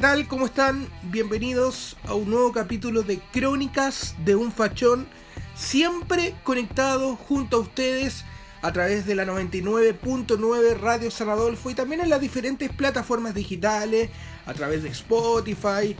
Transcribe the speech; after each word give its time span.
Tal? 0.00 0.26
¿Cómo 0.28 0.46
están? 0.46 0.88
Bienvenidos 1.02 1.94
a 2.06 2.14
un 2.14 2.30
nuevo 2.30 2.52
capítulo 2.52 3.02
de 3.02 3.18
Crónicas 3.32 4.14
de 4.24 4.34
un 4.34 4.50
Fachón, 4.50 5.06
siempre 5.54 6.34
conectado 6.42 7.16
junto 7.16 7.58
a 7.58 7.60
ustedes 7.60 8.24
a 8.62 8.72
través 8.72 9.04
de 9.04 9.14
la 9.14 9.26
99.9 9.26 10.78
Radio 10.78 11.10
San 11.10 11.28
Adolfo 11.28 11.68
y 11.68 11.74
también 11.74 12.00
en 12.00 12.08
las 12.08 12.22
diferentes 12.22 12.70
plataformas 12.70 13.34
digitales, 13.34 14.08
a 14.46 14.54
través 14.54 14.82
de 14.82 14.88
Spotify, 14.88 15.94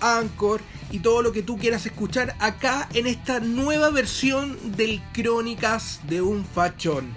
Anchor 0.00 0.60
y 0.90 0.98
todo 0.98 1.22
lo 1.22 1.30
que 1.30 1.44
tú 1.44 1.56
quieras 1.56 1.86
escuchar 1.86 2.34
acá 2.40 2.88
en 2.92 3.06
esta 3.06 3.38
nueva 3.38 3.90
versión 3.90 4.58
del 4.76 5.00
Crónicas 5.12 6.00
de 6.08 6.22
un 6.22 6.44
Fachón. 6.44 7.14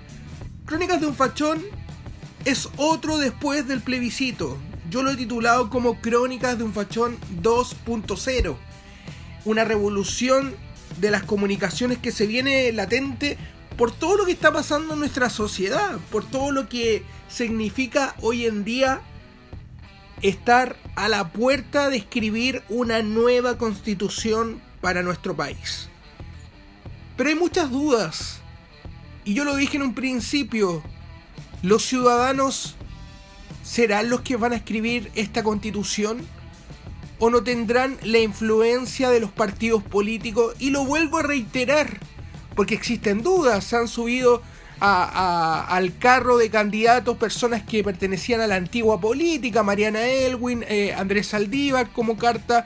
Crónicas 0.65 1.01
de 1.01 1.07
un 1.07 1.15
Fachón 1.15 1.63
es 2.45 2.69
otro 2.77 3.17
después 3.17 3.67
del 3.67 3.81
plebiscito, 3.81 4.59
yo 4.89 5.03
lo 5.03 5.11
he 5.11 5.15
titulado 5.17 5.69
como 5.69 5.99
Crónicas 5.99 6.57
de 6.57 6.63
un 6.63 6.73
Fachón 6.73 7.17
2.0. 7.41 8.55
Una 9.45 9.63
revolución 9.63 10.55
de 10.99 11.11
las 11.11 11.23
comunicaciones 11.23 11.97
que 11.97 12.11
se 12.11 12.25
viene 12.25 12.71
latente 12.71 13.37
por 13.77 13.91
todo 13.91 14.17
lo 14.17 14.25
que 14.25 14.31
está 14.31 14.51
pasando 14.51 14.93
en 14.93 14.99
nuestra 14.99 15.29
sociedad, 15.29 15.97
por 16.11 16.25
todo 16.25 16.51
lo 16.51 16.67
que 16.67 17.03
significa 17.29 18.15
hoy 18.21 18.45
en 18.45 18.63
día 18.63 19.01
estar 20.21 20.75
a 20.95 21.09
la 21.09 21.31
puerta 21.31 21.89
de 21.89 21.97
escribir 21.97 22.63
una 22.69 23.03
nueva 23.03 23.57
constitución 23.57 24.61
para 24.81 25.03
nuestro 25.03 25.35
país. 25.35 25.89
Pero 27.15 27.29
hay 27.29 27.35
muchas 27.35 27.69
dudas. 27.69 28.39
Y 29.25 29.33
yo 29.33 29.43
lo 29.43 29.55
dije 29.55 29.77
en 29.77 29.83
un 29.83 29.93
principio, 29.93 30.81
los 31.61 31.83
ciudadanos 31.83 32.76
¿Serán 33.67 34.09
los 34.09 34.21
que 34.21 34.37
van 34.37 34.53
a 34.53 34.55
escribir 34.55 35.11
esta 35.13 35.43
constitución? 35.43 36.25
¿O 37.19 37.29
no 37.29 37.43
tendrán 37.43 37.97
la 38.01 38.19
influencia 38.19 39.09
de 39.09 39.19
los 39.19 39.29
partidos 39.29 39.83
políticos? 39.83 40.55
Y 40.57 40.69
lo 40.69 40.85
vuelvo 40.85 41.17
a 41.17 41.23
reiterar, 41.23 41.99
porque 42.55 42.75
existen 42.75 43.21
dudas, 43.23 43.65
se 43.65 43.75
han 43.75 43.89
subido 43.89 44.41
al 44.79 45.97
carro 45.97 46.37
de 46.37 46.49
candidatos 46.49 47.17
personas 47.17 47.61
que 47.63 47.83
pertenecían 47.83 48.39
a 48.39 48.47
la 48.47 48.55
antigua 48.55 49.01
política, 49.01 49.63
Mariana 49.63 50.07
Elwin, 50.07 50.63
eh, 50.69 50.93
Andrés 50.93 51.27
Saldívar 51.27 51.89
como 51.91 52.17
carta, 52.17 52.63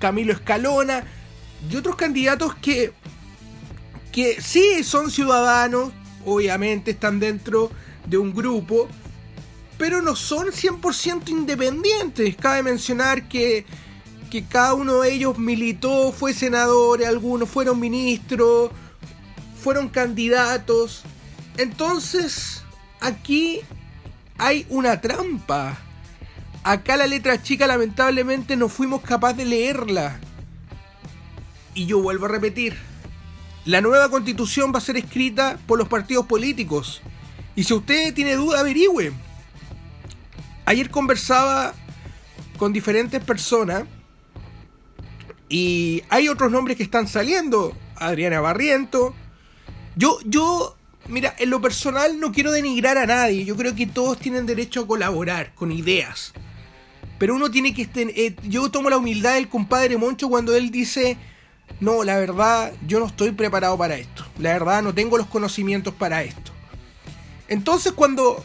Camilo 0.00 0.34
Escalona, 0.34 1.04
y 1.70 1.76
otros 1.76 1.96
candidatos 1.96 2.54
que, 2.56 2.92
que 4.10 4.42
sí 4.42 4.84
son 4.84 5.10
ciudadanos, 5.10 5.92
obviamente 6.26 6.90
están 6.90 7.20
dentro 7.20 7.70
de 8.06 8.18
un 8.18 8.34
grupo, 8.34 8.88
pero 9.78 10.02
no 10.02 10.16
son 10.16 10.48
100% 10.48 11.28
independientes. 11.28 12.36
Cabe 12.36 12.62
mencionar 12.62 13.28
que, 13.28 13.64
que 14.30 14.44
cada 14.44 14.74
uno 14.74 15.00
de 15.00 15.12
ellos 15.12 15.38
militó, 15.38 16.12
fue 16.12 16.34
senador, 16.34 17.04
algunos 17.04 17.48
fueron 17.48 17.80
ministros, 17.80 18.70
fueron 19.62 19.88
candidatos. 19.88 21.02
Entonces, 21.56 22.62
aquí 23.00 23.60
hay 24.38 24.66
una 24.68 25.00
trampa. 25.00 25.78
Acá 26.64 26.96
la 26.96 27.06
letra 27.06 27.42
chica 27.42 27.66
lamentablemente 27.66 28.56
no 28.56 28.68
fuimos 28.68 29.02
capaces 29.02 29.38
de 29.38 29.44
leerla. 29.46 30.20
Y 31.74 31.86
yo 31.86 32.00
vuelvo 32.00 32.26
a 32.26 32.28
repetir. 32.28 32.76
La 33.64 33.80
nueva 33.80 34.10
constitución 34.10 34.72
va 34.72 34.78
a 34.78 34.82
ser 34.82 34.96
escrita 34.96 35.58
por 35.66 35.78
los 35.78 35.88
partidos 35.88 36.26
políticos. 36.26 37.00
Y 37.54 37.64
si 37.64 37.74
usted 37.74 38.14
tiene 38.14 38.34
duda, 38.34 38.60
averigüe 38.60 39.12
ayer 40.64 40.90
conversaba 40.90 41.74
con 42.58 42.72
diferentes 42.72 43.22
personas 43.22 43.84
y 45.48 46.02
hay 46.08 46.28
otros 46.28 46.50
nombres 46.50 46.76
que 46.76 46.82
están 46.82 47.06
saliendo. 47.06 47.76
Adriana 47.96 48.40
Barriento. 48.40 49.14
Yo, 49.96 50.18
yo, 50.24 50.76
mira, 51.08 51.34
en 51.38 51.50
lo 51.50 51.60
personal 51.60 52.18
no 52.18 52.32
quiero 52.32 52.52
denigrar 52.52 52.96
a 52.96 53.06
nadie. 53.06 53.44
Yo 53.44 53.54
creo 53.56 53.74
que 53.74 53.86
todos 53.86 54.18
tienen 54.18 54.46
derecho 54.46 54.80
a 54.80 54.86
colaborar 54.86 55.54
con 55.54 55.70
ideas. 55.70 56.32
Pero 57.18 57.34
uno 57.34 57.50
tiene 57.50 57.74
que... 57.74 57.88
Eh, 57.94 58.34
yo 58.44 58.70
tomo 58.70 58.88
la 58.90 58.96
humildad 58.96 59.34
del 59.34 59.48
compadre 59.48 59.96
Moncho 59.96 60.28
cuando 60.28 60.56
él 60.56 60.70
dice... 60.70 61.18
No, 61.80 62.04
la 62.04 62.16
verdad, 62.18 62.72
yo 62.86 62.98
no 63.00 63.06
estoy 63.06 63.32
preparado 63.32 63.76
para 63.76 63.96
esto. 63.96 64.24
La 64.38 64.52
verdad, 64.52 64.82
no 64.82 64.94
tengo 64.94 65.18
los 65.18 65.26
conocimientos 65.26 65.92
para 65.94 66.22
esto. 66.22 66.52
Entonces, 67.48 67.92
cuando 67.92 68.42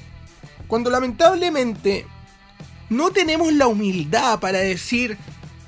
cuando 0.67 0.89
lamentablemente 0.89 2.05
no 2.89 3.11
tenemos 3.11 3.51
la 3.53 3.67
humildad 3.67 4.39
para 4.39 4.59
decir, 4.59 5.17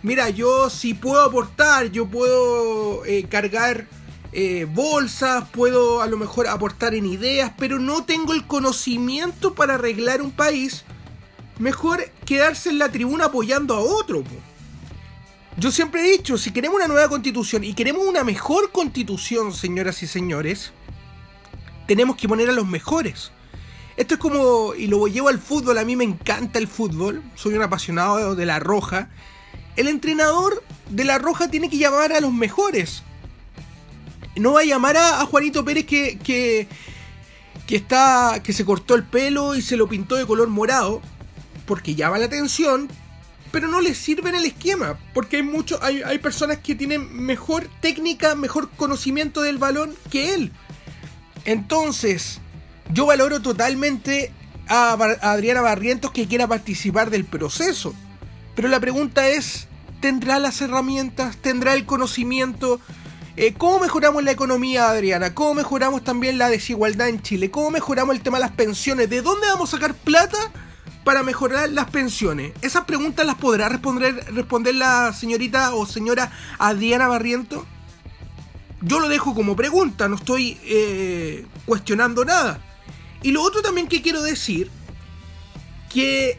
mira, 0.04 0.30
yo 0.30 0.70
sí 0.70 0.94
puedo 0.94 1.22
aportar, 1.22 1.92
yo 1.92 2.08
puedo 2.08 3.06
eh, 3.06 3.26
cargar 3.30 3.88
eh, 4.32 4.68
bolsas, 4.72 5.50
puedo 5.50 6.02
a 6.02 6.08
lo 6.08 6.18
mejor 6.18 6.48
aportar 6.48 6.94
en 6.94 7.06
ideas, 7.06 7.52
pero 7.58 7.80
no 7.80 8.04
tengo 8.06 8.34
el 8.34 8.46
conocimiento 8.46 9.56
para 9.56 9.76
arreglar 9.76 10.22
un 10.22 10.32
país, 10.32 10.84
mejor 11.58 12.10
quedarse 12.26 12.70
en 12.70 12.80
la 12.80 12.92
tribuna 12.92 13.26
apoyando 13.26 13.76
a 13.76 13.80
otro. 13.80 14.24
Yo 15.58 15.72
siempre 15.72 16.02
he 16.02 16.12
dicho, 16.12 16.38
si 16.38 16.52
queremos 16.52 16.78
una 16.78 16.88
nueva 16.88 17.10
constitución 17.10 17.64
y 17.64 17.74
queremos 17.74 18.06
una 18.06 18.24
mejor 18.24 18.72
constitución, 18.72 19.52
señoras 19.54 20.02
y 20.04 20.08
señores, 20.08 20.72
tenemos 21.88 22.16
que 22.16 22.30
poner 22.30 22.50
a 22.50 22.54
los 22.54 22.68
mejores. 22.68 23.32
Esto 24.00 24.14
es 24.14 24.20
como, 24.22 24.74
y 24.76 24.88
lo 24.88 25.06
llevo 25.08 25.28
al 25.28 25.40
fútbol, 25.40 25.78
a 25.78 25.84
mí 25.84 25.98
me 25.98 26.06
encanta 26.06 26.58
el 26.58 26.70
fútbol, 26.70 27.22
soy 27.36 27.56
un 27.56 27.64
apasionado 27.64 28.34
de 28.34 28.46
la 28.46 28.58
roja. 28.58 29.10
El 29.76 29.90
entrenador 29.90 30.64
de 30.90 31.04
la 31.04 31.18
roja 31.18 31.52
tiene 31.52 31.70
que 31.70 31.78
llamar 31.78 32.14
a 32.14 32.22
los 32.22 32.32
mejores. 32.32 33.04
No 34.38 34.54
va 34.54 34.62
a 34.62 34.64
llamar 34.64 34.96
a, 34.96 35.26
Juanito 35.26 35.66
Pérez 35.66 35.86
que, 35.86 36.18
que, 36.18 36.70
que, 37.68 37.76
está, 37.76 38.42
que 38.42 38.54
se 38.54 38.64
cortó 38.64 38.96
el 38.96 39.04
pelo 39.04 39.54
y 39.54 39.62
se 39.62 39.76
lo 39.76 39.90
pintó 39.90 40.16
de 40.16 40.26
color 40.26 40.48
morado, 40.48 41.02
porque 41.66 41.94
llama 41.94 42.20
la 42.20 42.28
atención, 42.28 42.88
pero 43.52 43.68
no 43.68 43.82
le 43.82 43.94
sirve 43.94 44.30
en 44.30 44.36
el 44.36 44.46
esquema, 44.46 44.98
porque 45.14 45.36
hay, 45.36 45.44
mucho, 45.44 45.78
hay, 45.84 46.04
hay 46.04 46.20
personas 46.20 46.60
que 46.60 46.74
tienen 46.74 47.22
mejor 47.22 47.68
técnica, 47.82 48.36
mejor 48.36 48.70
conocimiento 48.70 49.42
del 49.42 49.58
balón 49.58 49.94
que 50.10 50.36
él. 50.36 50.54
Entonces, 51.44 52.40
yo 52.90 53.06
valoro 53.06 53.42
totalmente 53.42 54.32
a, 54.68 54.94
Adriana 54.94 55.62
Barrientos 55.62 56.12
que 56.12 56.28
quiera 56.28 56.48
participar 56.48 57.10
del 57.10 57.26
proceso. 57.26 57.94
Pero 58.56 58.68
la 58.68 58.80
pregunta 58.80 59.28
es, 59.30 59.68
¿tendrá 60.02 60.40
las 60.40 60.62
herramientas? 60.62 61.38
¿Tendrá 61.38 61.74
el 61.74 61.86
conocimiento? 61.86 62.80
Eh, 63.38 63.54
¿Cómo 63.58 63.80
mejoramos 63.80 64.24
la 64.24 64.32
economía, 64.32 64.90
Adriana? 64.90 65.34
¿Cómo 65.34 65.54
mejoramos 65.54 66.04
también 66.04 66.38
la 66.38 66.50
desigualdad 66.50 67.08
en 67.08 67.22
Chile? 67.22 67.52
¿Cómo 67.52 67.72
mejoramos 67.72 68.16
el 68.16 68.22
tema 68.22 68.38
de 68.38 68.46
las 68.46 68.52
pensiones? 68.52 69.10
¿De 69.10 69.22
dónde 69.22 69.48
vamos 69.48 69.74
a 69.74 69.78
sacar 69.78 69.94
plata 69.94 70.38
para 71.04 71.24
mejorar 71.24 71.70
las 71.70 71.90
pensiones? 71.90 72.52
Esas 72.62 72.84
preguntas 72.86 73.26
las 73.26 73.36
podrá 73.36 73.70
responder, 73.70 74.26
responder 74.34 74.76
la 74.76 75.14
señorita 75.14 75.74
o 75.74 75.86
señora 75.86 76.32
Adriana 76.58 77.08
Barrientos. 77.08 77.64
Yo 78.82 79.00
lo 79.00 79.08
dejo 79.10 79.36
como 79.36 79.56
pregunta, 79.56 80.08
no 80.10 80.16
estoy 80.16 80.58
eh, 80.64 81.46
cuestionando 81.66 82.26
nada. 82.26 82.60
Y 83.22 83.32
lo 83.32 83.42
otro 83.42 83.62
también 83.62 83.88
que 83.88 84.02
quiero 84.02 84.22
decir, 84.22 84.70
que 85.90 86.38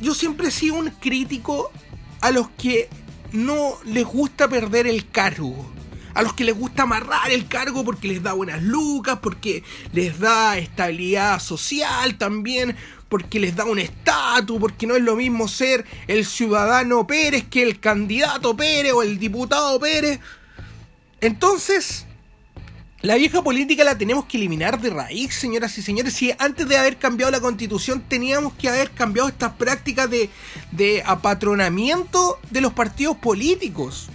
yo 0.00 0.14
siempre 0.14 0.48
he 0.48 0.50
sido 0.50 0.76
un 0.76 0.90
crítico 0.90 1.72
a 2.20 2.30
los 2.30 2.48
que 2.50 2.88
no 3.32 3.78
les 3.84 4.04
gusta 4.04 4.48
perder 4.48 4.86
el 4.86 5.08
cargo. 5.08 5.70
A 6.14 6.22
los 6.22 6.34
que 6.34 6.44
les 6.44 6.56
gusta 6.56 6.82
amarrar 6.82 7.30
el 7.30 7.48
cargo 7.48 7.84
porque 7.84 8.06
les 8.06 8.22
da 8.22 8.34
buenas 8.34 8.62
lucas, 8.62 9.18
porque 9.22 9.64
les 9.92 10.18
da 10.18 10.58
estabilidad 10.58 11.40
social 11.40 12.18
también, 12.18 12.76
porque 13.08 13.40
les 13.40 13.56
da 13.56 13.64
un 13.64 13.78
estatus, 13.78 14.60
porque 14.60 14.86
no 14.86 14.94
es 14.94 15.02
lo 15.02 15.16
mismo 15.16 15.48
ser 15.48 15.86
el 16.06 16.26
ciudadano 16.26 17.06
Pérez 17.06 17.44
que 17.48 17.62
el 17.62 17.80
candidato 17.80 18.54
Pérez 18.54 18.92
o 18.92 19.02
el 19.02 19.18
diputado 19.18 19.80
Pérez. 19.80 20.20
Entonces, 21.22 22.06
la 23.02 23.16
vieja 23.16 23.42
política 23.42 23.82
la 23.82 23.98
tenemos 23.98 24.26
que 24.26 24.36
eliminar 24.36 24.80
de 24.80 24.90
raíz, 24.90 25.34
señoras 25.34 25.76
y 25.76 25.82
señores. 25.82 26.14
Si 26.14 26.32
antes 26.38 26.68
de 26.68 26.78
haber 26.78 26.98
cambiado 26.98 27.32
la 27.32 27.40
constitución 27.40 28.00
teníamos 28.00 28.52
que 28.54 28.68
haber 28.68 28.92
cambiado 28.92 29.28
estas 29.28 29.54
prácticas 29.54 30.08
de, 30.08 31.02
apatronamiento 31.04 32.38
de 32.50 32.60
los 32.60 32.72
partidos 32.72 33.16
políticos. 33.16 34.08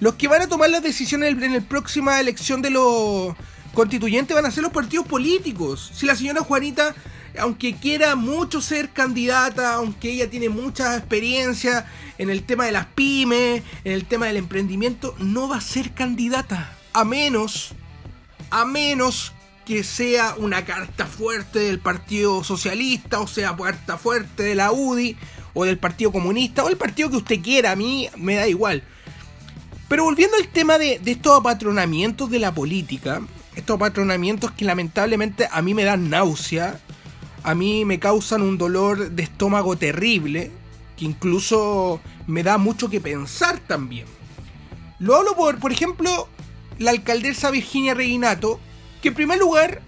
Los 0.00 0.14
que 0.14 0.28
van 0.28 0.40
a 0.40 0.46
tomar 0.46 0.70
las 0.70 0.82
decisiones 0.82 1.30
en 1.42 1.52
la 1.52 1.60
próxima 1.60 2.18
elección 2.18 2.62
de 2.62 2.70
los 2.70 3.34
constituyentes 3.74 4.34
van 4.34 4.46
a 4.46 4.50
ser 4.50 4.62
los 4.62 4.72
partidos 4.72 5.06
políticos. 5.06 5.92
Si 5.94 6.06
la 6.06 6.16
señora 6.16 6.40
Juanita, 6.40 6.94
aunque 7.38 7.76
quiera 7.76 8.16
mucho 8.16 8.62
ser 8.62 8.90
candidata, 8.90 9.74
aunque 9.74 10.12
ella 10.12 10.30
tiene 10.30 10.48
mucha 10.48 10.96
experiencia 10.96 11.86
en 12.16 12.30
el 12.30 12.44
tema 12.44 12.64
de 12.64 12.72
las 12.72 12.86
pymes, 12.86 13.62
en 13.84 13.92
el 13.92 14.06
tema 14.06 14.26
del 14.26 14.38
emprendimiento, 14.38 15.14
no 15.18 15.50
va 15.50 15.58
a 15.58 15.60
ser 15.60 15.92
candidata. 15.92 16.72
A 16.94 17.04
menos, 17.04 17.74
a 18.50 18.64
menos 18.64 19.32
que 19.64 19.82
sea 19.82 20.34
una 20.38 20.64
carta 20.64 21.06
fuerte 21.06 21.58
del 21.58 21.80
Partido 21.80 22.44
Socialista, 22.44 23.20
o 23.20 23.26
sea, 23.26 23.56
carta 23.56 23.98
fuerte 23.98 24.44
de 24.44 24.54
la 24.54 24.70
UDI, 24.70 25.16
o 25.54 25.64
del 25.64 25.78
Partido 25.78 26.12
Comunista, 26.12 26.62
o 26.62 26.68
el 26.68 26.76
partido 26.76 27.10
que 27.10 27.16
usted 27.16 27.42
quiera, 27.42 27.72
a 27.72 27.76
mí 27.76 28.08
me 28.16 28.36
da 28.36 28.46
igual. 28.46 28.84
Pero 29.88 30.04
volviendo 30.04 30.36
al 30.36 30.48
tema 30.48 30.78
de, 30.78 31.00
estos 31.04 31.40
apatronamientos 31.40 32.30
de 32.30 32.38
la 32.38 32.52
política, 32.52 33.22
estos 33.56 33.78
patronamientos 33.78 34.52
que 34.52 34.64
lamentablemente 34.64 35.48
a 35.50 35.62
mí 35.62 35.74
me 35.74 35.84
dan 35.84 36.10
náusea, 36.10 36.78
a 37.42 37.54
mí 37.54 37.84
me 37.84 37.98
causan 37.98 38.42
un 38.42 38.58
dolor 38.58 39.10
de 39.10 39.22
estómago 39.22 39.76
terrible, 39.76 40.50
que 40.96 41.06
incluso 41.06 42.00
me 42.26 42.42
da 42.42 42.58
mucho 42.58 42.90
que 42.90 43.00
pensar 43.00 43.58
también. 43.60 44.06
Lo 44.98 45.16
hablo 45.16 45.34
por, 45.34 45.58
por 45.58 45.72
ejemplo, 45.72 46.28
la 46.78 46.90
alcaldesa 46.90 47.50
Virginia 47.50 47.94
Reginato, 47.94 48.60
que 49.02 49.08
en 49.08 49.14
primer 49.14 49.38
lugar 49.38 49.82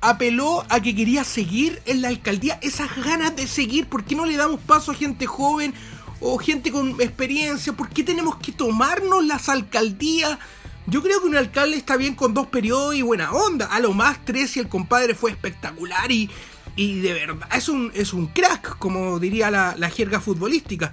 apeló 0.00 0.64
a 0.68 0.80
que 0.80 0.94
quería 0.94 1.24
seguir 1.24 1.80
en 1.86 2.02
la 2.02 2.08
alcaldía, 2.08 2.58
esas 2.62 2.94
ganas 2.96 3.34
de 3.36 3.46
seguir, 3.46 3.86
¿por 3.86 4.04
qué 4.04 4.14
no 4.14 4.26
le 4.26 4.36
damos 4.36 4.60
paso 4.60 4.92
a 4.92 4.94
gente 4.94 5.26
joven 5.26 5.72
o 6.20 6.38
gente 6.38 6.70
con 6.70 7.00
experiencia? 7.00 7.72
¿Por 7.72 7.88
qué 7.88 8.02
tenemos 8.02 8.36
que 8.36 8.52
tomarnos 8.52 9.24
las 9.24 9.48
alcaldías? 9.48 10.38
Yo 10.86 11.02
creo 11.02 11.22
que 11.22 11.28
un 11.28 11.36
alcalde 11.36 11.76
está 11.76 11.96
bien 11.96 12.14
con 12.14 12.34
dos 12.34 12.48
periodos 12.48 12.94
y 12.94 13.00
buena 13.00 13.32
onda. 13.32 13.66
A 13.66 13.80
lo 13.80 13.94
más 13.94 14.22
tres 14.26 14.56
y 14.56 14.60
el 14.60 14.68
compadre 14.68 15.14
fue 15.14 15.30
espectacular 15.30 16.12
y, 16.12 16.30
y 16.76 17.00
de 17.00 17.14
verdad 17.14 17.48
es 17.56 17.70
un, 17.70 17.90
es 17.94 18.12
un 18.12 18.26
crack, 18.26 18.78
como 18.78 19.18
diría 19.18 19.50
la, 19.50 19.74
la 19.78 19.88
jerga 19.88 20.20
futbolística. 20.20 20.92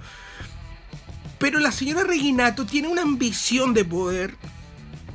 Pero 1.38 1.58
la 1.58 1.72
señora 1.72 2.04
Reginato 2.04 2.64
tiene 2.64 2.88
una 2.88 3.02
ambición 3.02 3.74
de 3.74 3.84
poder, 3.84 4.36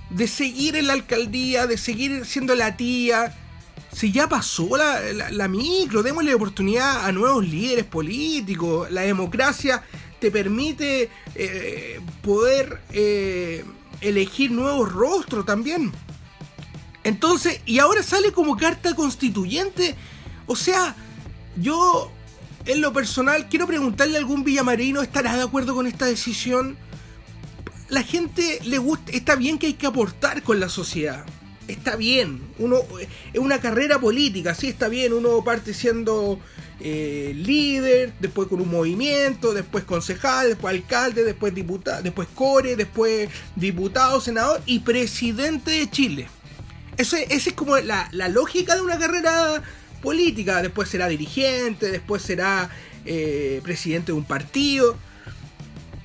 de 0.09 0.27
seguir 0.27 0.75
en 0.75 0.87
la 0.87 0.93
alcaldía, 0.93 1.67
de 1.67 1.77
seguir 1.77 2.25
siendo 2.25 2.55
la 2.55 2.77
tía. 2.77 3.35
Si 3.91 4.11
ya 4.11 4.29
pasó 4.29 4.77
la, 4.77 4.99
la, 5.31 5.47
micro, 5.47 6.03
démosle 6.03 6.33
oportunidad 6.33 7.05
a 7.05 7.11
nuevos 7.11 7.47
líderes 7.47 7.85
políticos. 7.85 8.91
La 8.91 9.01
democracia 9.01 9.83
te 10.19 10.31
permite 10.31 11.09
eh, 11.35 11.99
poder 12.21 12.81
eh, 12.91 13.63
elegir 14.01 14.51
nuevos 14.51 14.91
rostros 14.91 15.45
también. 15.45 15.91
Entonces, 17.03 17.61
y 17.65 17.79
ahora 17.79 18.03
sale 18.03 18.31
como 18.31 18.57
carta 18.57 18.95
constituyente. 18.95 19.95
O 20.45 20.55
sea, 20.55 20.95
yo 21.55 22.11
en 22.65 22.81
lo 22.81 22.91
personal 22.93 23.47
quiero 23.49 23.65
preguntarle 23.65 24.17
a 24.17 24.19
algún 24.19 24.43
villamarino, 24.43 25.01
¿estará 25.01 25.35
de 25.35 25.43
acuerdo 25.43 25.73
con 25.73 25.87
esta 25.87 26.05
decisión? 26.05 26.77
La 27.89 28.03
gente 28.03 28.59
le 28.65 28.77
gusta, 28.77 29.11
está 29.11 29.35
bien 29.35 29.57
que 29.57 29.67
hay 29.67 29.73
que 29.73 29.87
aportar 29.87 30.43
con 30.43 30.59
la 30.59 30.69
sociedad. 30.69 31.25
Está 31.67 31.95
bien, 31.95 32.41
uno 32.59 32.79
es 33.33 33.39
una 33.39 33.59
carrera 33.59 33.99
política, 33.99 34.55
sí 34.55 34.67
está 34.67 34.87
bien, 34.87 35.11
uno 35.11 35.43
parte 35.43 35.73
siendo 35.73 36.39
eh, 36.79 37.33
líder, 37.35 38.13
después 38.19 38.47
con 38.47 38.61
un 38.61 38.69
movimiento, 38.69 39.53
después 39.53 39.83
concejal, 39.83 40.49
después 40.49 40.73
alcalde, 40.75 41.23
después 41.23 41.53
diputado, 41.53 42.03
después 42.03 42.27
core, 42.33 42.75
después 42.75 43.29
diputado, 43.55 44.21
senador 44.21 44.61
y 44.65 44.79
presidente 44.79 45.71
de 45.71 45.89
Chile. 45.89 46.27
Esa 46.97 47.19
es 47.19 47.53
como 47.53 47.77
la, 47.77 48.09
lógica 48.29 48.75
de 48.75 48.81
una 48.81 48.97
carrera 48.97 49.61
política. 50.01 50.61
Después 50.61 50.89
será 50.89 51.07
dirigente, 51.07 51.91
después 51.91 52.23
será 52.23 52.69
eh, 53.05 53.59
presidente 53.63 54.11
de 54.11 54.17
un 54.17 54.25
partido. 54.25 54.97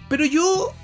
Pero 0.08 0.26
yo, 0.26 0.75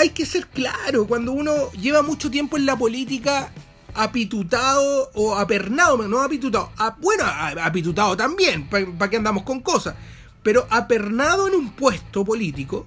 hay 0.00 0.10
que 0.10 0.24
ser 0.24 0.46
claro, 0.46 1.06
cuando 1.06 1.32
uno 1.32 1.70
lleva 1.72 2.00
mucho 2.00 2.30
tiempo 2.30 2.56
en 2.56 2.64
la 2.64 2.74
política, 2.74 3.52
apitutado 3.94 5.10
o 5.12 5.36
apernado, 5.36 6.08
no 6.08 6.20
apitutado, 6.22 6.72
bueno, 7.02 7.24
apitutado 7.62 8.16
también, 8.16 8.66
¿para 8.66 9.10
qué 9.10 9.18
andamos 9.18 9.42
con 9.42 9.60
cosas? 9.60 9.94
Pero 10.42 10.66
apernado 10.70 11.48
en 11.48 11.54
un 11.54 11.72
puesto 11.72 12.24
político, 12.24 12.86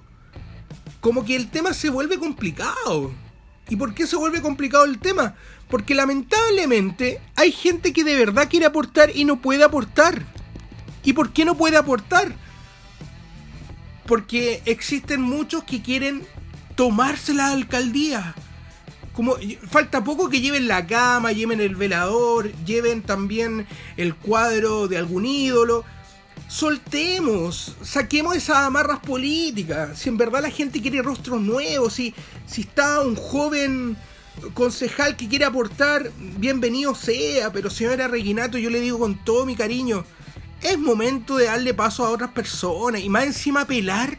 como 1.00 1.24
que 1.24 1.36
el 1.36 1.50
tema 1.50 1.72
se 1.72 1.88
vuelve 1.88 2.18
complicado. 2.18 3.12
¿Y 3.68 3.76
por 3.76 3.94
qué 3.94 4.08
se 4.08 4.16
vuelve 4.16 4.42
complicado 4.42 4.84
el 4.84 4.98
tema? 4.98 5.36
Porque 5.68 5.94
lamentablemente 5.94 7.20
hay 7.36 7.52
gente 7.52 7.92
que 7.92 8.02
de 8.02 8.16
verdad 8.16 8.48
quiere 8.50 8.66
aportar 8.66 9.12
y 9.14 9.24
no 9.24 9.40
puede 9.40 9.62
aportar. 9.62 10.20
¿Y 11.04 11.12
por 11.12 11.32
qué 11.32 11.44
no 11.44 11.56
puede 11.56 11.76
aportar? 11.76 12.34
Porque 14.04 14.62
existen 14.64 15.22
muchos 15.22 15.62
que 15.62 15.80
quieren 15.80 16.26
tomarse 16.74 17.34
la 17.34 17.50
alcaldía 17.50 18.34
como 19.14 19.36
falta 19.70 20.02
poco 20.02 20.28
que 20.28 20.40
lleven 20.40 20.66
la 20.66 20.86
cama, 20.86 21.32
lleven 21.32 21.60
el 21.60 21.76
velador, 21.76 22.52
lleven 22.64 23.00
también 23.02 23.66
el 23.96 24.14
cuadro 24.14 24.88
de 24.88 24.98
algún 24.98 25.24
ídolo. 25.24 25.84
Soltemos, 26.48 27.76
saquemos 27.82 28.36
esas 28.36 28.58
amarras 28.58 28.98
políticas. 28.98 29.98
Si 29.98 30.08
en 30.08 30.16
verdad 30.16 30.42
la 30.42 30.50
gente 30.50 30.82
quiere 30.82 31.00
rostros 31.00 31.40
nuevos, 31.40 31.94
si, 31.94 32.12
si 32.46 32.62
está 32.62 33.00
un 33.00 33.14
joven 33.14 33.96
concejal 34.52 35.16
que 35.16 35.28
quiere 35.28 35.44
aportar, 35.44 36.10
bienvenido 36.18 36.94
sea. 36.96 37.52
Pero 37.52 37.70
señora 37.70 38.08
Reginato, 38.08 38.58
yo 38.58 38.68
le 38.68 38.80
digo 38.80 38.98
con 38.98 39.24
todo 39.24 39.46
mi 39.46 39.54
cariño, 39.54 40.04
es 40.60 40.76
momento 40.76 41.36
de 41.36 41.46
darle 41.46 41.72
paso 41.72 42.04
a 42.04 42.10
otras 42.10 42.30
personas 42.30 43.00
y 43.00 43.08
más 43.08 43.24
encima 43.24 43.60
apelar 43.60 44.18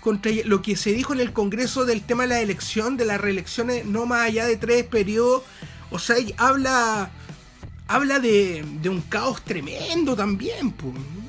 contra 0.00 0.32
lo 0.44 0.62
que 0.62 0.76
se 0.76 0.92
dijo 0.92 1.12
en 1.12 1.20
el 1.20 1.32
Congreso 1.32 1.84
del 1.84 2.02
tema 2.02 2.24
de 2.24 2.28
la 2.30 2.40
elección, 2.40 2.96
de 2.96 3.04
las 3.04 3.20
reelecciones 3.20 3.84
no 3.84 4.06
más 4.06 4.26
allá 4.28 4.46
de 4.46 4.56
tres 4.56 4.84
periodos. 4.84 5.42
O 5.90 5.98
sea, 5.98 6.16
habla, 6.36 7.10
habla 7.86 8.18
de, 8.18 8.64
un 8.84 9.00
caos 9.02 9.42
tremendo 9.44 10.16
también. 10.16 10.74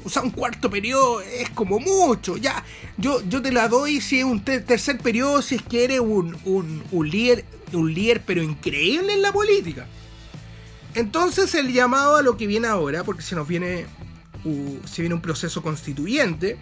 O 0.04 0.10
sea, 0.10 0.22
un 0.22 0.32
cuarto 0.32 0.70
periodo 0.70 1.22
es 1.22 1.50
como 1.50 1.80
mucho. 1.80 2.38
Ya, 2.38 2.64
yo, 2.98 3.22
yo 3.28 3.42
te 3.42 3.52
la 3.52 3.68
doy 3.68 4.00
si 4.02 4.20
es 4.20 4.26
un 4.26 4.44
tercer 4.44 5.00
periodo, 5.00 5.42
si 5.42 5.56
es 5.56 5.62
que 5.62 5.84
eres 5.84 6.00
un, 6.00 6.38
un, 6.46 7.10
líder, 7.10 7.46
un 7.74 7.94
líder, 7.94 8.24
pero 8.26 8.42
increíble 8.42 9.14
en 9.14 9.22
la 9.22 9.34
política. 9.34 9.88
Entonces 10.94 11.56
el 11.56 11.72
llamado 11.72 12.18
a 12.18 12.22
lo 12.22 12.38
que 12.38 12.48
viene 12.48 12.68
ahora, 12.68 13.04
porque 13.04 13.22
se 13.22 13.36
nos 13.36 13.48
viene, 13.48 13.86
se 14.86 15.02
viene 15.02 15.16
un 15.16 15.22
proceso 15.22 15.62
constituyente, 15.62 16.58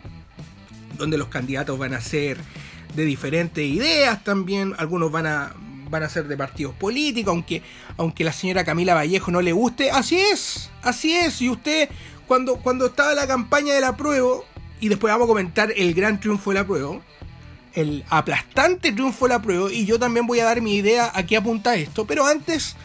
donde 0.97 1.17
los 1.17 1.27
candidatos 1.27 1.77
van 1.77 1.93
a 1.93 2.01
ser 2.01 2.37
de 2.95 3.05
diferentes 3.05 3.63
ideas 3.63 4.23
también, 4.23 4.73
algunos 4.77 5.11
van 5.11 5.27
a, 5.27 5.53
van 5.89 6.03
a 6.03 6.09
ser 6.09 6.27
de 6.27 6.37
partidos 6.37 6.73
políticos, 6.75 7.31
aunque, 7.31 7.61
aunque 7.97 8.23
la 8.23 8.33
señora 8.33 8.63
Camila 8.63 8.93
Vallejo 8.93 9.31
no 9.31 9.41
le 9.41 9.51
guste, 9.51 9.91
así 9.91 10.17
es, 10.17 10.69
así 10.81 11.15
es, 11.15 11.41
y 11.41 11.49
usted 11.49 11.89
cuando, 12.27 12.57
cuando 12.57 12.87
estaba 12.87 13.13
la 13.13 13.27
campaña 13.27 13.73
del 13.73 13.83
apruebo, 13.83 14.45
y 14.79 14.87
después 14.89 15.11
vamos 15.11 15.25
a 15.25 15.27
comentar 15.27 15.73
el 15.75 15.93
gran 15.93 16.19
triunfo 16.19 16.51
del 16.51 16.59
apruebo, 16.59 17.01
el 17.73 18.03
aplastante 18.09 18.91
triunfo 18.91 19.25
del 19.25 19.37
apruebo, 19.37 19.69
y 19.69 19.85
yo 19.85 19.99
también 19.99 20.27
voy 20.27 20.39
a 20.39 20.45
dar 20.45 20.61
mi 20.61 20.75
idea 20.75 21.11
a 21.13 21.25
qué 21.25 21.37
apunta 21.37 21.75
esto, 21.75 22.05
pero 22.05 22.25
antes, 22.25 22.75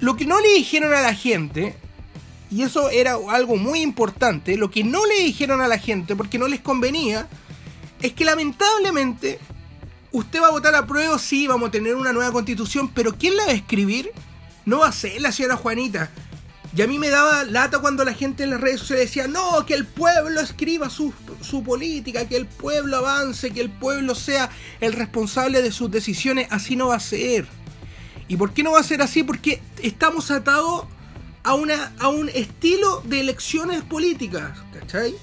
lo 0.00 0.16
que 0.16 0.26
no 0.26 0.40
le 0.40 0.54
dijeron 0.54 0.92
a 0.92 1.00
la 1.00 1.14
gente 1.14 1.74
y 2.50 2.62
eso 2.62 2.90
era 2.90 3.16
algo 3.28 3.56
muy 3.56 3.80
importante. 3.80 4.56
Lo 4.56 4.70
que 4.70 4.84
no 4.84 5.04
le 5.06 5.24
dijeron 5.24 5.60
a 5.60 5.68
la 5.68 5.78
gente, 5.78 6.14
porque 6.14 6.38
no 6.38 6.48
les 6.48 6.60
convenía, 6.60 7.28
es 8.00 8.12
que 8.12 8.24
lamentablemente 8.24 9.38
usted 10.12 10.40
va 10.40 10.48
a 10.48 10.52
votar 10.52 10.74
a 10.74 10.86
prueba, 10.86 11.18
sí, 11.18 11.46
vamos 11.46 11.68
a 11.68 11.72
tener 11.72 11.94
una 11.94 12.12
nueva 12.12 12.32
constitución, 12.32 12.88
pero 12.88 13.16
¿quién 13.16 13.36
la 13.36 13.46
va 13.46 13.50
a 13.50 13.54
escribir? 13.54 14.10
No 14.64 14.80
va 14.80 14.88
a 14.88 14.92
ser 14.92 15.20
la 15.20 15.32
señora 15.32 15.56
Juanita. 15.56 16.10
Y 16.76 16.82
a 16.82 16.86
mí 16.86 16.98
me 16.98 17.08
daba 17.08 17.44
lata 17.44 17.78
cuando 17.78 18.04
la 18.04 18.12
gente 18.12 18.44
en 18.44 18.50
las 18.50 18.60
redes 18.60 18.80
sociales 18.80 19.06
decía, 19.06 19.26
no, 19.26 19.64
que 19.64 19.72
el 19.72 19.86
pueblo 19.86 20.40
escriba 20.40 20.90
su, 20.90 21.12
su, 21.40 21.62
política, 21.62 22.28
que 22.28 22.36
el 22.36 22.46
pueblo 22.46 22.98
avance, 22.98 23.50
que 23.50 23.62
el 23.62 23.70
pueblo 23.70 24.14
sea 24.14 24.50
el 24.80 24.92
responsable 24.92 25.62
de 25.62 25.72
sus 25.72 25.90
decisiones. 25.90 26.48
Así 26.50 26.76
no 26.76 26.88
va 26.88 26.96
a 26.96 27.00
ser. 27.00 27.46
¿Y 28.28 28.36
por 28.36 28.52
qué 28.52 28.62
no 28.62 28.72
va 28.72 28.80
a 28.80 28.82
ser 28.82 29.00
así? 29.00 29.22
Porque 29.22 29.62
estamos 29.82 30.30
atados 30.30 30.84
a, 31.46 31.54
una, 31.54 31.92
a 32.00 32.08
un 32.08 32.28
estilo 32.28 33.02
de 33.04 33.20
elecciones 33.20 33.82
políticas, 33.82 34.58
¿cachai? 34.72 35.14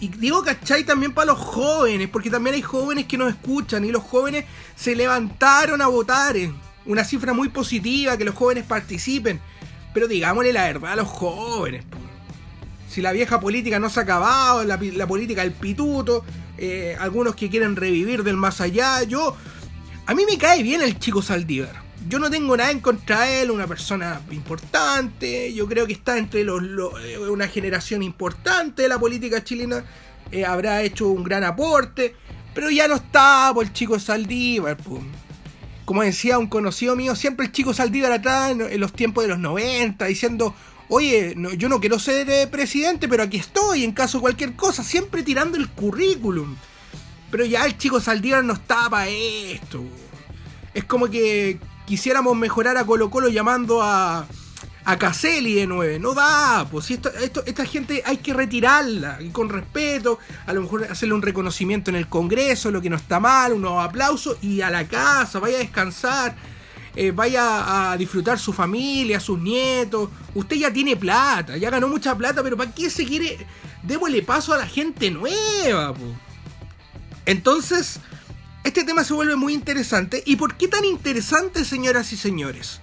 Y 0.00 0.08
digo, 0.08 0.42
¿cachai? 0.42 0.84
También 0.84 1.14
para 1.14 1.32
los 1.32 1.38
jóvenes, 1.38 2.08
porque 2.10 2.28
también 2.28 2.56
hay 2.56 2.62
jóvenes 2.62 3.06
que 3.06 3.16
nos 3.16 3.30
escuchan 3.30 3.84
y 3.86 3.90
los 3.90 4.02
jóvenes 4.02 4.44
se 4.76 4.94
levantaron 4.94 5.80
a 5.80 5.86
votar. 5.86 6.36
Una 6.84 7.04
cifra 7.04 7.32
muy 7.32 7.48
positiva, 7.48 8.18
que 8.18 8.24
los 8.24 8.34
jóvenes 8.34 8.64
participen. 8.64 9.40
Pero 9.94 10.08
digámosle 10.08 10.52
la 10.52 10.64
verdad 10.64 10.92
a 10.92 10.96
los 10.96 11.08
jóvenes. 11.08 11.84
Si 12.88 13.00
la 13.00 13.12
vieja 13.12 13.40
política 13.40 13.78
no 13.78 13.88
se 13.88 14.00
ha 14.00 14.02
acabado, 14.02 14.62
la, 14.64 15.06
política 15.06 15.40
del 15.40 15.52
pituto, 15.52 16.22
eh, 16.58 16.96
algunos 17.00 17.34
que 17.34 17.48
quieren 17.48 17.76
revivir 17.76 18.24
del 18.24 18.36
más 18.36 18.60
allá, 18.60 19.02
yo 19.04 19.36
A 20.04 20.14
mí 20.14 20.24
me 20.28 20.36
cae 20.36 20.62
bien 20.62 20.82
el 20.82 20.98
chico 20.98 21.22
Saldívar. 21.22 21.81
Yo 22.08 22.18
no 22.18 22.30
tengo 22.30 22.56
nada 22.56 22.70
en 22.70 22.80
contra 22.80 23.22
de 23.22 23.42
él, 23.42 23.50
una 23.50 23.66
persona 23.66 24.20
importante. 24.30 25.52
Yo 25.54 25.68
creo 25.68 25.86
que 25.86 25.92
está 25.92 26.18
entre 26.18 26.44
los, 26.44 26.62
eh, 27.04 27.18
una 27.18 27.48
generación 27.48 28.02
importante 28.02 28.82
de 28.82 28.88
la 28.88 28.98
política 28.98 29.42
chilena. 29.44 29.84
Eh, 30.30 30.44
habrá 30.44 30.82
hecho 30.82 31.08
un 31.08 31.22
gran 31.22 31.44
aporte. 31.44 32.14
Pero 32.54 32.70
ya 32.70 32.88
no 32.88 32.96
está 32.96 33.50
por 33.54 33.64
el 33.64 33.72
chico 33.72 33.98
Saldívar. 33.98 34.76
Como 35.84 36.02
decía 36.02 36.38
un 36.38 36.48
conocido 36.48 36.96
mío, 36.96 37.16
siempre 37.16 37.46
el 37.46 37.52
chico 37.52 37.72
Saldívar 37.72 38.12
atrás 38.12 38.50
en, 38.50 38.80
los 38.80 38.92
tiempos 38.92 39.24
de 39.24 39.28
los 39.28 39.38
90, 39.38 40.04
diciendo, 40.06 40.54
oye, 40.88 41.34
yo 41.56 41.68
no 41.68 41.80
quiero 41.80 41.98
ser 41.98 42.28
eh, 42.30 42.46
presidente, 42.46 43.08
pero 43.08 43.22
aquí 43.22 43.38
estoy 43.38 43.84
en 43.84 43.92
caso 43.92 44.18
de 44.18 44.22
cualquier 44.22 44.54
cosa, 44.54 44.84
siempre 44.84 45.22
tirando 45.22 45.56
el 45.56 45.68
currículum. 45.68 46.56
Pero 47.30 47.44
ya 47.46 47.64
el 47.64 47.78
chico 47.78 48.00
Saldívar 48.00 48.44
no 48.44 48.52
está 48.52 48.90
para 48.90 49.08
esto. 49.08 49.82
Es 50.74 50.84
como 50.84 51.08
que 51.08 51.58
quisiéramos 51.92 52.34
mejorar 52.34 52.78
a 52.78 52.86
Colo 52.86 53.10
Colo 53.10 53.28
llamando 53.28 53.82
a, 53.82 54.26
a 54.86 54.96
Caselli 54.96 55.52
de 55.52 55.66
9. 55.66 55.98
No 55.98 56.14
da, 56.14 56.66
pues 56.70 56.90
esto, 56.90 57.10
esta 57.44 57.66
gente 57.66 58.02
hay 58.06 58.16
que 58.16 58.32
retirarla 58.32 59.18
y 59.20 59.28
con 59.28 59.50
respeto, 59.50 60.18
a 60.46 60.54
lo 60.54 60.62
mejor 60.62 60.84
hacerle 60.84 61.14
un 61.14 61.20
reconocimiento 61.20 61.90
en 61.90 61.96
el 61.96 62.08
Congreso, 62.08 62.70
lo 62.70 62.80
que 62.80 62.88
no 62.88 62.96
está 62.96 63.20
mal, 63.20 63.52
unos 63.52 63.84
aplausos 63.84 64.38
y 64.40 64.62
a 64.62 64.70
la 64.70 64.88
casa, 64.88 65.38
vaya 65.38 65.56
a 65.56 65.60
descansar, 65.60 66.34
eh, 66.96 67.10
vaya 67.10 67.90
a 67.92 67.96
disfrutar 67.98 68.38
su 68.38 68.54
familia, 68.54 69.20
sus 69.20 69.38
nietos. 69.38 70.08
Usted 70.34 70.56
ya 70.56 70.72
tiene 70.72 70.96
plata, 70.96 71.58
ya 71.58 71.68
ganó 71.68 71.88
mucha 71.88 72.16
plata, 72.16 72.42
pero 72.42 72.56
¿para 72.56 72.72
qué 72.72 72.88
se 72.88 73.04
quiere? 73.04 73.36
Démosle 73.82 74.22
paso 74.22 74.54
a 74.54 74.56
la 74.56 74.66
gente 74.66 75.10
nueva, 75.10 75.92
pues. 75.92 76.10
Entonces, 77.26 78.00
este 78.64 78.84
tema 78.84 79.02
se 79.04 79.14
vuelve 79.14 79.36
muy 79.36 79.54
interesante. 79.54 80.22
¿Y 80.24 80.36
por 80.36 80.56
qué 80.56 80.68
tan 80.68 80.84
interesante, 80.84 81.64
señoras 81.64 82.12
y 82.12 82.16
señores? 82.16 82.80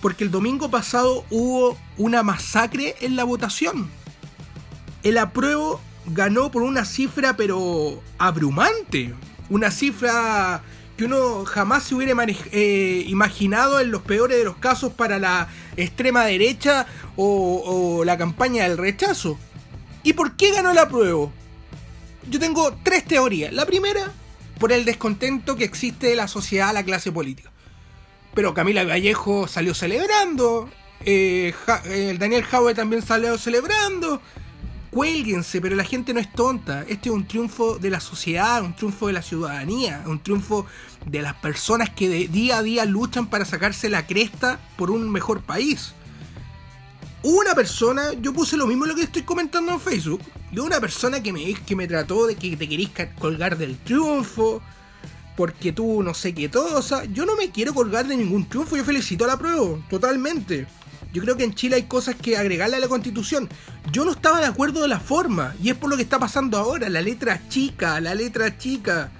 Porque 0.00 0.24
el 0.24 0.30
domingo 0.30 0.70
pasado 0.70 1.24
hubo 1.30 1.78
una 1.98 2.22
masacre 2.22 2.96
en 3.00 3.16
la 3.16 3.24
votación. 3.24 3.90
El 5.02 5.18
apruebo 5.18 5.80
ganó 6.06 6.50
por 6.50 6.62
una 6.62 6.84
cifra 6.84 7.36
pero 7.36 8.02
abrumante. 8.18 9.14
Una 9.50 9.70
cifra 9.70 10.62
que 10.96 11.04
uno 11.04 11.44
jamás 11.44 11.84
se 11.84 11.94
hubiera 11.94 12.14
eh, 12.52 13.04
imaginado 13.06 13.78
en 13.78 13.90
los 13.90 14.02
peores 14.02 14.38
de 14.38 14.44
los 14.44 14.56
casos 14.56 14.92
para 14.92 15.18
la 15.18 15.48
extrema 15.76 16.24
derecha 16.24 16.86
o, 17.16 17.62
o 17.64 18.04
la 18.04 18.16
campaña 18.16 18.64
del 18.64 18.78
rechazo. 18.78 19.38
¿Y 20.02 20.14
por 20.14 20.34
qué 20.36 20.52
ganó 20.52 20.70
el 20.70 20.78
apruebo? 20.78 21.30
Yo 22.30 22.40
tengo 22.40 22.74
tres 22.82 23.04
teorías. 23.04 23.52
La 23.52 23.66
primera 23.66 24.12
por 24.62 24.70
el 24.70 24.84
descontento 24.84 25.56
que 25.56 25.64
existe 25.64 26.06
de 26.06 26.14
la 26.14 26.28
sociedad 26.28 26.68
a 26.68 26.72
la 26.72 26.84
clase 26.84 27.10
política. 27.10 27.50
Pero 28.32 28.54
Camila 28.54 28.84
Vallejo 28.84 29.48
salió 29.48 29.74
celebrando, 29.74 30.70
eh, 31.04 31.52
eh 31.86 32.16
Daniel 32.16 32.44
Jaue 32.44 32.72
también 32.72 33.02
salió 33.02 33.36
celebrando. 33.38 34.22
Cuélguense, 34.92 35.60
pero 35.60 35.74
la 35.74 35.82
gente 35.82 36.14
no 36.14 36.20
es 36.20 36.32
tonta. 36.32 36.82
Este 36.82 37.08
es 37.08 37.12
un 37.12 37.26
triunfo 37.26 37.76
de 37.80 37.90
la 37.90 37.98
sociedad, 37.98 38.62
un 38.62 38.76
triunfo 38.76 39.08
de 39.08 39.14
la 39.14 39.22
ciudadanía, 39.22 40.04
un 40.06 40.22
triunfo 40.22 40.64
de 41.06 41.22
las 41.22 41.34
personas 41.34 41.90
que 41.90 42.08
de 42.08 42.28
día 42.28 42.58
a 42.58 42.62
día 42.62 42.84
luchan 42.84 43.26
para 43.26 43.44
sacarse 43.44 43.90
la 43.90 44.06
cresta 44.06 44.60
por 44.76 44.92
un 44.92 45.10
mejor 45.10 45.40
país. 45.40 45.92
Una 47.24 47.54
persona, 47.54 48.14
yo 48.20 48.32
puse 48.32 48.56
lo 48.56 48.66
mismo 48.66 48.84
lo 48.84 48.96
que 48.96 49.02
estoy 49.02 49.22
comentando 49.22 49.70
en 49.70 49.80
Facebook, 49.80 50.20
y 50.50 50.58
una 50.58 50.80
persona 50.80 51.22
que 51.22 51.32
me, 51.32 51.54
que 51.54 51.76
me 51.76 51.86
trató 51.86 52.26
de 52.26 52.34
que 52.34 52.56
te 52.56 52.68
querís 52.68 52.90
colgar 53.18 53.56
del 53.56 53.78
triunfo, 53.78 54.60
porque 55.36 55.72
tú 55.72 56.02
no 56.02 56.14
sé 56.14 56.34
qué 56.34 56.48
todo. 56.48 56.76
O 56.76 56.82
sea, 56.82 57.04
yo 57.04 57.24
no 57.24 57.36
me 57.36 57.50
quiero 57.50 57.74
colgar 57.74 58.06
de 58.08 58.16
ningún 58.16 58.48
triunfo, 58.48 58.76
yo 58.76 58.84
felicito 58.84 59.24
a 59.24 59.28
la 59.28 59.38
prueba, 59.38 59.78
totalmente. 59.88 60.66
Yo 61.12 61.22
creo 61.22 61.36
que 61.36 61.44
en 61.44 61.54
Chile 61.54 61.76
hay 61.76 61.82
cosas 61.84 62.16
que 62.16 62.36
agregarle 62.36 62.76
a 62.76 62.80
la 62.80 62.88
constitución. 62.88 63.48
Yo 63.92 64.04
no 64.04 64.12
estaba 64.12 64.40
de 64.40 64.46
acuerdo 64.46 64.82
de 64.82 64.88
la 64.88 64.98
forma, 64.98 65.54
y 65.62 65.70
es 65.70 65.76
por 65.76 65.90
lo 65.90 65.96
que 65.96 66.02
está 66.02 66.18
pasando 66.18 66.58
ahora, 66.58 66.88
la 66.88 67.02
letra 67.02 67.48
chica, 67.48 68.00
la 68.00 68.16
letra 68.16 68.58
chica. 68.58 69.12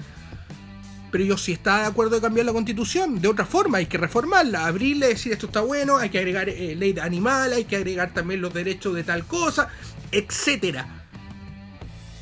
Pero 1.13 1.23
yo 1.23 1.39
sí 1.39 1.53
estaba 1.53 1.83
de 1.83 1.87
acuerdo 1.87 2.17
de 2.17 2.23
cambiar 2.23 2.47
la 2.47 2.53
constitución, 2.53 3.21
de 3.21 3.29
otra 3.29 3.47
forma, 3.47 3.79
hay 3.79 3.87
que 3.87 3.99
reformarla, 3.99 4.67
abrirle, 4.67 5.07
decir 5.07 5.33
esto 5.33 5.47
está 5.47 5.61
bueno, 5.61 5.99
hay 5.99 6.11
que 6.11 6.19
agregar 6.19 6.49
eh, 6.49 6.75
ley 6.75 6.93
de 6.93 7.03
animal, 7.03 7.53
hay 7.53 7.65
que 7.65 7.77
agregar 7.77 8.13
también 8.13 8.41
los 8.41 8.53
derechos 8.53 8.95
de 8.95 9.05
tal 9.05 9.25
cosa, 9.27 9.69
etcétera 10.11 10.99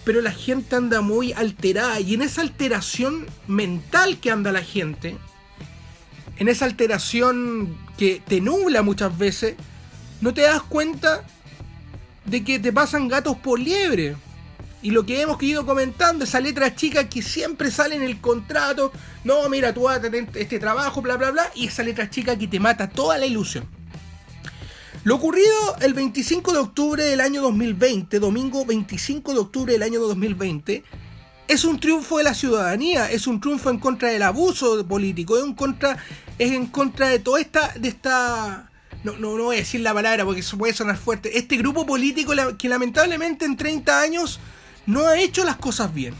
pero 0.04 0.22
la 0.22 0.32
gente 0.32 0.76
anda 0.76 1.02
muy 1.02 1.32
alterada 1.32 2.00
y 2.00 2.14
en 2.14 2.22
esa 2.22 2.40
alteración 2.40 3.26
mental 3.46 4.18
que 4.18 4.30
anda 4.30 4.50
la 4.50 4.62
gente, 4.62 5.16
en 6.38 6.48
esa 6.48 6.64
alteración 6.64 7.76
que 7.98 8.20
te 8.26 8.40
nubla 8.40 8.82
muchas 8.82 9.16
veces, 9.16 9.56
no 10.20 10.32
te 10.32 10.40
das 10.42 10.62
cuenta 10.62 11.24
de 12.24 12.42
que 12.42 12.58
te 12.58 12.72
pasan 12.72 13.08
gatos 13.08 13.36
por 13.36 13.60
liebre. 13.60 14.16
Y 14.82 14.92
lo 14.92 15.04
que 15.04 15.20
hemos 15.20 15.42
ido 15.42 15.66
comentando, 15.66 16.24
esa 16.24 16.40
letra 16.40 16.74
chica 16.74 17.08
que 17.08 17.20
siempre 17.22 17.70
sale 17.70 17.96
en 17.96 18.02
el 18.02 18.20
contrato, 18.20 18.92
no, 19.24 19.46
mira, 19.48 19.74
tú 19.74 19.82
vas 19.82 19.98
a 19.98 20.00
tener 20.00 20.28
este 20.34 20.58
trabajo, 20.58 21.02
bla, 21.02 21.16
bla, 21.16 21.30
bla, 21.30 21.50
y 21.54 21.66
esa 21.66 21.82
letra 21.82 22.08
chica 22.08 22.38
que 22.38 22.48
te 22.48 22.58
mata 22.58 22.88
toda 22.88 23.18
la 23.18 23.26
ilusión. 23.26 23.68
Lo 25.04 25.16
ocurrido 25.16 25.76
el 25.80 25.94
25 25.94 26.52
de 26.52 26.58
octubre 26.58 27.04
del 27.04 27.20
año 27.20 27.42
2020, 27.42 28.18
domingo 28.18 28.64
25 28.64 29.32
de 29.32 29.38
octubre 29.38 29.72
del 29.72 29.82
año 29.82 30.00
2020, 30.00 30.84
es 31.48 31.64
un 31.64 31.80
triunfo 31.80 32.18
de 32.18 32.24
la 32.24 32.34
ciudadanía, 32.34 33.10
es 33.10 33.26
un 33.26 33.40
triunfo 33.40 33.70
en 33.70 33.78
contra 33.78 34.10
del 34.10 34.22
abuso 34.22 34.86
político, 34.86 35.36
es, 35.36 35.54
contra, 35.56 35.96
es 36.38 36.52
en 36.52 36.66
contra 36.66 37.08
de 37.08 37.18
toda 37.18 37.40
esta, 37.40 37.72
de 37.76 37.88
esta, 37.88 38.70
no, 39.02 39.12
no, 39.16 39.36
no 39.36 39.44
voy 39.44 39.56
a 39.56 39.58
decir 39.60 39.80
la 39.80 39.92
palabra 39.92 40.24
porque 40.24 40.40
eso 40.40 40.56
puede 40.56 40.74
sonar 40.74 40.96
fuerte, 40.96 41.36
este 41.36 41.56
grupo 41.56 41.84
político 41.84 42.32
que 42.56 42.68
lamentablemente 42.68 43.46
en 43.46 43.56
30 43.56 44.00
años 44.00 44.38
no 44.90 45.06
ha 45.06 45.18
hecho 45.18 45.44
las 45.44 45.56
cosas 45.56 45.94
bien. 45.94 46.14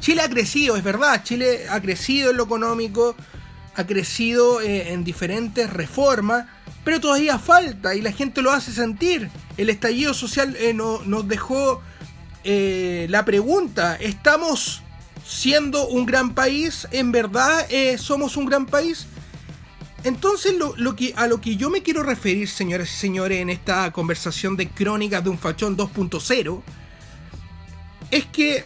Chile 0.00 0.22
ha 0.22 0.28
crecido, 0.28 0.76
es 0.76 0.84
verdad, 0.84 1.24
Chile 1.24 1.66
ha 1.70 1.80
crecido 1.80 2.30
en 2.30 2.36
lo 2.36 2.44
económico, 2.44 3.16
ha 3.74 3.86
crecido 3.86 4.60
eh, 4.60 4.92
en 4.92 5.04
diferentes 5.04 5.70
reformas, 5.70 6.46
pero 6.84 7.00
todavía 7.00 7.38
falta 7.38 7.94
y 7.94 8.02
la 8.02 8.12
gente 8.12 8.42
lo 8.42 8.52
hace 8.52 8.72
sentir. 8.72 9.30
El 9.56 9.70
estallido 9.70 10.14
social 10.14 10.54
eh, 10.56 10.74
nos 10.74 11.26
dejó 11.26 11.80
eh, 12.44 13.06
la 13.08 13.24
pregunta, 13.24 13.96
¿estamos 13.96 14.82
siendo 15.26 15.88
un 15.88 16.06
gran 16.06 16.34
país? 16.34 16.86
¿En 16.92 17.10
verdad 17.10 17.66
somos 17.98 18.36
un 18.36 18.46
gran 18.46 18.66
país? 18.66 19.06
Entonces 20.04 20.54
a 21.16 21.26
lo 21.26 21.40
que 21.40 21.56
yo 21.56 21.70
me 21.70 21.82
quiero 21.82 22.02
referir, 22.04 22.48
señoras 22.48 22.92
y 22.92 22.96
señores, 22.96 23.40
en 23.40 23.50
esta 23.50 23.90
conversación 23.90 24.56
de 24.56 24.68
Crónicas 24.68 25.24
de 25.24 25.30
un 25.30 25.38
Fachón 25.38 25.76
2.0, 25.76 26.62
es 28.10 28.26
que 28.26 28.64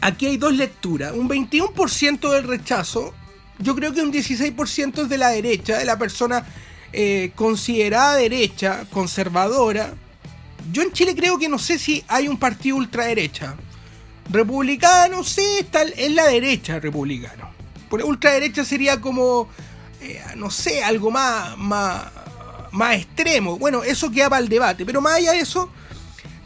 aquí 0.00 0.26
hay 0.26 0.36
dos 0.36 0.54
lecturas. 0.54 1.12
Un 1.12 1.28
21% 1.28 2.30
del 2.30 2.44
rechazo, 2.44 3.14
yo 3.58 3.74
creo 3.74 3.92
que 3.92 4.02
un 4.02 4.12
16% 4.12 5.02
es 5.02 5.08
de 5.08 5.18
la 5.18 5.30
derecha, 5.30 5.78
de 5.78 5.84
la 5.84 5.98
persona 5.98 6.44
eh, 6.92 7.32
considerada 7.34 8.16
derecha, 8.16 8.84
conservadora. 8.90 9.94
Yo 10.70 10.82
en 10.82 10.92
Chile 10.92 11.14
creo 11.14 11.38
que 11.38 11.48
no 11.48 11.58
sé 11.58 11.78
si 11.78 12.04
hay 12.08 12.28
un 12.28 12.38
partido 12.38 12.76
ultraderecha. 12.76 13.56
Republicano, 14.30 15.24
sí, 15.24 15.44
está 15.60 15.82
en 15.82 16.14
la 16.14 16.26
derecha 16.26 16.78
republicano. 16.78 17.50
Por 17.88 18.02
ultraderecha 18.02 18.64
sería 18.64 19.00
como, 19.00 19.48
eh, 20.00 20.22
no 20.36 20.50
sé, 20.50 20.82
algo 20.82 21.10
más, 21.10 21.56
más, 21.58 22.04
más 22.70 22.96
extremo. 22.96 23.58
Bueno, 23.58 23.82
eso 23.82 24.10
queda 24.10 24.30
para 24.30 24.42
el 24.42 24.48
debate. 24.48 24.86
Pero 24.86 25.00
más 25.00 25.14
allá 25.14 25.32
de 25.32 25.40
eso, 25.40 25.70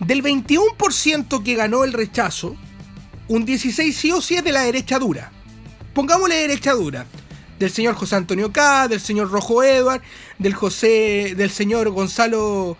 del 0.01 0.23
21% 0.23 1.43
que 1.43 1.55
ganó 1.55 1.85
el 1.85 1.93
rechazo, 1.93 2.57
un 3.29 3.45
16 3.45 3.97
sí 3.97 4.13
o 4.13 4.21
sí 4.21 4.37
es 4.37 4.45
de 4.45 4.53
la 4.53 4.63
derecha 4.63 4.99
dura. 4.99 5.33
Pongámosle 5.95 6.37
derecha 6.37 6.73
dura 6.73 7.07
del 7.59 7.71
señor 7.71 7.95
José 7.95 8.17
Antonio 8.17 8.53
K, 8.53 8.89
del 8.89 9.01
señor 9.01 9.31
Rojo 9.31 9.63
Edward, 9.63 10.03
del 10.39 10.55
José, 10.55 11.35
del 11.37 11.51
señor 11.51 11.91
Gonzalo 11.91 12.77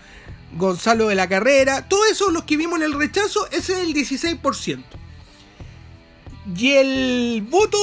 Gonzalo 0.57 1.09
de 1.09 1.15
la 1.15 1.29
Carrera, 1.29 1.87
todos 1.89 2.11
esos 2.11 2.33
los 2.33 2.45
que 2.45 2.57
vimos 2.57 2.79
en 2.79 2.85
el 2.85 2.95
rechazo, 2.95 3.47
ese 3.51 3.75
es 3.75 3.79
el 3.81 3.95
16%. 3.95 4.83
Y 6.57 6.73
el 6.73 7.47
voto, 7.49 7.79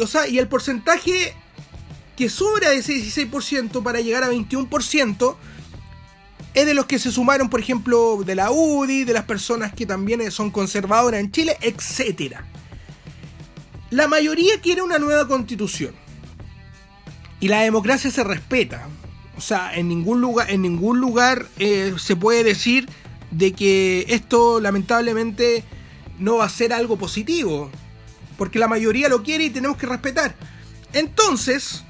o 0.00 0.06
sea, 0.06 0.26
y 0.26 0.38
el 0.38 0.48
porcentaje 0.48 1.34
que 2.16 2.28
sobra 2.28 2.70
de 2.70 2.76
ese 2.76 2.94
16% 2.94 3.82
para 3.82 4.00
llegar 4.00 4.24
a 4.24 4.30
21% 4.30 5.36
es 6.54 6.66
de 6.66 6.74
los 6.74 6.86
que 6.86 6.98
se 6.98 7.10
sumaron, 7.10 7.48
por 7.48 7.60
ejemplo, 7.60 8.22
de 8.24 8.34
la 8.34 8.50
UDI, 8.50 9.04
de 9.04 9.12
las 9.12 9.24
personas 9.24 9.72
que 9.72 9.86
también 9.86 10.30
son 10.30 10.50
conservadoras 10.50 11.20
en 11.20 11.32
Chile, 11.32 11.56
etc. 11.60 12.36
La 13.90 14.06
mayoría 14.06 14.60
quiere 14.60 14.82
una 14.82 14.98
nueva 14.98 15.26
constitución. 15.26 15.94
Y 17.40 17.48
la 17.48 17.60
democracia 17.62 18.10
se 18.10 18.22
respeta. 18.22 18.88
O 19.36 19.40
sea, 19.40 19.74
en 19.74 19.88
ningún 19.88 20.20
lugar, 20.20 20.50
en 20.50 20.62
ningún 20.62 21.00
lugar 21.00 21.46
eh, 21.58 21.94
se 21.98 22.16
puede 22.16 22.44
decir 22.44 22.88
de 23.30 23.52
que 23.52 24.04
esto 24.08 24.60
lamentablemente 24.60 25.64
no 26.18 26.36
va 26.36 26.44
a 26.44 26.50
ser 26.50 26.72
algo 26.72 26.96
positivo. 26.96 27.70
porque 28.38 28.58
la 28.58 28.66
mayoría 28.66 29.08
lo 29.08 29.22
quiere 29.22 29.44
y 29.44 29.50
tenemos 29.50 29.76
que 29.76 29.86
respetar. 29.86 30.34
Entonces, 30.92 31.84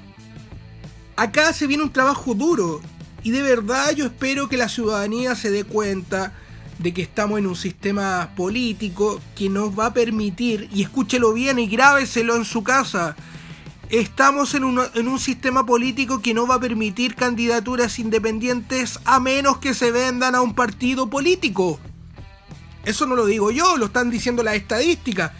acá 1.15 1.51
se 1.51 1.65
viene 1.67 1.83
un 1.83 1.91
trabajo 1.91 2.35
duro 2.35 2.79
y 3.23 3.31
de 3.31 3.41
verdad 3.41 3.91
yo 3.91 4.05
espero 4.05 4.49
que 4.49 4.57
la 4.57 4.69
ciudadanía 4.69 5.35
se 5.35 5.49
dé 5.49 5.63
cuenta 5.63 6.33
de 6.79 6.93
que 6.93 7.01
estamos 7.01 7.39
en 7.39 7.47
un 7.47 7.55
sistema 7.55 8.31
político 8.35 9.21
que 9.35 9.49
nos 9.49 9.77
va 9.77 9.87
a 9.87 9.93
permitir, 9.93 10.69
y 10.73 10.83
escúchelo 10.83 11.33
bien 11.33 11.59
y 11.59 11.67
grábeselo 11.67 12.35
en 12.35 12.45
su 12.45 12.63
casa, 12.63 13.15
estamos 13.89 14.53
en 14.55 14.63
un, 14.63 14.81
en 14.93 15.07
un 15.07 15.19
sistema 15.19 15.65
político 15.65 16.21
que 16.21 16.33
no 16.33 16.47
va 16.47 16.55
a 16.55 16.59
permitir 16.59 17.15
candidaturas 17.15 17.99
independientes 17.99 18.99
a 19.05 19.19
menos 19.19 19.59
que 19.59 19.73
se 19.73 19.91
vendan 19.91 20.35
a 20.35 20.41
un 20.41 20.55
partido 20.55 21.09
político. 21.09 21.79
Eso 22.85 23.05
no 23.05 23.15
lo 23.15 23.25
digo 23.25 23.51
yo, 23.51 23.77
lo 23.77 23.85
están 23.85 24.09
diciendo 24.09 24.43
las 24.43 24.55
estadísticas. 24.55 25.31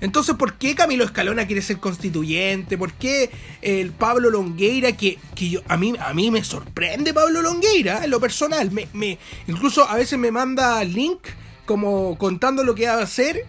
Entonces, 0.00 0.36
¿por 0.36 0.54
qué 0.54 0.74
Camilo 0.74 1.04
Escalona 1.04 1.46
quiere 1.46 1.62
ser 1.62 1.78
constituyente? 1.78 2.78
¿Por 2.78 2.92
qué 2.92 3.30
el 3.62 3.92
Pablo 3.92 4.30
Longueira, 4.30 4.92
que, 4.92 5.18
que 5.34 5.50
yo, 5.50 5.60
a, 5.68 5.76
mí, 5.76 5.94
a 5.98 6.14
mí 6.14 6.30
me 6.30 6.44
sorprende 6.44 7.12
Pablo 7.12 7.42
Longueira 7.42 8.04
en 8.04 8.10
lo 8.10 8.20
personal? 8.20 8.70
Me, 8.70 9.18
incluso 9.46 9.88
a 9.88 9.96
veces 9.96 10.18
me 10.18 10.30
manda 10.30 10.82
link 10.84 11.20
como 11.66 12.16
contando 12.16 12.64
lo 12.64 12.74
que 12.74 12.86
va 12.86 12.94
a 12.94 13.02
hacer. 13.02 13.44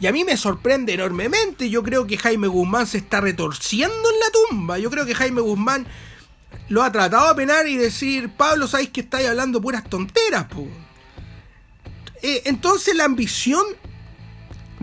Y 0.00 0.06
a 0.06 0.12
mí 0.12 0.24
me 0.24 0.36
sorprende 0.36 0.94
enormemente. 0.94 1.70
Yo 1.70 1.82
creo 1.82 2.06
que 2.06 2.18
Jaime 2.18 2.48
Guzmán 2.48 2.86
se 2.86 2.98
está 2.98 3.20
retorciendo 3.20 3.94
en 3.94 4.20
la 4.20 4.50
tumba. 4.50 4.78
Yo 4.78 4.90
creo 4.90 5.06
que 5.06 5.14
Jaime 5.14 5.40
Guzmán 5.40 5.86
lo 6.68 6.82
ha 6.82 6.90
tratado 6.90 7.28
a 7.28 7.36
penar 7.36 7.68
y 7.68 7.76
decir, 7.76 8.30
Pablo, 8.30 8.66
¿sabéis 8.66 8.90
que 8.90 9.02
estáis 9.02 9.28
hablando 9.28 9.60
puras 9.60 9.88
tonteras? 9.88 10.44
Po? 10.44 10.66
Eh, 12.22 12.42
entonces 12.46 12.96
la 12.96 13.04
ambición 13.04 13.64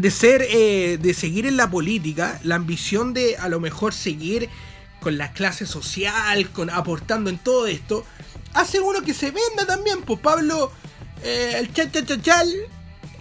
de 0.02 0.10
ser, 0.10 0.48
eh, 0.50 0.98
de 1.00 1.14
seguir 1.14 1.46
en 1.46 1.58
la 1.58 1.70
política, 1.70 2.40
la 2.44 2.56
ambición 2.56 3.14
de 3.14 3.38
a 3.38 3.48
lo 3.50 3.60
mejor 3.60 3.94
seguir 3.94 4.50
con 5.00 5.16
la 5.20 5.32
clase 5.32 5.68
social, 5.68 6.50
con 6.50 6.72
aportando 6.72 7.30
en 7.30 7.38
todo 7.38 7.68
esto, 7.68 8.04
hace 8.54 8.80
uno 8.80 9.04
que 9.04 9.14
se 9.14 9.28
venda 9.28 9.68
también, 9.68 10.02
pues 10.02 10.20
Pablo, 10.20 10.72
eh, 11.24 11.54
el 11.60 11.72
chal, 11.72 11.92
chal, 11.92 12.20
chal, 12.20 12.52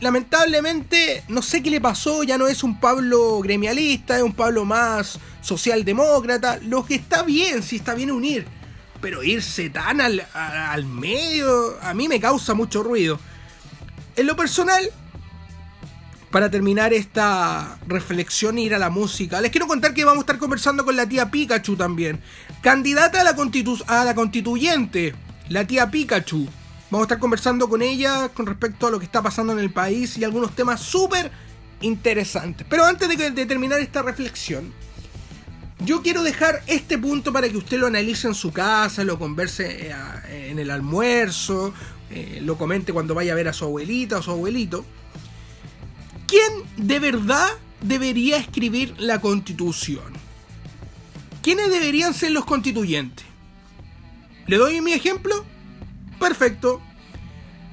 lamentablemente, 0.00 1.22
no 1.28 1.42
sé 1.42 1.62
qué 1.62 1.68
le 1.68 1.82
pasó, 1.82 2.22
ya 2.22 2.38
no 2.38 2.48
es 2.48 2.64
un 2.64 2.80
Pablo 2.80 3.40
gremialista, 3.40 4.16
es 4.16 4.22
un 4.22 4.32
Pablo 4.32 4.64
más 4.64 5.18
socialdemócrata, 5.42 6.60
lo 6.62 6.86
que 6.86 6.94
está 6.94 7.22
bien, 7.24 7.62
sí 7.62 7.76
está 7.76 7.92
bien 7.92 8.10
unir, 8.10 8.46
pero 9.02 9.22
irse 9.22 9.68
tan 9.68 10.00
al, 10.00 10.26
al 10.32 10.86
medio, 10.86 11.78
a 11.82 11.92
mí 11.92 12.08
me 12.08 12.20
causa 12.20 12.54
mucho 12.54 12.82
ruido. 12.82 13.20
En 14.16 14.26
lo 14.26 14.34
personal, 14.34 14.90
para 16.30 16.50
terminar 16.50 16.92
esta 16.92 17.78
reflexión 17.86 18.58
e 18.58 18.62
ir 18.62 18.74
a 18.74 18.78
la 18.78 18.90
música, 18.90 19.40
les 19.40 19.50
quiero 19.50 19.66
contar 19.66 19.94
que 19.94 20.04
vamos 20.04 20.18
a 20.18 20.22
estar 20.22 20.38
conversando 20.38 20.84
con 20.84 20.96
la 20.96 21.08
tía 21.08 21.30
Pikachu 21.30 21.76
también. 21.76 22.20
Candidata 22.62 23.20
a 23.20 23.24
la, 23.24 23.34
constitu 23.34 23.76
a 23.86 24.04
la 24.04 24.14
constituyente, 24.14 25.14
la 25.48 25.66
tía 25.66 25.90
Pikachu. 25.90 26.46
Vamos 26.90 27.04
a 27.04 27.06
estar 27.06 27.18
conversando 27.18 27.68
con 27.68 27.82
ella 27.82 28.28
con 28.28 28.46
respecto 28.46 28.86
a 28.86 28.90
lo 28.90 28.98
que 28.98 29.04
está 29.04 29.22
pasando 29.22 29.52
en 29.52 29.58
el 29.58 29.72
país 29.72 30.16
y 30.18 30.24
algunos 30.24 30.54
temas 30.54 30.80
súper 30.80 31.30
interesantes. 31.80 32.66
Pero 32.68 32.84
antes 32.84 33.08
de, 33.08 33.46
terminar 33.46 33.80
esta 33.80 34.02
reflexión, 34.02 34.72
yo 35.80 36.02
quiero 36.02 36.22
dejar 36.22 36.62
este 36.66 36.98
punto 36.98 37.32
para 37.32 37.48
que 37.48 37.56
usted 37.56 37.78
lo 37.78 37.86
analice 37.86 38.28
en 38.28 38.34
su 38.34 38.52
casa, 38.52 39.02
lo 39.02 39.18
converse 39.18 39.88
eh, 39.88 40.50
en 40.50 40.58
el 40.58 40.70
almuerzo, 40.70 41.72
eh, 42.10 42.40
lo 42.42 42.56
comente 42.56 42.92
cuando 42.92 43.14
vaya 43.14 43.32
a 43.32 43.36
ver 43.36 43.48
a 43.48 43.52
su 43.52 43.64
abuelita 43.64 44.18
o 44.18 44.22
su 44.22 44.30
abuelito. 44.30 44.84
¿Quién 46.30 46.86
de 46.86 47.00
verdad 47.00 47.48
debería 47.80 48.36
escribir 48.36 48.94
la 48.98 49.20
constitución? 49.20 50.12
¿Quiénes 51.42 51.70
deberían 51.70 52.14
ser 52.14 52.30
los 52.30 52.44
constituyentes? 52.44 53.26
¿Le 54.46 54.56
doy 54.56 54.80
mi 54.80 54.92
ejemplo? 54.92 55.44
Perfecto. 56.20 56.80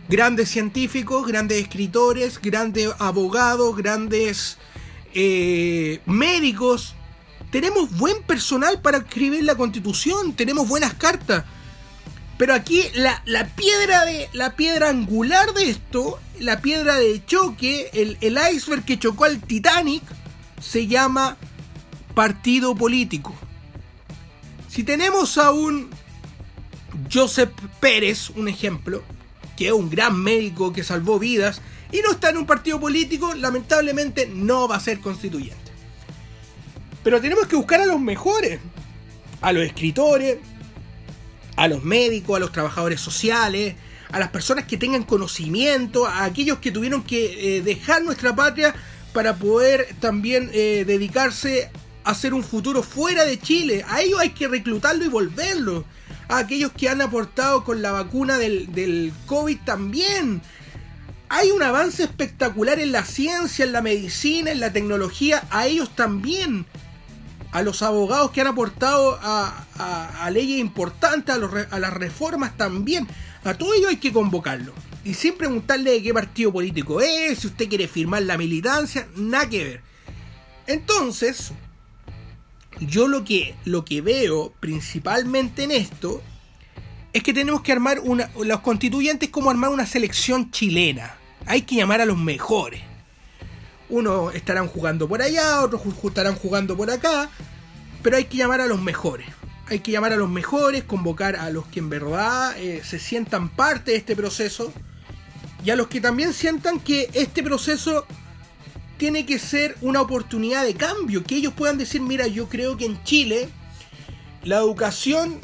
Grandes 0.09 0.49
científicos, 0.49 1.27
grandes 1.27 1.61
escritores, 1.61 2.41
grandes 2.41 2.89
abogados, 2.97 3.77
grandes 3.77 4.57
eh, 5.13 6.01
médicos. 6.07 6.95
Tenemos 7.51 7.95
buen 7.95 8.23
personal 8.23 8.81
para 8.81 8.97
escribir 8.97 9.43
la 9.43 9.53
constitución, 9.53 10.33
tenemos 10.33 10.67
buenas 10.67 10.95
cartas. 10.95 11.45
Pero 12.37 12.53
aquí 12.53 12.83
la, 12.93 13.21
la, 13.25 13.47
piedra 13.47 14.05
de. 14.05 14.29
La 14.33 14.55
piedra 14.55 14.89
angular 14.89 15.53
de 15.53 15.69
esto, 15.69 16.19
la 16.39 16.61
piedra 16.61 16.95
de 16.95 17.23
choque, 17.25 17.89
el, 17.93 18.17
el 18.21 18.37
iceberg 18.53 18.85
que 18.85 18.99
chocó 18.99 19.25
al 19.25 19.41
Titanic, 19.41 20.03
se 20.61 20.87
llama 20.87 21.37
partido 22.13 22.75
político. 22.75 23.33
Si 24.69 24.83
tenemos 24.83 25.37
a 25.37 25.51
un 25.51 25.89
Joseph 27.11 27.51
Pérez, 27.79 28.29
un 28.31 28.47
ejemplo, 28.47 29.03
que 29.55 29.67
es 29.67 29.73
un 29.73 29.89
gran 29.89 30.21
médico 30.21 30.71
que 30.73 30.83
salvó 30.83 31.17
vidas, 31.17 31.61
y 31.91 32.01
no 32.01 32.11
está 32.11 32.29
en 32.29 32.37
un 32.37 32.45
partido 32.45 32.79
político, 32.79 33.33
lamentablemente 33.33 34.27
no 34.27 34.67
va 34.67 34.75
a 34.75 34.79
ser 34.79 34.99
constituyente. 34.99 35.71
Pero 37.03 37.21
tenemos 37.21 37.47
que 37.47 37.55
buscar 37.55 37.81
a 37.81 37.85
los 37.85 37.99
mejores, 37.99 38.59
a 39.41 39.53
los 39.53 39.63
escritores, 39.63 40.37
a 41.57 41.67
los 41.67 41.83
médicos, 41.83 42.37
a 42.37 42.39
los 42.39 42.53
trabajadores 42.53 43.01
sociales, 43.01 43.75
a 44.11 44.19
las 44.19 44.29
personas 44.29 44.65
que 44.65 44.77
tengan 44.77 45.03
conocimiento, 45.03 46.05
a 46.05 46.23
aquellos 46.23 46.59
que 46.59 46.71
tuvieron 46.71 47.03
que 47.03 47.57
eh, 47.57 47.61
dejar 47.61 48.03
nuestra 48.03 48.35
patria 48.35 48.73
para 49.11 49.35
poder 49.35 49.95
también 49.99 50.49
eh, 50.53 50.85
dedicarse 50.87 51.69
a 52.03 52.11
hacer 52.11 52.33
un 52.33 52.43
futuro 52.43 52.83
fuera 52.83 53.25
de 53.25 53.39
Chile. 53.39 53.83
A 53.89 54.01
ellos 54.01 54.19
hay 54.19 54.29
que 54.29 54.47
reclutarlo 54.47 55.03
y 55.03 55.09
volverlo. 55.09 55.83
A 56.29 56.39
aquellos 56.39 56.71
que 56.73 56.89
han 56.89 57.01
aportado 57.01 57.63
con 57.63 57.81
la 57.81 57.91
vacuna 57.91 58.37
del, 58.37 58.71
del 58.73 59.11
COVID 59.25 59.57
también. 59.65 60.41
Hay 61.29 61.51
un 61.51 61.63
avance 61.63 62.03
espectacular 62.03 62.79
en 62.79 62.91
la 62.91 63.03
ciencia, 63.03 63.65
en 63.65 63.71
la 63.71 63.81
medicina, 63.81 64.51
en 64.51 64.59
la 64.59 64.71
tecnología. 64.71 65.43
A 65.49 65.67
ellos 65.67 65.95
también 65.95 66.65
a 67.57 67.63
los 67.63 67.81
abogados 67.81 68.29
que 68.29 68.41
han 68.41 68.47
aportado 68.47 69.17
a, 69.19 69.65
a, 69.79 70.25
a 70.25 70.29
leyes 70.29 70.59
importantes, 70.59 71.33
a, 71.33 71.39
los, 71.39 71.51
a, 71.71 71.79
las 71.79 71.91
reformas 71.91 72.55
también. 72.55 73.07
A 73.43 73.55
todo 73.55 73.73
ello 73.73 73.89
hay 73.89 73.97
que 73.97 74.13
convocarlo. 74.13 74.73
Y 75.03 75.15
sin 75.15 75.33
preguntarle 75.33 75.89
de 75.91 76.03
qué 76.03 76.13
partido 76.13 76.53
político 76.53 77.01
es, 77.01 77.39
si 77.39 77.47
usted 77.47 77.67
quiere 77.67 77.87
firmar 77.87 78.21
la 78.21 78.37
militancia, 78.37 79.07
nada 79.15 79.49
que 79.49 79.63
ver. 79.63 79.81
Entonces, 80.67 81.51
yo 82.79 83.07
lo 83.07 83.23
que, 83.23 83.55
lo 83.65 83.83
que 83.83 84.01
veo 84.01 84.53
principalmente 84.59 85.63
en 85.63 85.71
esto 85.71 86.21
es 87.11 87.23
que 87.23 87.33
tenemos 87.33 87.61
que 87.61 87.71
armar 87.71 88.01
una. 88.01 88.29
Los 88.39 88.59
constituyentes 88.59 89.29
como 89.29 89.49
armar 89.49 89.71
una 89.71 89.87
selección 89.87 90.51
chilena. 90.51 91.17
Hay 91.47 91.63
que 91.63 91.73
llamar 91.73 92.01
a 92.01 92.05
los 92.05 92.19
mejores. 92.19 92.83
Unos 93.89 94.35
estarán 94.35 94.67
jugando 94.67 95.07
por 95.07 95.21
allá, 95.21 95.61
otros 95.61 95.81
estarán 96.03 96.35
jugando 96.35 96.75
por 96.75 96.91
acá, 96.91 97.29
pero 98.03 98.17
hay 98.17 98.25
que 98.25 98.37
llamar 98.37 98.61
a 98.61 98.67
los 98.67 98.81
mejores. 98.81 99.27
Hay 99.69 99.79
que 99.79 99.91
llamar 99.91 100.13
a 100.13 100.17
los 100.17 100.29
mejores, 100.29 100.83
convocar 100.83 101.35
a 101.35 101.49
los 101.49 101.67
que 101.67 101.79
en 101.79 101.89
verdad 101.89 102.57
eh, 102.57 102.81
se 102.83 102.99
sientan 102.99 103.49
parte 103.49 103.91
de 103.91 103.97
este 103.97 104.15
proceso 104.15 104.71
y 105.63 105.69
a 105.71 105.75
los 105.75 105.87
que 105.87 105.99
también 105.99 106.33
sientan 106.33 106.79
que 106.79 107.09
este 107.13 107.43
proceso 107.43 108.05
tiene 108.97 109.25
que 109.25 109.39
ser 109.39 109.75
una 109.81 110.01
oportunidad 110.01 110.65
de 110.65 110.73
cambio, 110.73 111.23
que 111.23 111.35
ellos 111.35 111.53
puedan 111.53 111.77
decir, 111.77 112.01
mira, 112.01 112.27
yo 112.27 112.49
creo 112.49 112.77
que 112.77 112.85
en 112.85 113.03
Chile 113.03 113.49
la 114.43 114.57
educación 114.57 115.39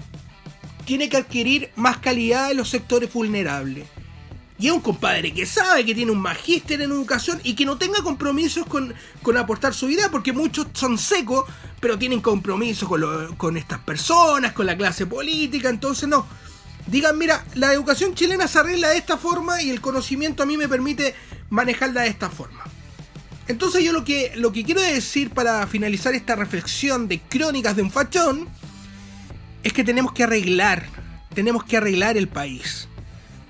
tiene 0.86 1.10
que 1.10 1.18
adquirir 1.18 1.70
más 1.76 1.98
calidad 1.98 2.52
en 2.52 2.58
los 2.58 2.70
sectores 2.70 3.12
vulnerables. 3.12 3.88
Y 4.64 4.68
es 4.68 4.72
un 4.72 4.80
compadre 4.80 5.34
que 5.34 5.46
sabe 5.46 5.84
que 5.84 5.94
tiene 5.94 6.14
un 6.14 6.22
magíster 6.22 6.80
en 6.80 6.90
educación 6.90 7.38
y 7.44 7.54
que 7.54 7.66
no 7.66 7.78
tenga 7.78 8.02
compromisos 8.02 8.66
con, 8.66 8.94
con 9.22 9.36
aportar 9.36 9.74
su 9.74 9.90
idea, 9.90 10.10
porque 10.10 10.32
muchos 10.32 10.68
son 10.72 10.98
secos, 10.98 11.44
pero 11.82 12.00
tienen 12.00 12.22
compromisos 12.22 12.88
con, 12.88 13.36
con 13.36 13.58
estas 13.58 13.80
personas, 13.80 14.54
con 14.54 14.66
la 14.66 14.78
clase 14.78 15.06
política, 15.06 15.68
entonces 15.68 16.08
no. 16.08 16.26
Digan, 16.88 17.18
mira, 17.18 17.44
la 17.56 17.74
educación 17.74 18.16
chilena 18.16 18.48
se 18.48 18.60
arregla 18.60 18.88
de 18.88 19.00
esta 19.00 19.18
forma 19.18 19.62
y 19.62 19.70
el 19.70 19.82
conocimiento 19.82 20.44
a 20.44 20.46
mí 20.46 20.56
me 20.56 20.70
permite 20.70 21.14
manejarla 21.50 22.04
de 22.04 22.08
esta 22.08 22.30
forma. 22.30 22.64
Entonces 23.50 23.84
yo 23.84 23.92
lo 23.92 24.06
que, 24.06 24.32
lo 24.38 24.54
que 24.54 24.64
quiero 24.64 24.80
decir 24.80 25.32
para 25.32 25.68
finalizar 25.68 26.14
esta 26.14 26.38
reflexión 26.38 27.10
de 27.10 27.20
crónicas 27.20 27.76
de 27.76 27.82
un 27.82 27.92
fachón 27.92 28.48
es 29.62 29.74
que 29.74 29.84
tenemos 29.84 30.14
que 30.14 30.24
arreglar, 30.24 30.88
tenemos 31.34 31.66
que 31.66 31.76
arreglar 31.76 32.16
el 32.16 32.30
país 32.30 32.88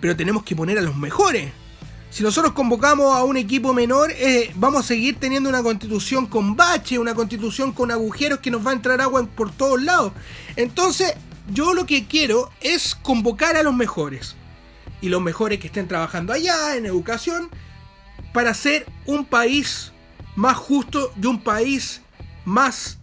pero 0.04 0.18
tenemos 0.18 0.44
que 0.44 0.54
poner 0.54 0.78
a 0.78 0.82
los 0.82 0.98
mejores. 0.98 1.54
Si 2.10 2.24
nosotros 2.24 2.52
convocamos 2.52 3.16
a 3.16 3.24
un 3.24 3.38
equipo 3.38 3.74
menor, 3.74 4.12
eh, 4.12 4.52
vamos 4.56 4.84
a 4.84 4.88
seguir 4.90 5.18
teniendo 5.18 5.48
una 5.48 5.64
constitución 5.64 6.26
con 6.26 6.58
bache, 6.58 7.00
una 7.00 7.16
constitución 7.16 7.72
con 7.72 7.90
agujeros 7.90 8.40
que 8.40 8.52
nos 8.52 8.68
va 8.68 8.72
a 8.72 8.74
entrar 8.74 9.00
agua 9.00 9.26
por 9.34 9.54
todos 9.54 9.82
lados. 9.82 10.12
Entonces, 10.58 11.14
yo 11.54 11.74
lo 11.74 11.86
que 11.86 12.06
quiero 12.06 12.52
es 12.60 12.96
convocar 12.96 13.56
a 13.56 13.64
los 13.64 13.74
mejores. 13.74 14.36
Y 15.00 15.08
los 15.08 15.22
mejores 15.22 15.60
que 15.62 15.68
estén 15.68 15.88
trabajando 15.88 16.34
allá, 16.34 16.76
en 16.76 16.86
educación, 16.86 17.50
para 18.34 18.52
hacer 18.52 18.86
un 19.06 19.24
país 19.24 19.94
más 20.36 20.58
justo 20.58 21.14
y 21.16 21.28
un 21.28 21.42
país 21.42 22.02
más 22.44 22.98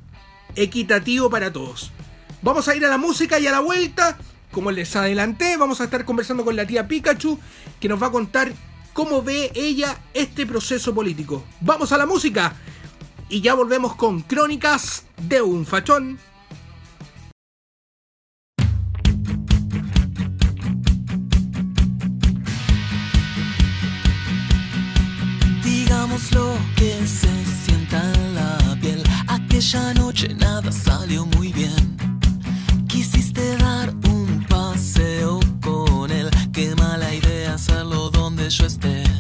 equitativo 0.55 1.31
para 1.31 1.51
todos. 1.51 1.93
Vamos 2.43 2.69
a 2.69 2.77
ir 2.77 2.85
a 2.85 2.91
la 2.91 2.99
música 2.99 3.39
y 3.39 3.47
a 3.47 3.53
la 3.53 3.61
vuelta, 3.61 4.19
como 4.51 4.71
les 4.71 4.95
adelanté, 4.97 5.57
vamos 5.57 5.81
a 5.81 5.85
estar 5.85 6.05
conversando 6.05 6.45
con 6.45 6.57
la 6.57 6.67
tía 6.67 6.89
Pikachu, 6.89 7.39
que 7.79 7.89
nos 7.89 8.03
va 8.03 8.09
a 8.09 8.13
contar 8.13 8.53
cómo 8.93 9.23
ve 9.23 9.51
ella 9.55 9.99
este 10.15 10.47
proceso 10.47 10.95
político. 10.95 11.45
Vamos 11.61 11.93
a 11.93 11.99
la 11.99 12.07
música 12.07 12.55
y 13.29 13.41
ya 13.41 13.55
volvemos 13.55 13.95
con 13.95 14.23
Crónicas 14.23 15.05
de 15.23 15.41
un 15.41 15.65
Fachón. 15.65 16.19
Digamos 25.65 26.33
lo 26.33 26.55
que 26.77 27.07
se 27.07 27.29
sienta 27.65 28.03
en 28.13 28.35
la 28.35 28.79
piel. 28.81 29.03
Aquella 29.29 29.95
noche 29.95 30.35
nada 30.35 30.73
salió 30.73 31.25
muy 31.27 31.53
bien. 31.53 31.97
Quisiste 32.89 33.57
dar 33.59 33.95
un 33.95 34.10
paseo 35.01 35.41
con 35.63 36.11
él. 36.11 36.29
Qué 36.53 36.75
mala 36.77 37.15
idea 37.15 37.55
hacerlo 37.55 38.11
donde 38.11 38.49
yo 38.51 38.67
esté. 38.67 39.20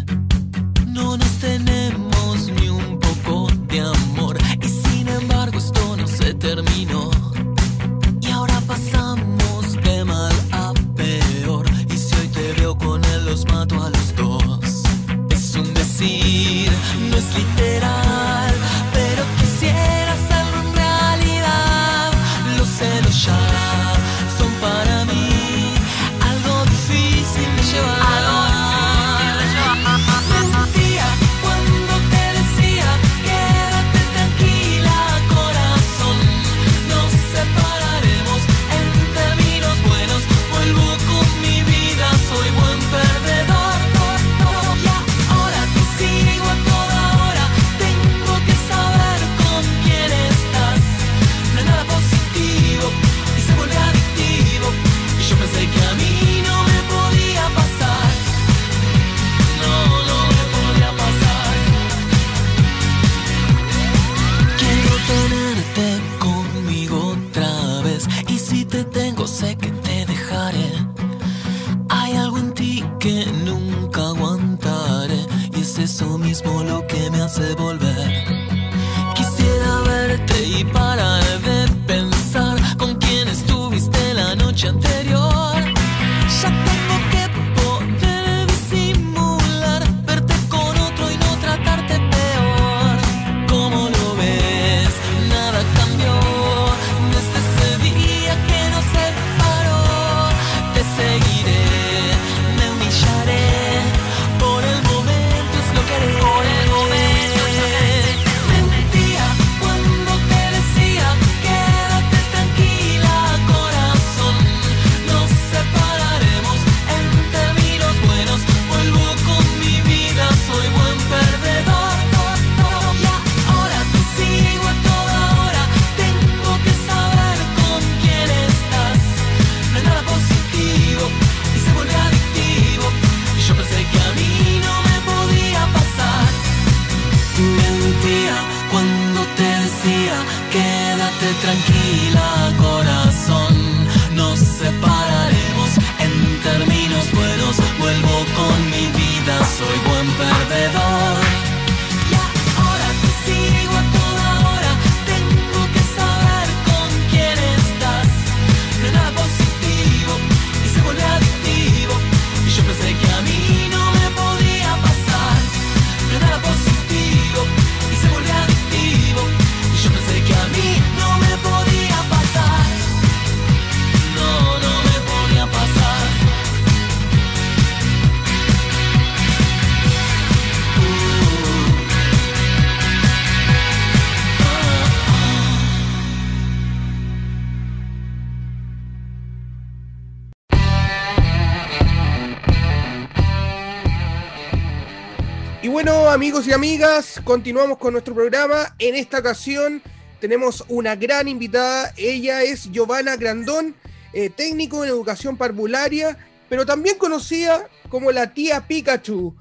Amigas, 196.52 197.20
continuamos 197.22 197.78
con 197.78 197.92
nuestro 197.92 198.14
programa. 198.14 198.74
En 198.78 198.96
esta 198.96 199.18
ocasión 199.18 199.82
tenemos 200.20 200.64
una 200.68 200.96
gran 200.96 201.28
invitada. 201.28 201.92
Ella 201.96 202.42
es 202.42 202.70
Giovanna 202.72 203.16
Grandón, 203.16 203.76
eh, 204.12 204.30
técnico 204.30 204.82
en 204.82 204.90
educación 204.90 205.36
parvularia, 205.36 206.16
pero 206.48 206.66
también 206.66 206.98
conocida 206.98 207.68
como 207.88 208.10
la 208.10 208.32
tía 208.32 208.66
Pikachu. 208.66 209.34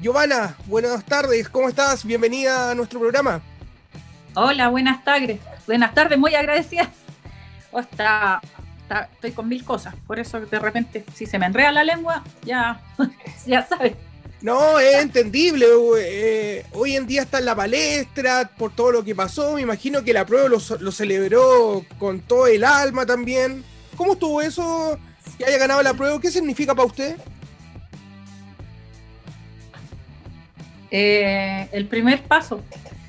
Giovanna, 0.00 0.56
buenas 0.66 1.04
tardes, 1.04 1.48
¿cómo 1.48 1.68
estás? 1.68 2.04
Bienvenida 2.04 2.70
a 2.70 2.74
nuestro 2.74 3.00
programa. 3.00 3.42
Hola, 4.34 4.68
buenas 4.68 5.04
tardes. 5.04 5.40
Buenas 5.66 5.94
tardes, 5.94 6.18
muy 6.18 6.34
agradecida. 6.34 6.90
Oh, 7.70 7.80
estoy 7.80 9.32
con 9.32 9.48
mil 9.48 9.64
cosas, 9.64 9.94
por 10.06 10.18
eso 10.18 10.40
de 10.40 10.58
repente 10.58 11.04
si 11.14 11.26
se 11.26 11.38
me 11.38 11.46
enreda 11.46 11.72
la 11.72 11.84
lengua, 11.84 12.22
ya, 12.44 12.80
ya 13.46 13.66
sabes. 13.66 13.92
No, 14.46 14.78
es 14.78 15.02
entendible. 15.02 15.66
eh, 15.98 16.64
hoy 16.72 16.94
en 16.94 17.04
día 17.04 17.22
está 17.22 17.40
en 17.40 17.46
la 17.46 17.56
palestra 17.56 18.48
por 18.56 18.72
todo 18.72 18.92
lo 18.92 19.02
que 19.02 19.12
pasó. 19.12 19.54
Me 19.54 19.62
imagino 19.62 20.04
que 20.04 20.12
la 20.12 20.24
prueba 20.24 20.48
lo, 20.48 20.60
celebró 20.92 21.84
con 21.98 22.20
todo 22.20 22.46
el 22.46 22.62
alma 22.62 23.04
también. 23.04 23.64
¿Cómo 23.96 24.12
estuvo 24.12 24.40
eso? 24.40 25.00
Que 25.36 25.46
haya 25.46 25.58
ganado 25.58 25.82
la 25.82 25.94
prueba. 25.94 26.20
¿Qué 26.20 26.30
significa 26.30 26.76
para 26.76 26.86
usted? 26.86 27.16
Eh, 30.92 31.68
el 31.72 31.86
primer 31.86 32.22
paso, 32.22 32.62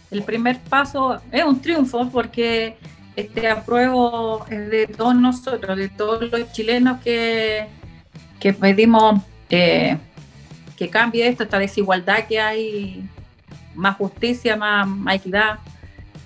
el 0.09 0.23
primer 0.23 0.59
paso 0.61 1.21
es 1.31 1.43
un 1.43 1.61
triunfo 1.61 2.09
porque 2.09 2.77
este 3.15 3.47
apruebo 3.47 4.43
es 4.49 4.71
de 4.71 4.87
todos 4.87 5.15
nosotros, 5.15 5.77
de 5.77 5.89
todos 5.89 6.31
los 6.31 6.51
chilenos 6.51 6.99
que, 7.03 7.67
que 8.39 8.53
pedimos 8.53 9.21
eh, 9.51 9.97
que 10.77 10.89
cambie 10.89 11.27
esto, 11.27 11.43
esta 11.43 11.59
desigualdad 11.59 12.27
que 12.27 12.39
hay 12.39 13.03
más 13.75 13.97
justicia, 13.97 14.55
más, 14.55 14.87
más 14.87 15.15
equidad. 15.15 15.59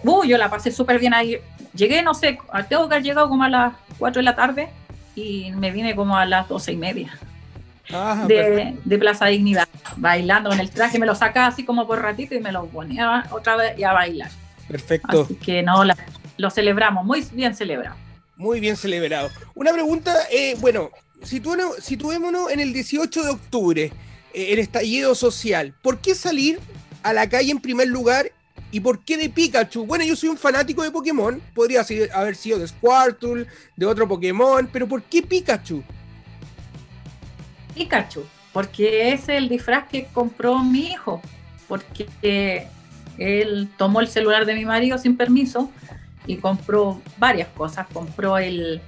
Uh, 0.04 0.24
yo 0.24 0.38
la 0.38 0.50
pasé 0.50 0.72
súper 0.72 1.00
bien 1.00 1.14
ahí. 1.14 1.38
Llegué, 1.74 2.02
no 2.02 2.14
sé, 2.14 2.38
tengo 2.68 2.88
que 2.88 2.96
haber 2.96 3.04
llegado 3.04 3.30
como 3.30 3.44
a 3.44 3.50
las 3.50 3.74
4 3.98 4.20
de 4.20 4.24
la 4.24 4.36
tarde 4.36 4.70
y 5.16 5.52
me 5.52 5.72
vine 5.72 5.96
como 5.96 6.18
a 6.18 6.26
las 6.26 6.48
12 6.48 6.74
y 6.74 6.78
media. 6.78 7.18
Ah, 7.94 8.26
de, 8.28 8.78
de, 8.84 8.98
Plaza 8.98 9.26
Dignidad, 9.26 9.68
bailando 9.98 10.50
con 10.50 10.60
el 10.60 10.70
traje, 10.70 10.98
me 10.98 11.06
lo 11.06 11.16
sacaba 11.16 11.48
así 11.48 11.66
como 11.66 11.88
por 11.88 12.02
ratito 12.02 12.36
y 12.36 12.40
me 12.40 12.52
lo 12.52 12.66
ponía 12.68 13.26
otra 13.32 13.58
vez 13.58 13.78
y 13.78 13.84
a 13.84 13.92
bailar. 13.92 14.30
Perfecto. 14.68 15.24
Así 15.24 15.36
que 15.36 15.62
no, 15.62 15.84
la, 15.84 15.98
lo 16.38 16.50
celebramos, 16.50 17.06
muy 17.06 17.22
bien 17.34 17.54
celebrado. 17.56 17.96
Muy 18.38 18.60
bien 18.60 18.78
celebrado. 18.78 19.30
Una 19.56 19.74
pregunta, 19.74 20.16
eh, 20.32 20.56
bueno, 20.60 20.90
situémonos, 21.24 21.78
situémonos 21.78 22.52
en 22.52 22.60
el 22.60 22.72
18 22.72 23.24
de 23.24 23.30
octubre, 23.30 23.92
el 24.34 24.60
estallido 24.60 25.15
social. 25.15 25.74
¿Por 25.82 26.00
qué 26.00 26.15
salir 26.15 26.60
a 27.04 27.13
la 27.13 27.28
calle 27.30 27.52
en 27.52 27.60
primer 27.60 27.88
lugar 27.88 28.32
y 28.72 28.80
por 28.80 29.04
qué 29.04 29.17
de 29.17 29.30
Pikachu? 29.30 29.86
Bueno, 29.86 30.06
yo 30.06 30.15
soy 30.15 30.30
un 30.30 30.38
fanático 30.38 30.84
de 30.84 30.91
Pokémon, 30.91 31.41
podría 31.54 31.86
haber 32.13 32.36
sido 32.36 32.60
de 32.60 32.67
Squirtle, 32.67 33.48
de 33.76 33.86
otro 33.86 34.08
Pokémon, 34.08 34.70
pero 34.72 34.88
¿por 34.88 35.04
qué 35.04 35.22
Pikachu? 35.22 35.84
Pikachu, 37.76 38.24
porque 38.54 39.13
es 39.13 39.30
el 39.30 39.50
disfraz 39.50 39.88
que 39.88 40.06
compró 40.13 40.60
mi 40.60 40.88
hijo, 40.91 41.22
porque 41.67 42.67
él 43.17 43.70
tomó 43.78 44.02
el 44.02 44.08
celular 44.08 44.46
de 44.46 44.56
mi 44.56 44.65
marido 44.65 44.98
sin 44.98 45.17
permiso 45.17 45.72
y 46.28 46.38
compró 46.38 47.02
varias 47.17 47.48
cosas, 47.50 47.88
compró 47.91 48.38
el 48.38 48.82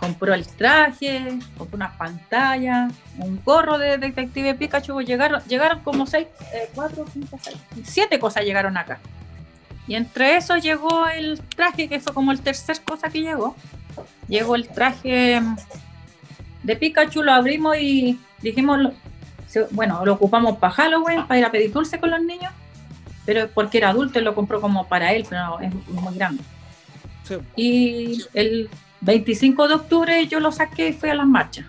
compró 0.00 0.32
el 0.34 0.46
traje, 0.46 1.38
compró 1.56 1.76
unas 1.76 1.94
pantallas, 1.96 2.92
un 3.18 3.40
gorro 3.44 3.78
de 3.78 3.98
detective 3.98 4.54
Pikachu, 4.54 5.02
llegaron, 5.02 5.42
llegaron 5.44 5.80
como 5.80 6.06
seis, 6.06 6.26
eh, 6.54 6.70
cuatro, 6.74 7.04
cinco, 7.12 7.38
seis, 7.40 7.58
siete 7.84 8.18
cosas 8.18 8.44
llegaron 8.44 8.76
acá. 8.78 8.98
Y 9.86 9.94
entre 9.94 10.36
eso 10.36 10.56
llegó 10.56 11.06
el 11.08 11.40
traje, 11.40 11.88
que 11.88 12.00
fue 12.00 12.14
como 12.14 12.32
el 12.32 12.40
tercer 12.40 12.80
cosa 12.82 13.10
que 13.10 13.20
llegó. 13.20 13.56
Llegó 14.28 14.54
el 14.54 14.68
traje 14.68 15.42
de 16.62 16.76
Pikachu, 16.76 17.22
lo 17.22 17.32
abrimos 17.32 17.76
y 17.76 18.18
dijimos, 18.40 18.92
bueno, 19.72 20.04
lo 20.04 20.14
ocupamos 20.14 20.58
para 20.58 20.72
Halloween, 20.72 21.26
para 21.26 21.40
ir 21.40 21.44
a 21.44 21.50
pedir 21.50 21.72
dulce 21.72 21.98
con 21.98 22.10
los 22.10 22.22
niños, 22.22 22.52
pero 23.26 23.48
porque 23.50 23.78
era 23.78 23.90
adulto, 23.90 24.18
él 24.18 24.24
lo 24.24 24.34
compró 24.34 24.60
como 24.60 24.86
para 24.86 25.12
él, 25.12 25.26
pero 25.28 25.60
es 25.60 25.74
muy 25.88 26.14
grande. 26.14 26.42
Y 27.56 28.24
el 28.34 28.70
25 29.00 29.68
de 29.68 29.74
octubre 29.74 30.26
yo 30.26 30.40
lo 30.40 30.52
saqué 30.52 30.88
y 30.88 30.92
fui 30.92 31.08
a 31.08 31.14
las 31.14 31.26
marchas. 31.26 31.66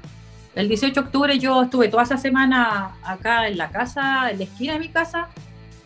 El 0.53 0.67
18 0.67 0.93
de 0.93 0.99
octubre 0.99 1.39
yo 1.39 1.63
estuve 1.63 1.87
toda 1.87 2.03
esa 2.03 2.17
semana 2.17 2.95
acá 3.03 3.47
en 3.47 3.57
la 3.57 3.69
casa, 3.69 4.29
en 4.31 4.39
la 4.39 4.43
esquina 4.43 4.73
de 4.73 4.79
mi 4.79 4.89
casa, 4.89 5.29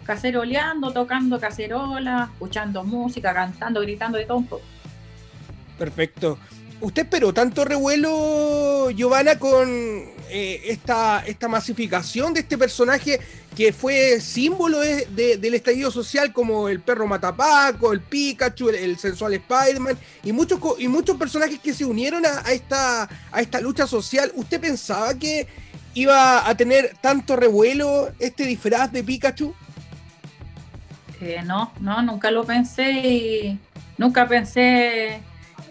caceroleando, 0.05 0.91
tocando 0.91 1.39
cacerola, 1.39 2.29
escuchando 2.34 2.84
música, 2.84 3.34
cantando, 3.34 3.81
gritando 3.81 4.17
de 4.17 4.25
todo 4.25 4.38
un 4.38 4.47
poco. 4.47 4.63
Perfecto. 5.77 6.39
¿Usted 6.86 7.02
esperó 7.02 7.34
tanto 7.34 7.65
revuelo, 7.65 8.91
Giovanna, 8.91 9.39
con 9.39 9.67
eh, 10.30 10.62
esta, 10.65 11.26
esta 11.26 11.48
masificación 11.48 12.32
de 12.32 12.41
este 12.41 12.60
personaje 12.60 13.19
que 13.56 13.74
fue 13.74 14.21
símbolo 14.21 14.80
del 14.82 15.56
estallido 15.56 15.89
social 15.89 16.32
como 16.32 16.69
el 16.69 16.82
perro 16.82 17.08
Matapaco, 17.08 17.91
el 17.91 18.02
Pikachu, 18.02 18.69
el, 18.69 19.00
sensual 19.00 19.34
Spider-Man 19.34 19.98
y 20.24 20.32
muchos, 20.32 20.60
y 20.78 20.88
muchos 20.88 21.17
personajes 21.17 21.58
que 21.60 21.74
se 21.74 21.86
unieron 21.86 22.24
a, 22.24 22.52
esta, 22.52 23.10
a 23.32 23.41
esta 23.41 23.60
lucha 23.62 23.88
social? 23.88 24.32
¿Usted 24.36 24.62
pensaba 24.62 25.15
que 25.15 25.48
iba 25.95 26.48
a 26.48 26.56
tener 26.56 26.95
tanto 27.02 27.36
revuelo 27.36 28.12
este 28.19 28.45
disfraz 28.45 28.91
de 28.91 29.04
Pikachu? 29.04 29.56
Eh, 31.19 31.41
no, 31.43 31.74
no, 31.80 32.04
nunca 32.04 32.30
lo 32.30 32.43
pensé 32.43 32.91
y 32.91 33.60
nunca 33.98 34.28
pensé 34.28 35.24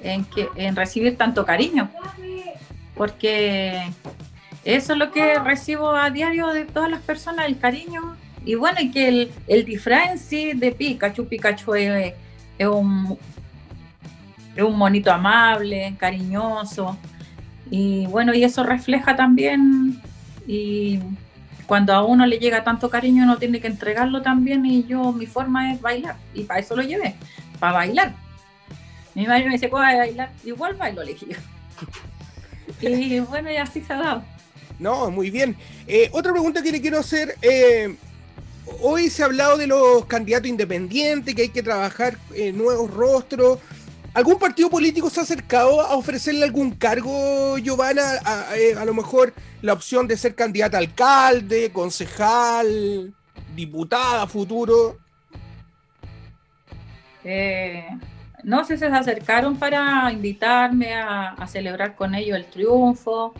en, 0.05 0.25
que, 0.25 0.49
en 0.55 0.77
recibir 0.77 1.17
tanto 1.17 1.45
cariño, 1.45 1.91
porque 2.95 3.83
eso 4.65 4.93
es 4.93 4.99
lo 4.99 5.11
que 5.11 5.39
recibo 5.39 5.91
a 5.91 6.11
diario 6.11 6.49
de 6.49 6.65
todas 6.65 6.91
las 6.91 7.01
personas, 7.01 7.47
el 7.47 7.59
cariño. 7.59 8.17
Y 8.45 8.55
bueno, 8.57 8.79
y 8.81 8.91
que 8.91 9.09
el, 9.09 9.33
el 9.47 9.65
disfraz 9.65 10.11
en 10.11 10.19
sí 10.19 10.53
de 10.53 10.71
Pikachu, 10.71 11.27
Pikachu 11.27 11.75
es, 11.75 12.15
es, 12.59 12.67
un, 12.67 13.19
es 14.55 14.63
un 14.63 14.77
monito 14.77 15.11
amable, 15.11 15.95
cariñoso. 15.99 16.97
Y 17.71 18.07
bueno, 18.07 18.35
y 18.35 18.45
eso 18.45 18.63
refleja 18.63 19.17
también, 19.17 20.01
y 20.47 21.01
cuando 21.67 21.95
a 21.95 22.05
uno 22.05 22.27
le 22.27 22.39
llega 22.39 22.63
tanto 22.63 22.91
cariño, 22.91 23.25
uno 23.25 23.39
tiene 23.39 23.61
que 23.61 23.69
entregarlo 23.69 24.21
también. 24.21 24.67
Y 24.67 24.85
yo, 24.85 25.13
mi 25.13 25.27
forma 25.27 25.73
es 25.73 25.81
bailar, 25.81 26.17
y 26.35 26.43
para 26.45 26.61
eso 26.61 26.77
lo 26.77 26.83
llevé, 26.83 27.17
para 27.59 27.73
bailar. 27.73 28.24
Mi 29.15 29.27
madre 29.27 29.47
me 29.47 29.53
dice, 29.53 29.71
¿cómo 29.71 29.83
a 29.83 29.97
bailar? 29.97 30.33
Igual 30.45 30.75
bailo, 30.75 31.03
le 31.03 31.15
dije 31.15 31.37
Y 32.81 33.21
bueno, 33.21 33.51
y 33.51 33.57
así 33.57 33.81
se 33.81 33.93
ha 33.93 33.99
dado. 33.99 34.25
No, 34.79 35.11
muy 35.11 35.31
bien. 35.31 35.57
Eh, 35.87 36.11
otra 36.13 36.33
pregunta 36.33 36.63
que 36.63 36.73
le 36.73 36.81
quiero 36.81 36.99
hacer. 36.99 37.37
Eh, 37.41 37.97
hoy 38.81 39.09
se 39.11 39.23
ha 39.23 39.27
hablado 39.27 39.57
de 39.57 39.67
los 39.67 40.05
candidatos 40.07 40.49
independientes, 40.49 41.35
que 41.35 41.43
hay 41.43 41.49
que 41.49 41.63
trabajar 41.63 42.19
en 42.35 42.59
nuevos 42.59 42.91
rostros. 42.91 43.59
¿Algún 44.15 44.39
partido 44.39 44.71
político 44.71 45.11
se 45.11 45.21
ha 45.21 45.23
acercado 45.25 45.81
a 45.81 45.97
ofrecerle 45.97 46.45
algún 46.45 46.73
cargo, 46.73 47.59
Giovanna? 47.59 48.03
A, 48.25 48.57
eh, 48.57 48.75
a 48.77 48.85
lo 48.85 48.95
mejor 48.95 49.33
la 49.63 49.73
opción 49.73 50.07
de 50.07 50.17
ser 50.17 50.35
candidata 50.35 50.77
a 50.77 50.81
alcalde, 50.81 51.71
concejal, 51.73 53.13
diputada 53.55 54.27
futuro. 54.27 54.99
Eh, 57.25 57.89
no 58.45 58.63
sé 58.65 58.77
si 58.77 58.81
se 58.81 58.87
acercaron 58.87 59.57
para 59.57 60.13
invitarme 60.13 60.95
a, 60.95 61.35
celebrar 61.49 61.95
con 61.95 62.15
ellos 62.15 62.37
el 62.37 62.45
triunfo. 62.45 63.35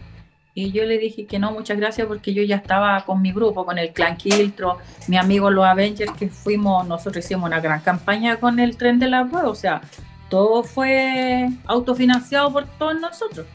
Y 0.57 0.71
yo 0.71 0.85
le 0.85 0.99
dije 0.99 1.27
que 1.27 1.39
no, 1.39 1.51
muchas 1.51 1.77
gracias, 1.77 2.07
porque 2.07 2.33
yo 2.33 2.43
ya 2.43 2.57
estaba 2.57 3.05
con 3.05 3.21
mi 3.21 3.33
grupo, 3.33 3.67
con 3.67 3.77
el 3.77 3.93
Clan 3.93 4.17
Quiltro, 4.17 4.79
mi 5.09 5.17
amigo 5.17 5.51
los 5.51 5.65
Avengers, 5.65 6.13
que 6.13 6.29
fuimos, 6.29 6.87
nosotros 6.87 7.25
hicimos 7.25 7.47
una 7.47 7.61
gran 7.61 7.81
campaña 7.81 8.37
con 8.37 8.61
el 8.61 8.77
tren 8.77 8.99
de 8.99 9.09
la 9.09 9.27
prueba. 9.27 9.49
O 9.49 9.55
sea, 9.55 9.83
todo 10.31 10.63
fue 10.63 11.49
autofinanciado 11.67 12.53
por 12.53 12.67
todos 12.67 13.01
nosotros. 13.01 13.47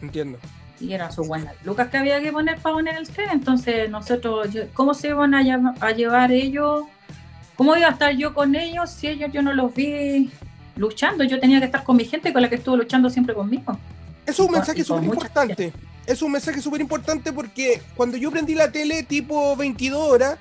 Entiendo. 0.00 0.38
Y 0.80 0.94
era 0.94 1.12
su 1.12 1.22
buena 1.22 1.52
lucas 1.64 1.88
que 1.88 1.98
había 1.98 2.20
que 2.20 2.32
poner 2.32 2.58
para 2.58 2.74
poner 2.74 2.96
el 2.96 3.08
tren. 3.08 3.28
Entonces, 3.30 3.88
nosotros, 3.90 4.48
¿cómo 4.72 4.94
se 4.94 5.08
iban 5.08 5.34
a, 5.34 5.74
a 5.80 5.90
llevar 5.92 6.32
ellos? 6.32 6.84
¿Cómo 7.56 7.76
iba 7.76 7.88
a 7.88 7.92
estar 7.92 8.16
yo 8.16 8.34
con 8.34 8.56
ellos 8.56 8.90
si 8.90 9.08
ellos 9.08 9.30
yo 9.32 9.42
no 9.42 9.52
los 9.52 9.72
vi 9.74 10.32
luchando. 10.76 11.24
Yo 11.24 11.40
tenía 11.40 11.58
que 11.58 11.66
estar 11.66 11.84
con 11.84 11.96
mi 11.96 12.04
gente 12.04 12.32
con 12.32 12.42
la 12.42 12.48
que 12.48 12.56
estuvo 12.56 12.76
luchando 12.76 13.10
siempre 13.10 13.34
conmigo. 13.34 13.78
Es 14.26 14.38
un 14.38 14.50
mensaje 14.50 14.84
súper 14.84 15.04
importante. 15.04 15.72
Es 16.06 16.22
un 16.22 16.32
mensaje 16.32 16.60
súper 16.60 16.80
importante 16.80 17.32
porque 17.32 17.80
cuando 17.94 18.16
yo 18.16 18.30
prendí 18.30 18.54
la 18.54 18.72
tele 18.72 19.02
tipo 19.04 19.56
22 19.56 20.00
horas, 20.00 20.38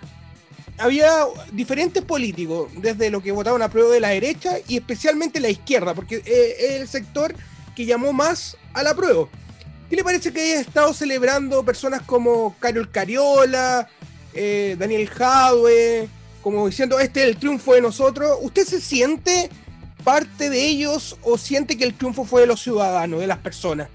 había 0.78 1.26
diferentes 1.52 2.04
políticos, 2.04 2.72
desde 2.78 3.10
lo 3.10 3.22
que 3.22 3.32
votaban 3.32 3.62
a 3.62 3.70
prueba 3.70 3.92
de 3.92 4.00
la 4.00 4.10
derecha 4.10 4.56
y 4.68 4.78
especialmente 4.78 5.40
la 5.40 5.50
izquierda, 5.50 5.94
porque 5.94 6.22
es 6.26 6.82
el 6.82 6.88
sector 6.88 7.36
que 7.76 7.86
llamó 7.86 8.14
más 8.14 8.58
a 8.74 8.84
la 8.84 8.96
prueba. 8.96 9.28
¿Qué 9.90 9.96
le 9.96 10.04
parece 10.04 10.32
que 10.32 10.42
haya 10.42 10.62
estado 10.62 10.94
celebrando 10.94 11.64
personas 11.64 12.02
como 12.02 12.56
Carol 12.60 12.90
Cariola, 12.90 13.88
eh, 14.34 14.76
Daniel 14.80 15.08
Jadwe, 15.08 16.08
como 16.42 16.66
diciendo, 16.66 17.00
este 17.00 17.22
es 17.22 17.28
el 17.28 17.38
triunfo 17.38 17.74
de 17.74 17.82
nosotros? 17.82 18.38
¿Usted 18.42 18.66
se 18.66 18.82
siente 18.82 19.50
parte 20.04 20.50
de 20.50 20.68
ellos 20.68 21.18
o 21.24 21.38
siente 21.38 21.78
que 21.78 21.84
el 21.84 21.94
triunfo 21.94 22.26
fue 22.26 22.42
de 22.42 22.48
los 22.48 22.62
ciudadanos, 22.62 23.20
de 23.20 23.28
las 23.28 23.38
personas? 23.38 23.88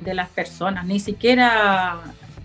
De 0.00 0.14
las 0.14 0.28
personas, 0.28 0.86
ni 0.86 1.00
siquiera 1.00 2.00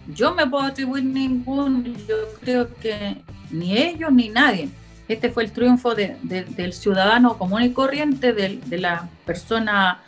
yo 0.07 0.33
me 0.33 0.47
puedo 0.47 0.65
atribuir 0.65 1.03
ningún, 1.03 1.95
yo 2.07 2.15
creo 2.41 2.73
que 2.75 3.17
ni 3.49 3.77
ellos 3.77 4.11
ni 4.11 4.29
nadie. 4.29 4.69
Este 5.07 5.29
fue 5.29 5.43
el 5.43 5.51
triunfo 5.51 5.93
del 5.93 6.73
ciudadano 6.73 7.37
común 7.37 7.63
y 7.63 7.71
corriente, 7.71 8.33
de, 8.33 8.77
la 8.77 9.09
persona 9.25 10.01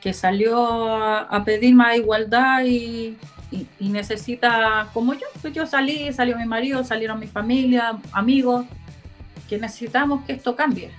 que 0.00 0.12
salió 0.12 0.94
a, 0.96 1.44
pedir 1.44 1.74
más 1.74 1.96
igualdad 1.96 2.64
y, 2.64 3.18
y, 3.50 3.88
necesita, 3.90 4.88
como 4.94 5.12
yo, 5.12 5.26
pues 5.42 5.52
yo 5.52 5.66
salí, 5.66 6.10
salió 6.12 6.38
mi 6.38 6.46
marido, 6.46 6.82
salieron 6.82 7.20
mi 7.20 7.26
familia, 7.26 7.98
amigos, 8.12 8.64
que 9.48 9.58
necesitamos 9.58 10.24
que 10.24 10.32
esto 10.32 10.56
cambie 10.56 10.90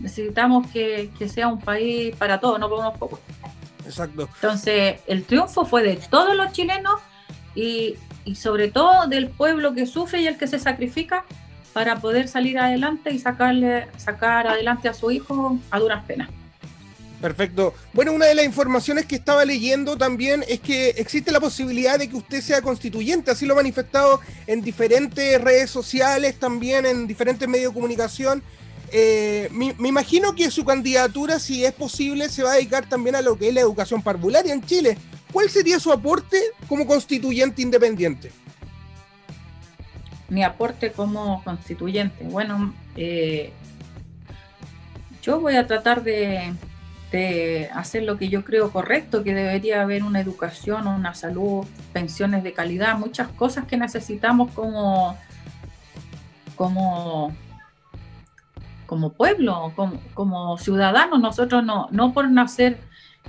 necesitamos 0.00 0.66
que, 0.68 1.10
sea 1.32 1.48
un 1.48 1.60
país 1.60 2.14
para 2.16 2.40
todos, 2.40 2.58
no 2.58 2.68
para 2.68 2.80
unos 2.88 2.98
pocos. 2.98 3.20
Exacto. 3.84 4.28
Entonces, 4.34 5.00
el 5.06 5.24
triunfo 5.24 5.64
fue 5.64 5.82
de 5.82 5.96
todos 5.96 6.36
los 6.36 6.52
chilenos 6.52 7.00
y, 7.54 7.96
sobre 8.34 8.68
todo 8.68 9.06
del 9.06 9.28
pueblo 9.28 9.74
que 9.74 9.86
sufre 9.86 10.20
y 10.22 10.26
el 10.26 10.36
que 10.36 10.46
se 10.46 10.58
sacrifica 10.58 11.24
para 11.72 12.00
poder 12.00 12.28
salir 12.28 12.58
adelante 12.58 13.10
y 13.12 13.18
sacarle, 13.18 13.88
sacar 13.96 14.46
adelante 14.46 14.88
a 14.88 14.94
su 14.94 15.10
hijo 15.10 15.58
a 15.70 15.78
duras 15.78 16.04
penas. 16.04 16.28
Perfecto. 17.20 17.74
Bueno, 17.92 18.12
una 18.12 18.26
de 18.26 18.34
las 18.34 18.46
informaciones 18.46 19.04
que 19.04 19.16
estaba 19.16 19.44
leyendo 19.44 19.98
también 19.98 20.42
es 20.48 20.60
que 20.60 20.90
existe 20.90 21.30
la 21.30 21.40
posibilidad 21.40 21.98
de 21.98 22.08
que 22.08 22.16
usted 22.16 22.40
sea 22.40 22.62
constituyente, 22.62 23.30
así 23.30 23.44
lo 23.44 23.52
ha 23.52 23.56
manifestado 23.56 24.20
en 24.46 24.62
diferentes 24.62 25.38
redes 25.40 25.70
sociales, 25.70 26.38
también 26.38 26.86
en 26.86 27.06
diferentes 27.06 27.46
medios 27.46 27.72
de 27.72 27.74
comunicación. 27.74 28.42
Eh, 28.92 29.48
me, 29.52 29.88
imagino 29.88 30.34
que 30.34 30.50
su 30.50 30.64
candidatura, 30.64 31.38
si 31.38 31.64
es 31.64 31.72
posible, 31.72 32.28
se 32.28 32.42
va 32.42 32.52
a 32.52 32.54
dedicar 32.56 32.88
también 32.88 33.16
a 33.16 33.22
lo 33.22 33.36
que 33.36 33.48
es 33.48 33.54
la 33.54 33.60
educación 33.60 34.02
parvularia 34.02 34.52
en 34.52 34.62
Chile. 34.64 34.98
¿Cuál 35.32 35.48
sería 35.48 35.78
su 35.78 35.92
aporte 35.92 36.38
como 36.68 36.86
constituyente 36.86 37.62
independiente? 37.62 38.32
Mi 40.28 40.42
aporte 40.42 40.92
como 40.92 41.42
constituyente. 41.44 42.24
Bueno, 42.24 42.74
eh, 42.96 43.52
yo 45.22 45.40
voy 45.40 45.56
a 45.56 45.66
tratar 45.66 46.02
de 46.02 46.52
de 47.10 47.68
hacer 47.74 48.04
lo 48.04 48.16
que 48.16 48.28
yo 48.28 48.44
creo 48.44 48.70
correcto, 48.70 49.24
que 49.24 49.34
debería 49.34 49.82
haber 49.82 50.04
una 50.04 50.20
educación, 50.20 50.86
una 50.86 51.14
salud, 51.14 51.66
pensiones 51.92 52.44
de 52.44 52.52
calidad, 52.52 52.98
muchas 52.98 53.28
cosas 53.28 53.66
que 53.66 53.76
necesitamos 53.76 54.52
como, 54.52 55.16
como, 56.54 57.34
como 58.90 59.12
pueblo, 59.12 59.72
como, 60.14 60.58
ciudadanos. 60.58 61.20
Nosotros 61.20 61.62
no, 61.62 61.86
no 61.92 62.12
por 62.12 62.28
nacer 62.28 62.80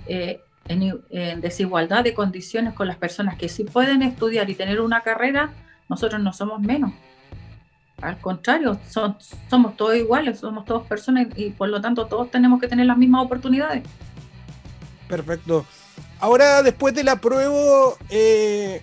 eh, 0.07 0.41
en, 0.67 1.39
desigualdad 1.39 2.03
de 2.03 2.15
condiciones 2.15 2.73
con 2.73 2.87
las 2.87 2.97
personas 2.97 3.37
que 3.37 3.47
sí 3.47 3.63
pueden 3.63 4.01
estudiar 4.01 4.49
y 4.49 4.55
tener 4.55 4.81
una 4.81 5.01
carrera, 5.01 5.51
nosotros 5.87 6.19
no 6.19 6.33
somos 6.33 6.61
menos. 6.61 6.93
Al 8.01 8.17
contrario, 8.19 8.79
somos 8.89 9.77
todos 9.77 9.95
iguales, 9.95 10.39
somos 10.39 10.65
todos 10.65 10.87
personas 10.87 11.27
y 11.35 11.51
por 11.51 11.69
lo 11.69 11.79
tanto 11.79 12.07
todos 12.07 12.31
tenemos 12.31 12.59
que 12.59 12.67
tener 12.67 12.87
las 12.87 12.97
mismas 12.97 13.23
oportunidades. 13.23 13.83
Perfecto. 15.07 15.63
Ahora, 16.19 16.63
después 16.63 16.95
del 16.95 17.09
apruebo, 17.09 17.99
eh, 18.09 18.81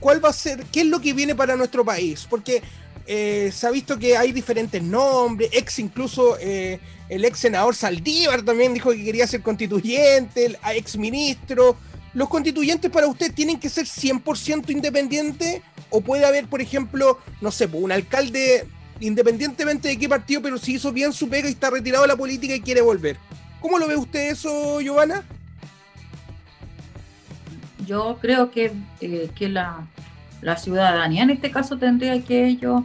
¿cuál 0.00 0.24
va 0.24 0.30
a 0.30 0.32
ser, 0.32 0.64
qué 0.72 0.80
es 0.80 0.86
lo 0.86 1.00
que 1.00 1.12
viene 1.12 1.34
para 1.34 1.54
nuestro 1.54 1.84
país? 1.84 2.26
Porque 2.30 2.62
eh, 3.06 3.50
se 3.52 3.66
ha 3.66 3.70
visto 3.70 3.98
que 3.98 4.16
hay 4.16 4.32
diferentes 4.32 4.82
nombres, 4.82 5.50
ex 5.52 5.78
incluso 5.78 6.36
eh, 6.40 6.80
el 7.08 7.24
ex 7.24 7.38
senador 7.38 7.74
Saldívar 7.74 8.42
también 8.42 8.74
dijo 8.74 8.90
que 8.90 9.04
quería 9.04 9.26
ser 9.26 9.42
constituyente, 9.42 10.46
el 10.46 10.58
ex 10.74 10.96
ministro. 10.96 11.76
¿Los 12.14 12.28
constituyentes 12.28 12.90
para 12.90 13.08
usted 13.08 13.32
tienen 13.34 13.58
que 13.58 13.68
ser 13.68 13.86
100% 13.86 14.70
independientes 14.70 15.60
o 15.90 16.00
puede 16.00 16.24
haber, 16.24 16.46
por 16.46 16.60
ejemplo, 16.60 17.18
no 17.40 17.50
sé, 17.50 17.68
un 17.72 17.92
alcalde, 17.92 18.66
independientemente 19.00 19.88
de 19.88 19.98
qué 19.98 20.08
partido, 20.08 20.40
pero 20.40 20.58
si 20.58 20.74
hizo 20.74 20.92
bien 20.92 21.12
su 21.12 21.28
pega 21.28 21.48
y 21.48 21.52
está 21.52 21.70
retirado 21.70 22.02
de 22.02 22.08
la 22.08 22.16
política 22.16 22.54
y 22.54 22.60
quiere 22.60 22.80
volver. 22.80 23.16
¿Cómo 23.60 23.78
lo 23.78 23.88
ve 23.88 23.96
usted 23.96 24.30
eso, 24.30 24.80
Giovanna? 24.80 25.24
Yo 27.86 28.18
creo 28.20 28.50
que, 28.50 28.72
eh, 29.00 29.30
que 29.34 29.48
la, 29.48 29.86
ciudadanía 30.58 31.22
en 31.22 31.30
este 31.30 31.50
caso 31.50 31.78
tendría 31.78 32.22
que 32.22 32.46
ellos 32.46 32.82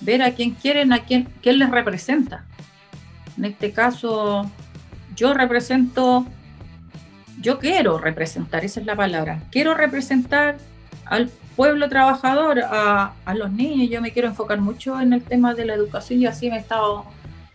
ver 0.00 0.22
a 0.22 0.32
quién 0.34 0.52
quieren, 0.52 0.92
a 0.92 1.00
quién, 1.00 1.28
quién 1.42 1.58
les 1.58 1.70
representa. 1.70 2.44
En 3.36 3.44
este 3.44 3.72
caso, 3.72 4.50
yo 5.16 5.34
represento, 5.34 6.26
yo 7.40 7.58
quiero 7.58 7.98
representar, 7.98 8.64
esa 8.64 8.80
es 8.80 8.86
la 8.86 8.96
palabra, 8.96 9.42
quiero 9.50 9.74
representar 9.74 10.58
al 11.06 11.30
pueblo 11.56 11.88
trabajador, 11.88 12.60
a, 12.60 13.14
los 13.34 13.50
niños. 13.52 13.90
Yo 13.90 14.00
me 14.00 14.12
quiero 14.12 14.28
enfocar 14.28 14.60
mucho 14.60 15.00
en 15.00 15.12
el 15.12 15.22
tema 15.22 15.54
de 15.54 15.64
la 15.64 15.74
educación 15.74 16.20
y 16.20 16.26
así 16.26 16.50
me 16.50 16.56
he 16.56 16.60
estado 16.60 17.04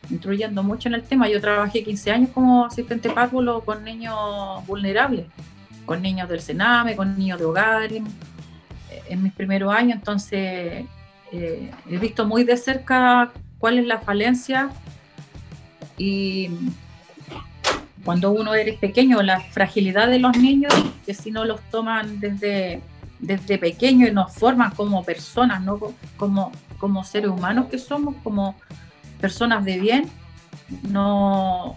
instruyendo 0.10 0.64
mucho 0.64 0.88
en 0.90 0.96
el 0.96 1.04
tema. 1.04 1.30
Yo 1.30 1.42
trabajé 1.42 1.84
15 1.84 2.12
años 2.12 2.30
como 2.34 2.66
asistente 2.66 3.10
párvulo 3.10 3.62
con 3.62 3.84
niños 3.84 4.16
vulnerables, 4.66 5.26
con 5.86 6.02
niños 6.02 6.30
del 6.30 6.42
Sename, 6.42 6.96
con 6.96 7.18
niños 7.18 7.40
de 7.40 7.46
hogar 7.46 7.92
en, 7.94 8.08
mis 9.22 9.34
primeros 9.34 9.74
años. 9.74 9.98
Entonces 9.98 10.86
he 11.32 11.98
visto 11.98 12.26
muy 12.26 12.44
de 12.44 12.58
cerca 12.58 13.32
cuál 13.58 13.80
es 13.80 13.86
la 13.86 14.00
falencia 14.00 14.70
y 15.98 16.50
cuando 18.04 18.32
uno 18.32 18.54
eres 18.54 18.80
pequeño, 18.80 19.22
la 19.22 19.40
fragilidad 19.40 20.08
de 20.08 20.20
los 20.20 20.38
niños, 20.38 20.74
que 21.06 21.14
si 21.14 21.32
no 21.32 21.46
los 21.46 21.62
toman 21.70 22.20
desde 22.20 22.82
desde 23.20 23.58
pequeño 23.58 24.08
y 24.08 24.12
nos 24.12 24.34
forman 24.34 24.72
como 24.72 25.04
personas, 25.04 25.62
¿no? 25.62 25.80
como, 26.18 26.52
como 26.78 27.04
seres 27.04 27.30
humanos 27.30 27.68
que 27.70 27.78
somos, 27.78 28.16
como 28.24 28.56
personas 29.20 29.66
de 29.66 29.78
bien, 29.78 30.10
no 30.84 31.76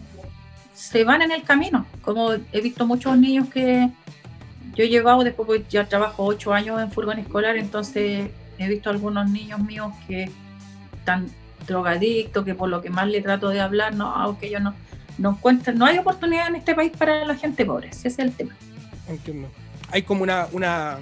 se 0.72 1.04
van 1.04 1.22
en 1.22 1.32
el 1.32 1.42
camino. 1.42 1.84
Como 2.02 2.32
he 2.32 2.60
visto 2.60 2.86
muchos 2.86 3.18
niños 3.18 3.48
que 3.48 3.90
yo 4.74 4.84
he 4.84 4.88
llevado, 4.88 5.24
después 5.24 5.62
ya 5.68 5.88
trabajo 5.88 6.24
ocho 6.24 6.52
años 6.52 6.80
en 6.80 6.90
furgón 6.90 7.18
escolar, 7.18 7.56
entonces 7.56 8.30
he 8.58 8.68
visto 8.68 8.90
algunos 8.90 9.30
niños 9.30 9.60
míos 9.60 9.92
que 10.06 10.30
están 10.98 11.28
drogadictos, 11.66 12.44
que 12.44 12.54
por 12.54 12.68
lo 12.68 12.82
que 12.82 12.90
más 12.90 13.08
le 13.08 13.20
trato 13.20 13.48
de 13.48 13.60
hablar, 13.60 13.94
no, 13.94 14.14
aunque 14.14 14.46
ellos 14.48 14.62
no, 14.62 14.74
no 15.18 15.30
encuentran, 15.30 15.78
no 15.78 15.86
hay 15.86 15.98
oportunidad 15.98 16.48
en 16.48 16.56
este 16.56 16.74
país 16.74 16.92
para 16.96 17.24
la 17.24 17.34
gente 17.34 17.64
pobre, 17.64 17.88
ese 17.88 18.08
es 18.08 18.18
el 18.18 18.32
tema. 18.32 18.54
Entiendo. 19.08 19.48
Hay 19.90 20.02
como 20.02 20.22
una, 20.22 20.48
una 20.52 20.98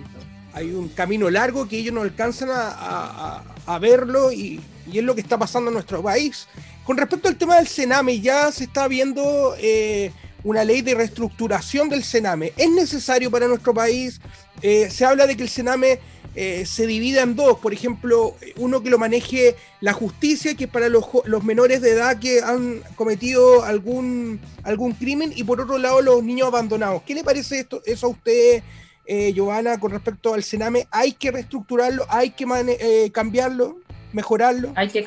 hay 0.52 0.72
un 0.72 0.88
camino 0.88 1.30
largo 1.30 1.68
que 1.68 1.78
ellos 1.78 1.94
no 1.94 2.02
alcanzan 2.02 2.48
a, 2.52 3.78
verlo 3.80 4.32
y, 4.32 4.60
es 4.92 5.04
lo 5.04 5.14
que 5.14 5.20
está 5.20 5.38
pasando 5.38 5.70
en 5.70 5.74
nuestro 5.74 6.02
país. 6.02 6.48
Con 6.84 6.96
respecto 6.96 7.28
al 7.28 7.36
tema 7.36 7.56
del 7.56 7.68
Sename, 7.68 8.20
ya 8.20 8.50
se 8.50 8.64
está 8.64 8.88
viendo 8.88 9.54
eh, 9.58 10.10
una 10.44 10.64
ley 10.64 10.82
de 10.82 10.94
reestructuración 10.94 11.88
del 11.88 12.04
Sename. 12.04 12.52
¿Es 12.56 12.70
necesario 12.70 13.30
para 13.30 13.48
nuestro 13.48 13.74
país? 13.74 14.20
Eh, 14.62 14.90
se 14.90 15.04
habla 15.04 15.26
de 15.26 15.36
que 15.36 15.42
el 15.42 15.48
Sename 15.48 15.98
eh, 16.34 16.64
se 16.66 16.86
divida 16.86 17.22
en 17.22 17.36
dos. 17.36 17.58
Por 17.58 17.72
ejemplo, 17.72 18.36
uno 18.56 18.82
que 18.82 18.90
lo 18.90 18.98
maneje 18.98 19.56
la 19.80 19.92
justicia, 19.92 20.54
que 20.54 20.64
es 20.64 20.70
para 20.70 20.88
los, 20.88 21.04
menores 21.42 21.80
de 21.80 21.90
edad 21.92 22.18
que 22.18 22.40
han 22.42 22.82
cometido 22.96 23.64
algún, 23.64 24.40
algún 24.62 24.92
crimen, 24.92 25.32
y 25.34 25.44
por 25.44 25.60
otro 25.60 25.78
lado 25.78 26.02
los 26.02 26.22
niños 26.22 26.48
abandonados. 26.48 27.02
¿Qué 27.02 27.14
le 27.14 27.24
parece 27.24 27.60
esto, 27.60 27.82
eso 27.84 28.06
a 28.06 28.10
usted? 28.10 28.62
eh, 29.10 29.32
Giovanna, 29.32 29.80
con 29.80 29.90
respecto 29.90 30.34
al 30.34 30.44
Sename, 30.44 30.86
¿hay 30.92 31.14
que 31.14 31.32
reestructurarlo? 31.32 32.06
¿Hay 32.08 32.30
que 32.30 32.46
eh, 32.78 33.10
cambiarlo? 33.10 33.78
¿Mejorarlo? 34.12 34.72
Hay 34.76 34.88
que, 34.88 35.04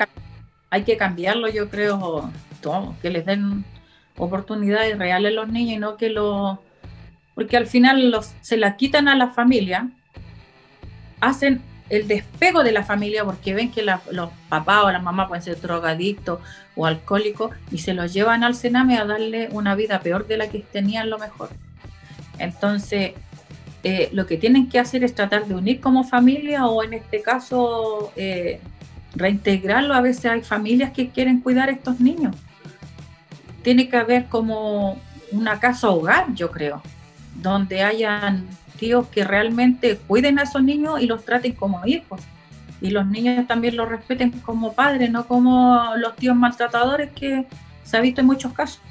hay 0.69 0.84
que 0.84 0.98
cambiarlo, 0.98 1.48
yo 1.48 1.69
creo, 1.69 2.30
todo, 2.60 2.98
que 3.02 3.10
les 3.10 3.26
den 3.26 3.63
oportunidades 4.17 4.97
reales 4.97 5.32
a 5.32 5.36
los 5.36 5.49
niños 5.49 5.78
y 5.78 5.80
no 5.80 5.97
que 5.97 6.10
lo... 6.10 6.62
Porque 7.36 7.58
al 7.58 7.65
final 7.65 8.12
los, 8.12 8.34
se 8.41 8.58
la 8.58 8.78
quitan 8.78 9.08
a 9.08 9.15
la 9.15 9.30
familia, 9.30 9.89
hacen 11.19 11.62
el 11.89 12.08
despego 12.08 12.63
de 12.63 12.71
la 12.71 12.84
familia 12.84 13.26
porque 13.26 13.54
ven 13.54 13.71
que 13.71 13.84
los 13.84 14.30
papás 14.49 14.84
o 14.84 14.91
las 14.91 15.04
mamás 15.04 15.28
pueden 15.28 15.43
ser 15.43 15.60
drogadictos 15.60 16.39
o 16.76 16.86
alcohólicos 16.86 17.52
y 17.71 17.80
se 17.80 17.93
los 17.93 18.13
llevan 18.13 18.43
al 18.43 18.56
Sename 18.56 18.97
a 18.97 19.06
darle 19.06 19.49
una 19.52 19.76
vida 19.76 19.99
peor 19.99 20.28
de 20.28 20.38
la 20.38 20.49
que 20.49 20.60
tenían 20.60 21.10
lo 21.10 21.19
mejor. 21.19 21.49
Entonces, 22.39 23.13
eh, 23.84 24.10
lo 24.13 24.26
que 24.26 24.38
tienen 24.38 24.69
que 24.69 24.80
hacer 24.80 25.04
es 25.04 25.13
tratar 25.13 25.45
de 25.45 25.56
unir 25.56 25.82
como 25.82 26.04
familia 26.04 26.65
o 26.67 26.84
en 26.84 26.93
este 26.93 27.21
caso 27.21 28.13
eh, 28.15 28.60
reintegrarlo. 29.13 29.93
A 29.93 30.02
veces 30.02 30.26
hay 30.26 30.41
familias 30.41 30.93
que 30.93 31.10
quieren 31.10 31.41
cuidar 31.41 31.69
a 31.69 31.73
estos 31.73 31.99
niños. 31.99 32.36
Tiene 33.63 33.89
que 33.89 33.97
haber 33.97 34.26
como 34.26 34.99
una 35.32 35.60
casa 35.60 35.89
hogar, 35.89 36.34
yo 36.34 36.52
creo, 36.52 36.82
donde 37.36 37.82
hayan 37.82 38.47
tíos 38.78 39.08
que 39.08 39.23
realmente 39.23 39.97
cuiden 39.97 40.39
a 40.39 40.43
esos 40.43 40.63
niños 40.63 41.02
y 41.02 41.08
los 41.08 41.26
traten 41.26 41.54
como 41.54 41.86
hijos. 41.86 42.21
Y 42.82 42.89
los 42.89 43.08
niños 43.08 43.47
también 43.47 43.78
los 43.78 43.88
respeten 43.88 44.32
como 44.32 44.73
padres, 44.73 45.10
no 45.10 45.26
como 45.26 45.95
los 45.97 46.15
tíos 46.17 46.36
maltratadores 46.36 47.12
que 47.13 47.45
se 47.84 47.97
ha 47.97 48.02
visto 48.02 48.21
en 48.21 48.28
muchos 48.28 48.54
casos. 48.54 48.82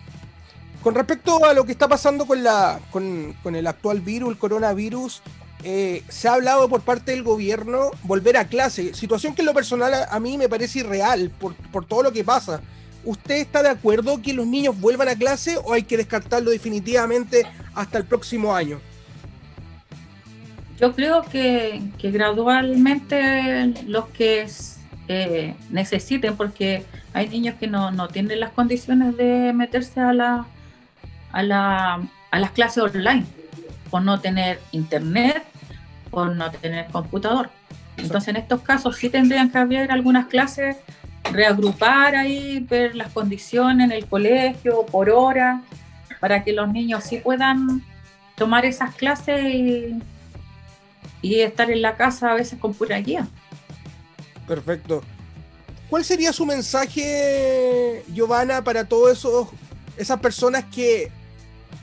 Con 0.82 0.94
respecto 0.94 1.44
a 1.44 1.54
lo 1.54 1.64
que 1.64 1.72
está 1.72 1.86
pasando 1.86 2.26
con, 2.26 2.42
la, 2.42 2.80
con, 2.90 3.36
el 3.54 3.66
actual 3.66 4.00
virus, 4.00 4.30
el 4.30 4.38
coronavirus, 4.38 5.22
eh, 5.62 6.02
se 6.08 6.26
ha 6.26 6.32
hablado 6.32 6.68
por 6.68 6.80
parte 6.80 7.12
del 7.12 7.22
gobierno 7.22 7.90
volver 8.02 8.36
a 8.36 8.46
clase, 8.46 8.94
situación 8.94 9.34
que 9.34 9.42
en 9.42 9.46
lo 9.46 9.54
personal 9.54 9.92
a, 10.10 10.18
mí 10.18 10.36
me 10.36 10.48
parece 10.48 10.80
irreal 10.80 11.30
por, 11.38 11.54
por, 11.54 11.84
todo 11.84 12.02
lo 12.02 12.12
que 12.12 12.24
pasa. 12.24 12.60
¿Usted 13.04 13.36
está 13.36 13.62
de 13.62 13.70
acuerdo 13.70 14.22
que 14.22 14.32
los 14.32 14.46
niños 14.46 14.80
vuelvan 14.80 15.08
a 15.08 15.16
clase 15.16 15.56
o 15.64 15.72
hay 15.72 15.82
que 15.82 15.96
descartarlo 15.96 16.50
definitivamente 16.50 17.46
hasta 17.74 17.98
el 17.98 18.04
próximo 18.04 18.54
año? 18.54 18.80
Yo 20.78 20.94
creo 20.94 21.22
que, 21.22 21.82
gradualmente 22.02 23.72
los 23.86 24.06
que 24.08 24.46
eh, 25.08 25.54
necesiten, 25.70 26.36
porque 26.36 26.84
hay 27.12 27.28
niños 27.28 27.56
que 27.58 27.66
no, 27.66 27.90
no 27.90 28.08
tienen 28.08 28.40
las 28.40 28.50
condiciones 28.50 29.16
de 29.16 29.52
meterse 29.52 30.00
a 30.00 30.12
la 30.12 30.46
a, 31.32 31.42
la, 31.42 32.00
a 32.30 32.38
las 32.38 32.50
clases 32.52 32.82
online 32.82 33.24
por 33.90 34.02
no 34.02 34.20
tener 34.20 34.60
internet, 34.70 35.42
por 36.10 36.34
no 36.34 36.50
tener 36.50 36.86
computador. 36.86 37.50
Entonces, 37.96 38.28
en 38.28 38.36
estos 38.36 38.62
casos 38.62 38.96
sí 38.96 39.10
tendrían 39.10 39.50
que 39.50 39.58
haber 39.58 39.90
algunas 39.90 40.26
clases, 40.26 40.76
reagrupar 41.30 42.16
ahí, 42.16 42.60
ver 42.60 42.94
las 42.94 43.12
condiciones 43.12 43.86
en 43.86 43.92
el 43.92 44.06
colegio, 44.06 44.84
por 44.86 45.10
hora, 45.10 45.62
para 46.20 46.44
que 46.44 46.52
los 46.52 46.70
niños 46.72 47.04
sí 47.04 47.18
puedan 47.18 47.84
tomar 48.36 48.64
esas 48.64 48.94
clases 48.94 49.42
y, 49.44 50.00
estar 51.22 51.70
en 51.70 51.82
la 51.82 51.96
casa 51.96 52.32
a 52.32 52.34
veces 52.34 52.58
con 52.58 52.74
pura 52.74 52.98
guía. 52.98 53.26
Perfecto. 54.46 55.02
¿Cuál 55.88 56.04
sería 56.04 56.32
su 56.32 56.44
mensaje, 56.44 58.02
Giovanna, 58.12 58.64
para 58.64 58.84
todas 58.84 59.24
esas 59.96 60.20
personas 60.20 60.64
que, 60.64 61.10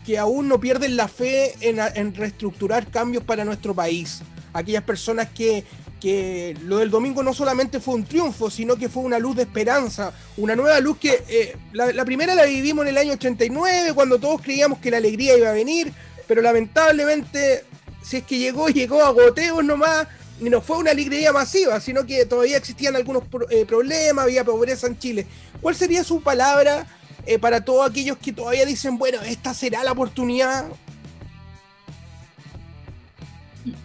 que 0.05 0.17
aún 0.17 0.47
no 0.47 0.59
pierden 0.59 0.97
la 0.97 1.07
fe 1.07 1.53
en, 1.61 1.79
en 1.95 2.13
reestructurar 2.13 2.87
cambios 2.87 3.23
para 3.23 3.45
nuestro 3.45 3.73
país? 3.73 4.21
Aquellas 4.51 4.83
personas 4.83 5.29
que 5.29 5.63
que 5.99 6.55
lo 6.63 6.77
del 6.77 6.89
domingo 6.89 7.23
no 7.23 7.33
solamente 7.33 7.79
fue 7.79 7.95
un 7.95 8.05
triunfo, 8.05 8.49
sino 8.49 8.75
que 8.75 8.89
fue 8.89 9.03
una 9.03 9.19
luz 9.19 9.35
de 9.35 9.43
esperanza, 9.43 10.13
una 10.37 10.55
nueva 10.55 10.79
luz 10.79 10.97
que 10.97 11.23
eh, 11.27 11.55
la, 11.73 12.05
primera 12.05 12.35
la 12.35 12.45
vivimos 12.45 12.83
en 12.83 12.89
el 12.89 12.97
año 12.97 13.13
89, 13.13 13.93
cuando 13.93 14.19
todos 14.19 14.41
creíamos 14.41 14.79
que 14.79 14.91
la 14.91 14.97
alegría 14.97 15.37
iba 15.37 15.49
a 15.49 15.53
venir, 15.53 15.93
pero 16.27 16.41
lamentablemente, 16.41 17.65
si 18.01 18.17
es 18.17 18.23
que 18.23 18.37
llegó, 18.37 18.69
llegó 18.69 19.03
a 19.03 19.11
goteos 19.11 19.63
nomás, 19.63 20.07
y 20.39 20.49
no 20.49 20.61
fue 20.61 20.77
una 20.77 20.91
alegría 20.91 21.33
masiva, 21.33 21.79
sino 21.81 22.05
que 22.05 22.25
todavía 22.25 22.57
existían 22.57 22.95
algunos 22.95 23.23
eh, 23.49 23.65
problemas, 23.65 24.23
había 24.23 24.45
pobreza 24.45 24.87
en 24.87 24.97
Chile. 24.97 25.27
¿Cuál 25.61 25.75
sería 25.75 26.03
su 26.03 26.21
palabra 26.21 26.87
eh, 27.25 27.39
para 27.39 27.65
todos 27.65 27.89
aquellos 27.89 28.17
que 28.17 28.31
todavía 28.31 28.65
dicen, 28.65 28.97
bueno, 28.97 29.21
esta 29.21 29.53
será 29.53 29.83
la 29.83 29.91
oportunidad? 29.91 30.65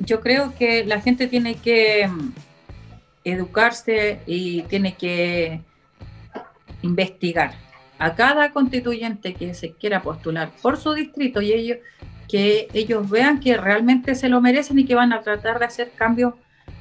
Yo 0.00 0.20
creo 0.20 0.54
que 0.54 0.84
la 0.84 1.00
gente 1.00 1.26
tiene 1.26 1.56
que 1.56 2.06
mm, 2.08 2.32
educarse 3.24 4.20
y 4.26 4.62
tiene 4.62 4.94
que 4.94 5.60
investigar 6.82 7.54
a 7.98 8.14
cada 8.14 8.52
constituyente 8.52 9.34
que 9.34 9.54
se 9.54 9.72
quiera 9.72 10.02
postular 10.02 10.50
por 10.60 10.76
su 10.76 10.92
distrito 10.92 11.40
y 11.40 11.52
ellos 11.52 11.78
que 12.28 12.68
ellos 12.72 13.08
vean 13.08 13.40
que 13.40 13.56
realmente 13.56 14.14
se 14.14 14.28
lo 14.28 14.40
merecen 14.40 14.78
y 14.78 14.86
que 14.86 14.94
van 14.94 15.12
a 15.12 15.20
tratar 15.20 15.58
de 15.58 15.66
hacer 15.66 15.92
cambios 15.94 16.34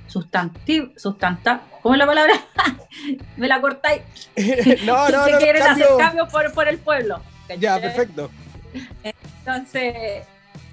sustantivos, 0.08 0.90
sustantivos, 1.02 1.62
¿cómo 1.82 1.96
es 1.96 2.00
la 2.00 2.06
palabra? 2.06 2.34
Me 3.38 3.48
la 3.48 3.60
cortáis. 3.62 4.02
no, 4.86 5.10
no, 5.10 5.28
no. 5.28 5.38
quieren 5.40 5.64
hacer 5.64 5.88
cambios 5.98 6.32
por, 6.32 6.52
por 6.54 6.68
el 6.68 6.78
pueblo. 6.78 7.22
Ya, 7.60 7.80
perfecto. 7.80 8.30
Entonces, 9.04 10.24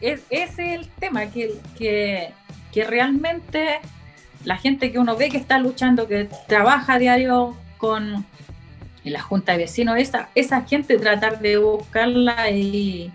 es, 0.01 0.21
ese 0.31 0.75
es 0.75 0.81
el 0.81 0.89
tema, 0.89 1.27
que, 1.27 1.55
que, 1.77 2.31
que 2.73 2.85
realmente 2.85 3.81
la 4.45 4.57
gente 4.57 4.91
que 4.91 4.99
uno 4.99 5.17
ve 5.17 5.29
que 5.29 5.37
está 5.37 5.59
luchando, 5.59 6.09
que 6.09 6.29
trabaja 6.49 6.95
a 6.95 6.99
diario 6.99 7.57
con 7.79 8.25
la 9.05 9.21
Junta 9.23 9.53
de 9.53 9.59
Vecinos, 9.59 9.99
esa, 9.99 10.29
esa 10.35 10.63
gente 10.63 10.99
tratar 10.99 11.41
de 11.41 11.59
buscarla 11.59 12.51
y, 12.51 13.11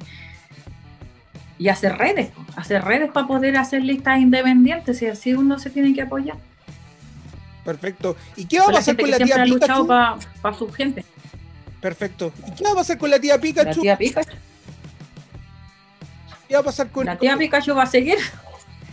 y 1.58 1.70
hacer 1.70 1.98
redes, 1.98 2.32
hacer 2.56 2.84
redes 2.84 3.12
para 3.12 3.28
poder 3.28 3.58
hacer 3.58 3.82
listas 3.84 4.20
independientes 4.20 5.02
y 5.02 5.08
así 5.08 5.34
uno 5.34 5.60
se 5.60 5.70
tiene 5.70 5.94
que 5.94 6.02
apoyar. 6.02 6.38
Perfecto. 7.64 8.16
¿Y 8.36 8.46
qué 8.46 8.60
va 8.60 8.66
a 8.66 8.72
pasar 8.72 8.96
con 8.96 9.10
la 9.10 9.18
tía 9.18 9.44
Pikachu? 9.44 9.88
Para 9.88 10.58
su 10.58 10.72
gente. 10.72 11.04
Perfecto. 11.82 12.32
¿Y 12.48 12.52
qué 12.52 12.64
va 12.64 12.72
a 12.72 12.76
pasar 12.76 12.98
con 12.98 13.10
la 13.10 13.20
tía 13.20 13.40
Pikachu? 13.40 13.78
La 13.78 13.82
tía 13.82 13.98
Pikachu. 13.98 14.38
¿Qué 16.48 16.54
va 16.54 16.62
a 16.62 16.64
pasar 16.64 16.90
con 16.90 17.06
la 17.06 17.18
tía 17.18 17.38
Pikachu 17.38 17.74
va 17.74 17.84
a 17.84 17.88
seguir? 17.88 18.18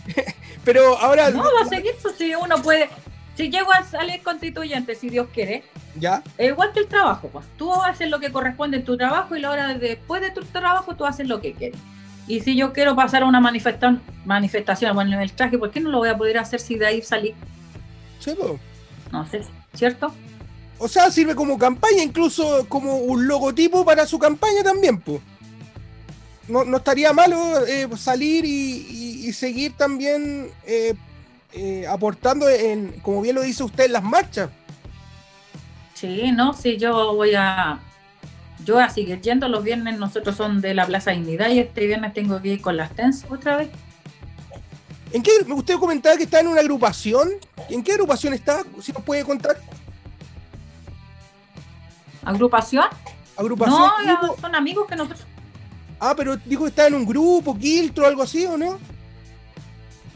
Pero 0.63 0.97
ahora. 0.97 1.29
No, 1.29 1.43
va 1.43 1.65
a 1.65 1.69
seguir, 1.69 1.93
pues, 2.01 2.15
si 2.15 2.33
uno 2.35 2.61
puede. 2.61 2.89
Si 3.35 3.49
llego 3.49 3.71
a 3.73 3.83
salir 3.83 4.21
constituyente, 4.21 4.93
si 4.95 5.09
Dios 5.09 5.27
quiere, 5.33 5.63
ya. 5.95 6.23
Igual 6.37 6.71
que 6.71 6.81
el 6.81 6.87
trabajo, 6.87 7.29
pues. 7.29 7.45
Tú 7.57 7.73
haces 7.73 8.09
lo 8.09 8.19
que 8.19 8.31
corresponde 8.31 8.77
en 8.77 8.85
tu 8.85 8.95
trabajo 8.97 9.35
y 9.35 9.41
la 9.41 9.51
hora 9.51 9.73
después 9.73 10.21
de 10.21 10.31
tu 10.31 10.43
trabajo 10.45 10.95
tú 10.95 11.05
haces 11.05 11.27
lo 11.27 11.41
que 11.41 11.53
quieres. 11.53 11.79
Y 12.27 12.39
si 12.41 12.55
yo 12.55 12.71
quiero 12.73 12.95
pasar 12.95 13.23
a 13.23 13.25
una 13.25 13.39
manifestación, 13.39 14.01
manifestación 14.23 14.95
bueno, 14.95 15.13
en 15.13 15.21
el 15.21 15.33
traje, 15.33 15.57
¿por 15.57 15.71
qué 15.71 15.79
no 15.79 15.89
lo 15.89 15.97
voy 15.97 16.09
a 16.09 16.17
poder 16.17 16.37
hacer 16.37 16.59
si 16.59 16.75
de 16.75 16.85
ahí 16.85 17.01
salí? 17.01 17.35
Sí, 18.19 18.33
No 19.11 19.27
sé, 19.27 19.41
¿cierto? 19.73 20.13
O 20.77 20.87
sea, 20.87 21.11
sirve 21.11 21.35
como 21.35 21.57
campaña, 21.57 22.01
incluso 22.01 22.65
como 22.69 22.97
un 22.97 23.27
logotipo 23.27 23.83
para 23.83 24.05
su 24.05 24.17
campaña 24.17 24.63
también, 24.63 24.99
pues 24.99 25.21
no, 26.47 26.77
estaría 26.77 27.13
malo 27.13 27.65
eh, 27.65 27.87
salir 27.95 28.43
y, 28.45 29.31
seguir 29.33 29.75
también 29.75 30.51
eh, 30.65 30.93
eh, 31.53 31.87
aportando 31.87 32.47
en, 32.47 32.99
como 33.01 33.21
bien 33.21 33.35
lo 33.35 33.41
dice 33.41 33.63
usted, 33.63 33.85
en 33.85 33.93
las 33.93 34.03
marchas. 34.03 34.49
Sí, 35.93 36.31
no, 36.31 36.53
sí, 36.53 36.77
yo 36.77 37.15
voy 37.15 37.33
a, 37.33 37.79
yo 38.63 38.77
a 38.77 38.89
seguir 38.89 39.21
yendo 39.21 39.47
los 39.47 39.63
viernes, 39.63 39.97
nosotros 39.97 40.35
son 40.35 40.61
de 40.61 40.73
la 40.73 40.85
Plaza 40.85 41.11
Dignidad 41.11 41.49
y 41.49 41.59
este 41.59 41.87
viernes 41.87 42.13
tengo 42.13 42.41
que 42.41 42.49
ir 42.49 42.61
con 42.61 42.77
las 42.77 42.91
TENS 42.91 43.25
otra 43.29 43.57
vez. 43.57 43.69
¿En 45.13 45.23
qué, 45.23 45.31
usted 45.47 45.75
comentaba 45.75 46.17
que 46.17 46.23
está 46.23 46.41
en 46.41 46.47
una 46.47 46.61
agrupación? 46.61 47.29
¿En 47.69 47.83
qué 47.83 47.93
agrupación 47.93 48.33
está? 48.33 48.63
Si 48.81 48.91
nos 48.91 49.03
puede 49.03 49.23
contar. 49.23 49.57
¿Agrupación? 52.23 52.85
¿Agrupación? 53.37 53.79
No, 54.05 54.35
son 54.39 54.55
amigos 54.55 54.87
que 54.87 54.95
nosotros 54.95 55.25
Ah, 55.99 56.13
pero 56.15 56.35
dijo 56.37 56.63
que 56.63 56.69
estaba 56.69 56.87
en 56.87 56.95
un 56.95 57.05
grupo, 57.05 57.57
Quiltro, 57.57 58.05
algo 58.05 58.23
así, 58.23 58.45
¿o 58.45 58.57
no? 58.57 58.79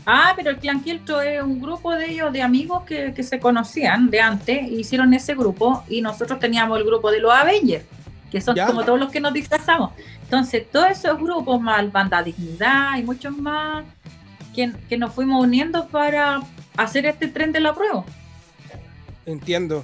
Ah, 0.05 0.33
pero 0.37 0.51
el 0.51 0.57
clan 0.57 0.81
Quiltro 0.81 1.21
es 1.21 1.43
un 1.43 1.59
grupo 1.59 1.93
de 1.93 2.11
ellos, 2.11 2.31
de 2.31 2.41
amigos 2.41 2.83
que, 2.83 3.23
se 3.23 3.39
conocían 3.39 4.09
de 4.09 4.21
antes, 4.21 4.71
hicieron 4.71 5.13
ese 5.13 5.35
grupo 5.35 5.83
y 5.89 6.01
nosotros 6.01 6.39
teníamos 6.39 6.77
el 6.77 6.85
grupo 6.85 7.11
de 7.11 7.19
los 7.19 7.33
Avengers, 7.33 7.83
que 8.31 8.39
son 8.39 8.55
como 8.65 8.85
todos 8.85 8.99
los 8.99 9.11
que 9.11 9.19
nos 9.19 9.33
disfrazamos. 9.33 9.91
Entonces, 10.23 10.69
todos 10.71 10.91
esos 10.91 11.17
grupos, 11.19 11.59
más 11.59 11.91
Banda 11.91 12.23
Dignidad 12.23 12.97
y 12.97 13.03
muchos 13.03 13.37
más, 13.37 13.83
que, 14.55 14.71
que 14.87 14.97
nos 14.97 15.13
fuimos 15.13 15.43
uniendo 15.43 15.87
para 15.87 16.41
hacer 16.77 17.05
este 17.05 17.27
tren 17.27 17.51
de 17.51 17.59
la 17.59 17.73
prueba. 17.73 18.05
Entiendo. 19.25 19.83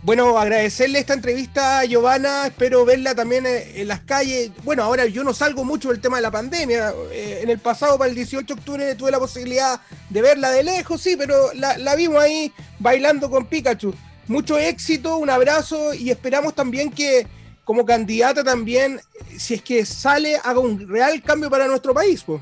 Bueno, 0.00 0.38
agradecerle 0.38 1.00
esta 1.00 1.14
entrevista 1.14 1.80
a 1.80 1.84
Giovanna, 1.84 2.46
espero 2.46 2.84
verla 2.84 3.16
también 3.16 3.44
eh, 3.46 3.80
en 3.80 3.88
las 3.88 4.00
calles. 4.00 4.52
Bueno, 4.62 4.84
ahora 4.84 5.06
yo 5.06 5.24
no 5.24 5.34
salgo 5.34 5.64
mucho 5.64 5.88
del 5.88 6.00
tema 6.00 6.18
de 6.18 6.22
la 6.22 6.30
pandemia. 6.30 6.92
Eh, 7.10 7.40
en 7.42 7.50
el 7.50 7.58
pasado, 7.58 7.98
para 7.98 8.08
el 8.08 8.14
18 8.14 8.46
de 8.46 8.60
octubre, 8.60 8.94
tuve 8.94 9.10
la 9.10 9.18
posibilidad 9.18 9.80
de 10.08 10.22
verla 10.22 10.50
de 10.50 10.62
lejos, 10.62 11.00
sí, 11.00 11.16
pero 11.16 11.52
la, 11.54 11.96
vimos 11.96 12.22
ahí 12.22 12.52
bailando 12.78 13.28
con 13.28 13.46
Pikachu. 13.46 13.92
Mucho 14.28 14.56
éxito, 14.56 15.16
un 15.16 15.30
abrazo 15.30 15.92
y 15.92 16.10
esperamos 16.10 16.54
también 16.54 16.90
que 16.90 17.26
como 17.64 17.84
candidata 17.84 18.44
también, 18.44 19.00
si 19.36 19.54
es 19.54 19.62
que 19.62 19.84
sale, 19.84 20.36
haga 20.36 20.60
un 20.60 20.88
real 20.88 21.20
cambio 21.22 21.50
para 21.50 21.66
nuestro 21.66 21.92
país. 21.92 22.22
Pues. 22.22 22.40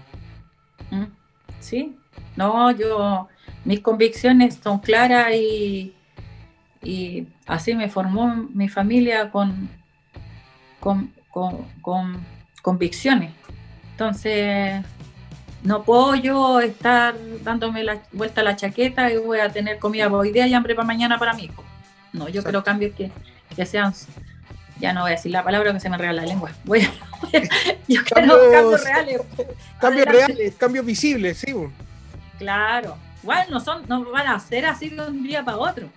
Sí, 1.59 1.97
no, 2.37 2.71
yo, 2.73 3.29
mis 3.65 3.81
convicciones 3.81 4.59
son 4.63 4.79
claras 4.79 5.35
y 5.35 5.96
y 6.87 7.27
así 7.47 7.75
me 7.75 7.89
formó 7.89 8.49
mi 8.55 8.69
familia 8.69 9.31
con, 9.31 9.69
con, 10.79 11.13
convicciones. 12.63 13.33
Entonces, 13.91 14.85
no 15.65 15.83
puedo 15.83 16.15
yo 16.15 16.61
estar 16.61 17.17
dándome 17.43 17.83
la 17.83 17.99
vuelta 18.13 18.41
a 18.41 18.45
la 18.45 18.55
chaqueta 18.55 19.13
y 19.13 19.17
voy 19.17 19.41
a 19.41 19.49
tener 19.49 19.81
comida 19.81 20.07
hoy 20.07 20.31
día 20.31 20.47
y 20.47 20.55
hambre 20.55 20.77
para 20.77 20.87
mañana 20.87 21.19
para 21.19 21.35
mí. 21.35 21.51
No, 22.13 22.29
yo 22.29 22.45
quiero 22.45 22.63
cambios 22.63 22.95
que, 22.95 23.67
sean, 23.67 23.93
ya 24.79 24.93
no 24.93 25.01
voy 25.01 25.11
a 25.11 25.15
decir 25.17 25.33
la 25.33 25.43
palabra 25.43 25.73
que 25.73 25.81
se 25.81 25.91
me 25.91 25.99
regala 25.99 26.23
la 26.23 26.29
lengua. 26.29 26.53
Voy 26.65 26.83
a, 26.83 26.93
yo 27.89 28.05
quiero 28.05 28.51
cambios 28.53 28.85
reales. 28.85 29.21
Cambios 29.81 30.07
reales, 30.07 30.55
cambios 30.55 30.87
visibles, 30.87 31.39
sí. 31.39 31.53
Claro. 32.39 32.97
Igual 33.25 33.47
no, 33.51 33.59
son, 33.59 33.83
no 33.89 34.09
van 34.13 34.29
a 34.29 34.39
ser 34.39 34.67
así 34.67 34.91
de 34.91 35.05
un 35.05 35.25
día 35.25 35.45
para 35.45 35.59
otro 35.59 35.89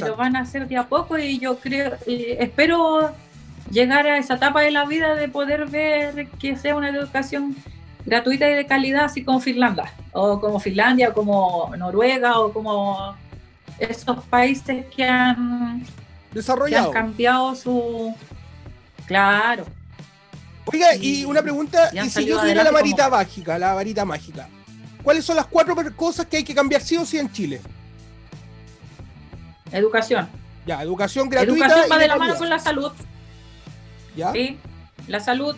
lo 0.00 0.16
van 0.16 0.36
a 0.36 0.40
hacer 0.40 0.68
de 0.68 0.76
a 0.76 0.88
poco 0.88 1.18
y 1.18 1.38
yo 1.38 1.58
creo, 1.58 1.96
espero 2.06 3.12
llegar 3.70 4.06
a 4.06 4.18
esa 4.18 4.34
etapa 4.34 4.60
de 4.60 4.70
la 4.70 4.84
vida 4.84 5.14
de 5.14 5.28
poder 5.28 5.66
ver 5.66 6.28
que 6.38 6.56
sea 6.56 6.76
una 6.76 6.90
educación 6.90 7.56
gratuita 8.04 8.48
y 8.48 8.54
de 8.54 8.66
calidad, 8.66 9.04
así 9.04 9.24
como 9.24 9.40
Finlandia, 9.40 9.92
o 10.12 10.40
como 10.40 10.60
Finlandia, 10.60 11.10
o 11.10 11.12
como 11.12 11.74
Noruega, 11.76 12.38
o 12.38 12.52
como 12.52 13.16
esos 13.78 14.24
países 14.24 14.86
que 14.94 15.04
han 15.04 15.84
desarrollado, 16.32 16.92
que 16.92 16.98
han 16.98 17.06
cambiado 17.06 17.54
su, 17.54 18.14
claro. 19.06 19.64
Oiga, 20.66 20.94
y, 20.96 21.24
una 21.24 21.42
pregunta, 21.42 21.90
y, 21.92 22.08
si 22.08 22.24
yo 22.24 22.40
tuviera 22.40 22.64
la 22.64 22.70
varita 22.70 23.08
mágica, 23.08 23.58
la 23.58 23.74
varita 23.74 24.04
mágica, 24.04 24.48
¿cuáles 25.02 25.24
son 25.24 25.36
las 25.36 25.46
cuatro 25.46 25.76
cosas 25.94 26.26
que 26.26 26.38
hay 26.38 26.44
que 26.44 26.54
cambiar 26.54 26.80
sí 26.80 26.96
o 26.96 27.04
sí 27.04 27.18
en 27.18 27.30
Chile? 27.32 27.60
Educación. 29.72 30.28
Ya, 30.66 30.82
educación 30.82 31.28
gratuita. 31.28 31.66
Educación 31.66 31.86
va 31.92 31.98
de 31.98 32.08
la 32.08 32.16
mano 32.16 32.36
con 32.36 32.48
la 32.48 32.58
salud. 32.58 32.92
¿Ya? 34.16 34.32
Sí, 34.32 34.58
la 35.06 35.20
salud. 35.20 35.56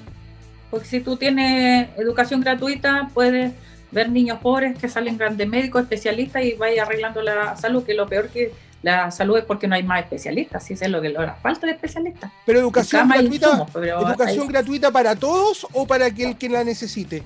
Porque 0.71 0.87
si 0.87 1.01
tú 1.01 1.17
tienes 1.17 1.89
educación 1.97 2.41
gratuita, 2.41 3.11
puedes 3.15 3.53
ver 3.91 4.11
niños 4.11 4.39
pobres 4.41 4.79
que 4.79 4.89
salen 4.89 5.17
grandes 5.17 5.49
médicos, 5.49 5.83
especialistas 5.83 6.43
y 6.45 6.53
vaya 6.55 6.83
arreglando 6.83 7.23
la 7.23 7.57
salud, 7.57 7.85
que 7.85 7.95
lo 7.95 8.07
peor 8.07 8.29
que 8.29 8.53
la 8.83 9.11
salud 9.11 9.39
es 9.39 9.45
porque 9.45 9.67
no 9.67 9.75
hay 9.75 9.83
más 9.83 10.03
especialistas, 10.03 10.63
si 10.65 10.75
es 10.75 10.89
lo 10.89 11.01
que 11.01 11.09
la 11.09 11.35
falta 11.37 11.67
de 11.67 11.73
especialistas. 11.73 12.31
Pero 12.45 12.59
educación 12.61 13.09
gratuita, 13.09 13.47
insumos, 13.47 13.71
pero 13.73 14.01
educación 14.07 14.43
hay- 14.47 14.53
gratuita 14.53 14.91
para 14.91 15.17
todos 15.17 15.67
o 15.73 15.87
para 15.87 16.07
aquel 16.07 16.37
que 16.37 16.49
la 16.49 16.63
necesite. 16.65 17.23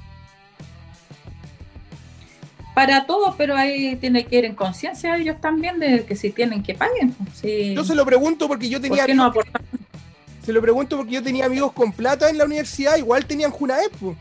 Para 2.74 3.04
todos, 3.06 3.34
pero 3.36 3.54
ahí 3.56 3.96
tiene 3.96 4.24
que 4.26 4.38
ir 4.38 4.44
en 4.46 4.54
conciencia 4.54 5.16
ellos 5.16 5.40
también 5.40 5.78
de 5.78 6.04
que 6.04 6.16
si 6.16 6.30
tienen 6.30 6.62
que 6.62 6.74
paguen. 6.74 7.12
pues, 7.12 7.38
si- 7.38 7.74
Yo 7.74 7.84
se 7.84 7.94
lo 7.94 8.04
pregunto 8.06 8.48
porque 8.48 8.68
yo 8.68 8.80
tenía 8.80 9.02
¿Por 9.02 9.06
qué 9.06 9.14
no 9.14 9.24
amigos, 9.24 9.44
se 10.44 10.52
lo 10.52 10.60
pregunto 10.62 10.96
porque 10.96 11.12
yo 11.12 11.22
tenía 11.22 11.44
amigos 11.46 11.72
con 11.72 11.92
plata 11.92 12.28
en 12.30 12.38
la 12.38 12.44
universidad, 12.46 12.96
igual 12.96 13.26
tenían 13.26 13.50
Junaep. 13.50 13.92
po. 13.92 14.16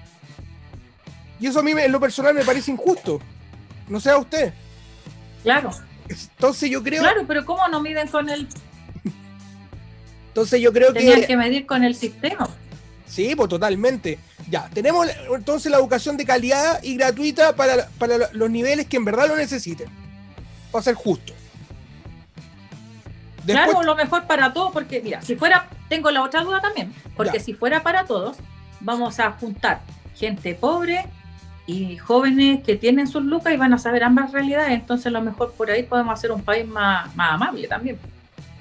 Y 1.39 1.47
eso 1.47 1.59
a 1.59 1.63
mí 1.63 1.71
en 1.71 1.91
lo 1.91 1.99
personal 1.99 2.33
me 2.35 2.43
parece 2.45 2.69
injusto. 2.71 3.19
No 3.87 3.99
sé 3.99 4.11
a 4.11 4.17
usted. 4.17 4.53
Claro, 5.43 5.71
Entonces 6.07 6.69
yo 6.69 6.83
creo, 6.83 7.01
claro, 7.01 7.23
pero 7.27 7.45
¿cómo 7.45 7.67
no 7.69 7.81
miden 7.81 8.07
con 8.09 8.29
el... 8.29 8.47
entonces 10.27 10.61
yo 10.61 10.71
creo 10.71 10.93
Tenían 10.93 11.21
que, 11.21 11.27
que 11.27 11.37
medir 11.37 11.65
con 11.65 11.83
el 11.83 11.95
sistema. 11.95 12.47
sí, 13.07 13.33
pues 13.35 13.49
totalmente. 13.49 14.19
Ya, 14.51 14.69
tenemos 14.73 15.07
entonces 15.33 15.71
la 15.71 15.77
educación 15.77 16.17
de 16.17 16.25
calidad 16.25 16.83
y 16.83 16.97
gratuita 16.97 17.55
para, 17.55 17.87
para 17.97 18.29
los 18.33 18.49
niveles 18.51 18.85
que 18.85 18.97
en 18.97 19.05
verdad 19.05 19.29
lo 19.29 19.37
necesiten. 19.37 19.87
Para 20.73 20.83
ser 20.83 20.95
justo. 20.95 21.33
Después, 23.45 23.65
Claro, 23.65 23.83
lo 23.83 23.95
mejor 23.95 24.27
para 24.27 24.51
todos, 24.53 24.71
porque 24.73 25.01
mira, 25.01 25.21
si 25.21 25.35
fuera, 25.37 25.67
tengo 25.89 26.11
la 26.11 26.21
otra 26.21 26.43
duda 26.43 26.59
también, 26.59 26.93
porque 27.15 27.37
Ya. 27.37 27.43
si 27.43 27.53
fuera 27.53 27.81
para 27.81 28.05
todos, 28.05 28.37
vamos 28.81 29.19
a 29.21 29.31
juntar 29.31 29.81
gente 30.15 30.53
pobre 30.53 31.05
y 31.65 31.95
jóvenes 31.97 32.61
que 32.63 32.75
tienen 32.75 33.07
sus 33.07 33.23
lucas 33.23 33.53
y 33.53 33.57
van 33.57 33.73
a 33.73 33.77
saber 33.77 34.03
ambas 34.03 34.31
realidades, 34.33 34.71
entonces 34.73 35.07
a 35.07 35.11
lo 35.11 35.21
mejor 35.21 35.53
por 35.53 35.71
ahí 35.71 35.83
podemos 35.83 36.13
hacer 36.13 36.31
un 36.31 36.43
país 36.43 36.67
más, 36.67 37.15
más 37.15 37.33
amable 37.35 37.67
también. 37.69 37.97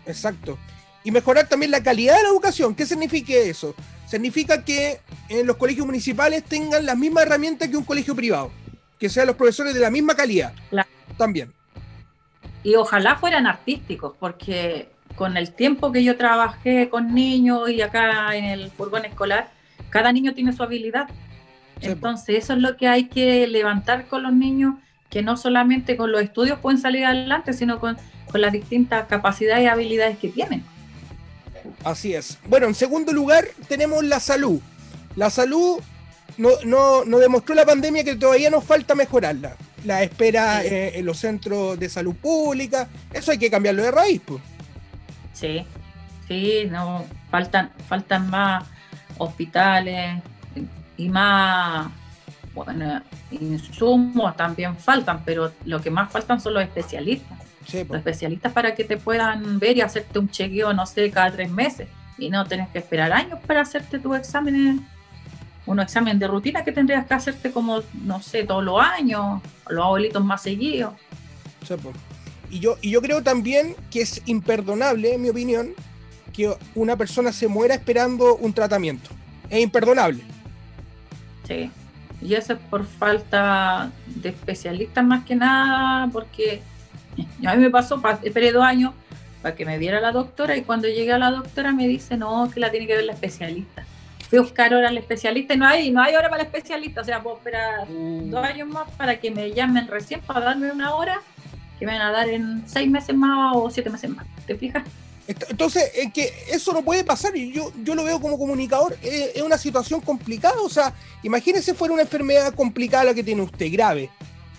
Exacto. 0.07 0.57
Y 1.03 1.11
mejorar 1.11 1.49
también 1.49 1.73
la 1.73 1.83
calidad 1.83 2.17
de 2.17 2.23
la 2.23 2.29
educación. 2.29 2.75
¿Qué 2.75 2.87
significa 2.87 3.33
eso? 3.35 3.75
Significa 4.11 4.65
que 4.65 4.99
en 5.29 5.47
los 5.47 5.57
colegios 5.57 5.87
municipales 5.87 6.43
tengan 6.43 6.85
las 6.85 6.99
mismas 6.99 7.27
herramientas 7.27 7.69
que 7.69 7.77
un 7.77 7.85
colegio 7.85 8.17
privado. 8.17 8.51
Que 8.99 9.09
sean 9.09 9.29
los 9.29 9.37
profesores 9.37 9.73
de 9.73 9.79
la 9.79 9.89
misma 9.89 10.17
calidad. 10.17 10.53
Claro. 10.69 10.89
También. 11.17 11.53
Y 12.65 12.75
ojalá 12.75 13.15
fueran 13.15 13.47
artísticos, 13.47 14.15
porque 14.19 14.91
con 15.15 15.37
el 15.37 15.53
tiempo 15.53 15.93
que 15.93 16.03
yo 16.03 16.17
trabajé 16.17 16.89
con 16.89 17.15
niños 17.15 17.71
y 17.71 17.83
acá 17.83 18.35
en 18.35 18.47
el 18.47 18.73
furgón 18.73 19.05
escolar, 19.05 19.53
cada 19.91 20.11
niño 20.11 20.35
tiene 20.35 20.53
su 20.53 20.65
habilidad. 20.65 21.07
Sí. 21.81 21.87
Entonces, 21.87 22.37
eso 22.37 22.55
es 22.55 22.59
lo 22.59 22.77
que 22.77 22.89
hay 22.89 23.05
que 23.05 23.47
levantar 23.47 24.09
con 24.09 24.25
los 24.25 24.33
niños, 24.33 24.75
que 25.09 25.23
no 25.23 25.37
solamente 25.37 25.97
con 25.97 26.11
los 26.11 26.21
estudios 26.21 26.59
pueden 26.59 26.81
salir 26.81 27.05
adelante, 27.05 27.53
sino 27.53 27.79
con, 27.79 27.97
con 28.29 28.41
las 28.41 28.51
distintas 28.51 29.07
capacidades 29.07 29.63
y 29.63 29.69
habilidades 29.69 30.19
que 30.19 30.31
tienen. 30.31 30.65
Así 31.85 32.15
es. 32.15 32.39
Bueno, 32.47 32.67
en 32.67 32.75
segundo 32.75 33.13
lugar 33.13 33.47
tenemos 33.69 34.05
la 34.05 34.21
salud. 34.21 34.61
La 35.17 35.31
salud 35.31 35.81
no, 36.39 36.51
no, 36.65 37.05
no 37.05 37.19
demostró 37.19 37.55
la 37.55 37.67
pandemia 37.67 38.05
que 38.05 38.17
todavía 38.17 38.51
nos 38.51 38.65
falta 38.65 38.95
mejorarla. 38.95 39.57
La 39.85 40.03
espera 40.03 40.61
Sí. 40.63 40.69
eh, 40.69 40.99
en 40.99 41.07
los 41.07 41.19
centros 41.19 41.79
de 41.79 41.89
salud 41.89 42.15
pública. 42.15 42.89
Eso 43.13 43.31
hay 43.31 43.39
que 43.39 43.51
cambiarlo 43.51 43.83
de 43.83 43.91
raíz. 43.91 44.21
Pues. 44.25 44.41
Sí, 45.33 45.65
sí, 46.29 46.65
no, 46.71 47.05
faltan, 47.31 47.71
faltan 47.89 48.29
más 48.29 48.65
hospitales 49.19 50.23
y 50.97 51.09
más, 51.09 51.91
bueno, 52.55 53.03
insumos 53.31 54.37
también 54.37 54.77
faltan, 54.77 55.23
pero 55.25 55.53
lo 55.65 55.81
que 55.81 55.91
más 55.91 56.11
faltan 56.13 56.41
son 56.41 56.55
los 56.55 56.63
especialistas. 56.63 57.39
Sí, 57.67 57.85
Los 57.87 57.99
especialistas 57.99 58.53
para 58.53 58.75
que 58.75 58.85
te 58.85 58.97
puedan 58.97 59.59
ver 59.59 59.77
y 59.77 59.81
hacerte 59.81 60.19
un 60.19 60.31
chequeo, 60.31 60.73
no 60.73 60.87
sé, 60.87 61.11
cada 61.11 61.31
tres 61.31 61.51
meses 61.51 61.89
y 62.21 62.31
no 62.31 62.47
tenés 62.47 62.69
que 62.69 62.79
esperar 62.79 63.13
años 63.13 63.39
para 63.47 63.63
hacerte 63.63 63.99
tus 63.99 64.17
exámenes, 64.17 64.81
unos 65.67 65.85
exámenes 65.85 66.21
de 66.21 66.29
rutina 66.29 66.63
que 66.65 66.73
tendrías 66.73 67.07
que 67.07 67.15
hacerte 67.15 67.51
como, 67.51 67.83
no 68.05 68.23
sé, 68.23 68.45
todos 68.45 68.63
los 68.63 68.81
años, 68.81 69.41
los 69.69 69.85
abuelitos 69.85 70.25
más 70.25 70.43
seguidos. 70.43 70.95
Sí. 71.67 71.75
Y 72.51 72.61
yo, 72.61 72.77
y 72.83 72.91
yo 72.91 73.01
creo 73.01 73.23
también 73.23 73.77
que 73.91 74.03
es 74.03 74.23
imperdonable, 74.27 75.15
en 75.15 75.23
mi 75.23 75.29
opinión, 75.31 75.71
que 76.33 76.55
una 76.75 76.97
persona 76.97 77.33
se 77.33 77.49
muera 77.49 77.75
esperando 77.75 78.37
un 78.37 78.53
tratamiento. 78.53 79.11
Es 79.49 79.63
imperdonable. 79.63 80.23
Sí. 81.47 81.71
Y 82.21 82.35
eso 82.35 82.53
es 82.53 82.59
por 82.59 82.85
falta 82.85 83.91
de 84.07 84.29
especialistas 84.29 85.05
más 85.05 85.25
que 85.25 85.37
nada, 85.37 86.09
porque 86.13 86.61
a 87.47 87.55
mí 87.55 87.63
me 87.63 87.71
pasó, 87.71 88.01
pa- 88.01 88.19
esperé 88.23 88.53
dos 88.53 88.65
años 88.65 88.93
para 89.43 89.55
que 89.55 89.65
me 89.65 89.79
viera 89.79 90.01
la 90.01 90.13
doctora 90.13 90.57
y 90.57 90.63
cuando 90.63 90.87
llegué 90.89 91.13
a 91.13 91.19
la 91.19 91.31
doctora 91.31 91.73
me 91.73 91.89
dice, 91.89 92.17
no, 92.17 92.51
que 92.53 92.61
la 92.61 92.71
tiene 92.71 92.87
que 92.87 92.97
ver 92.97 93.05
la 93.05 93.13
especialista. 93.15 93.85
Fui 94.29 94.39
a 94.39 94.43
buscar 94.43 94.73
hora 94.75 94.89
al 94.89 94.99
especialista 94.99 95.55
y 95.55 95.57
no 95.57 95.67
hay, 95.67 95.91
no 95.91 96.03
hay 96.03 96.15
hora 96.15 96.29
para 96.29 96.43
el 96.43 96.47
especialista, 96.47 97.01
o 97.01 97.05
sea, 97.05 97.23
puedo 97.23 97.37
esperar 97.39 97.87
dos 97.89 98.45
años 98.45 98.69
más 98.69 98.89
para 98.97 99.19
que 99.19 99.31
me 99.31 99.51
llamen 99.53 99.89
recién 99.89 100.21
para 100.21 100.41
darme 100.41 100.71
una 100.71 100.95
hora 100.95 101.21
que 101.79 101.87
me 101.87 101.93
van 101.93 102.03
a 102.03 102.11
dar 102.13 102.29
en 102.29 102.63
seis 102.69 102.89
meses 102.89 103.17
más 103.17 103.57
o 103.57 103.71
siete 103.71 103.89
meses 103.91 104.11
más. 104.11 104.27
¿Te 104.47 104.55
fijas? 104.57 104.85
Ent- 105.27 105.47
Entonces, 105.49 105.91
es 105.97 106.13
que 106.13 106.33
eso 106.51 106.73
no 106.73 106.83
puede 106.83 107.03
pasar 107.03 107.35
y 107.35 107.51
yo, 107.51 107.73
yo 107.83 107.95
lo 107.95 108.05
veo 108.05 108.21
como 108.21 108.39
comunicador, 108.39 108.97
es, 109.03 109.31
es 109.37 109.43
una 109.43 109.57
situación 109.59 110.01
complicada, 110.01 110.61
o 110.61 110.69
sea, 110.69 110.93
imagínese 111.23 111.73
fuera 111.75 111.95
una 111.95 112.03
enfermedad 112.03 112.55
complicada 112.55 113.05
la 113.05 113.15
que 113.15 113.25
tiene 113.25 113.41
usted, 113.43 113.67
grave. 113.73 114.11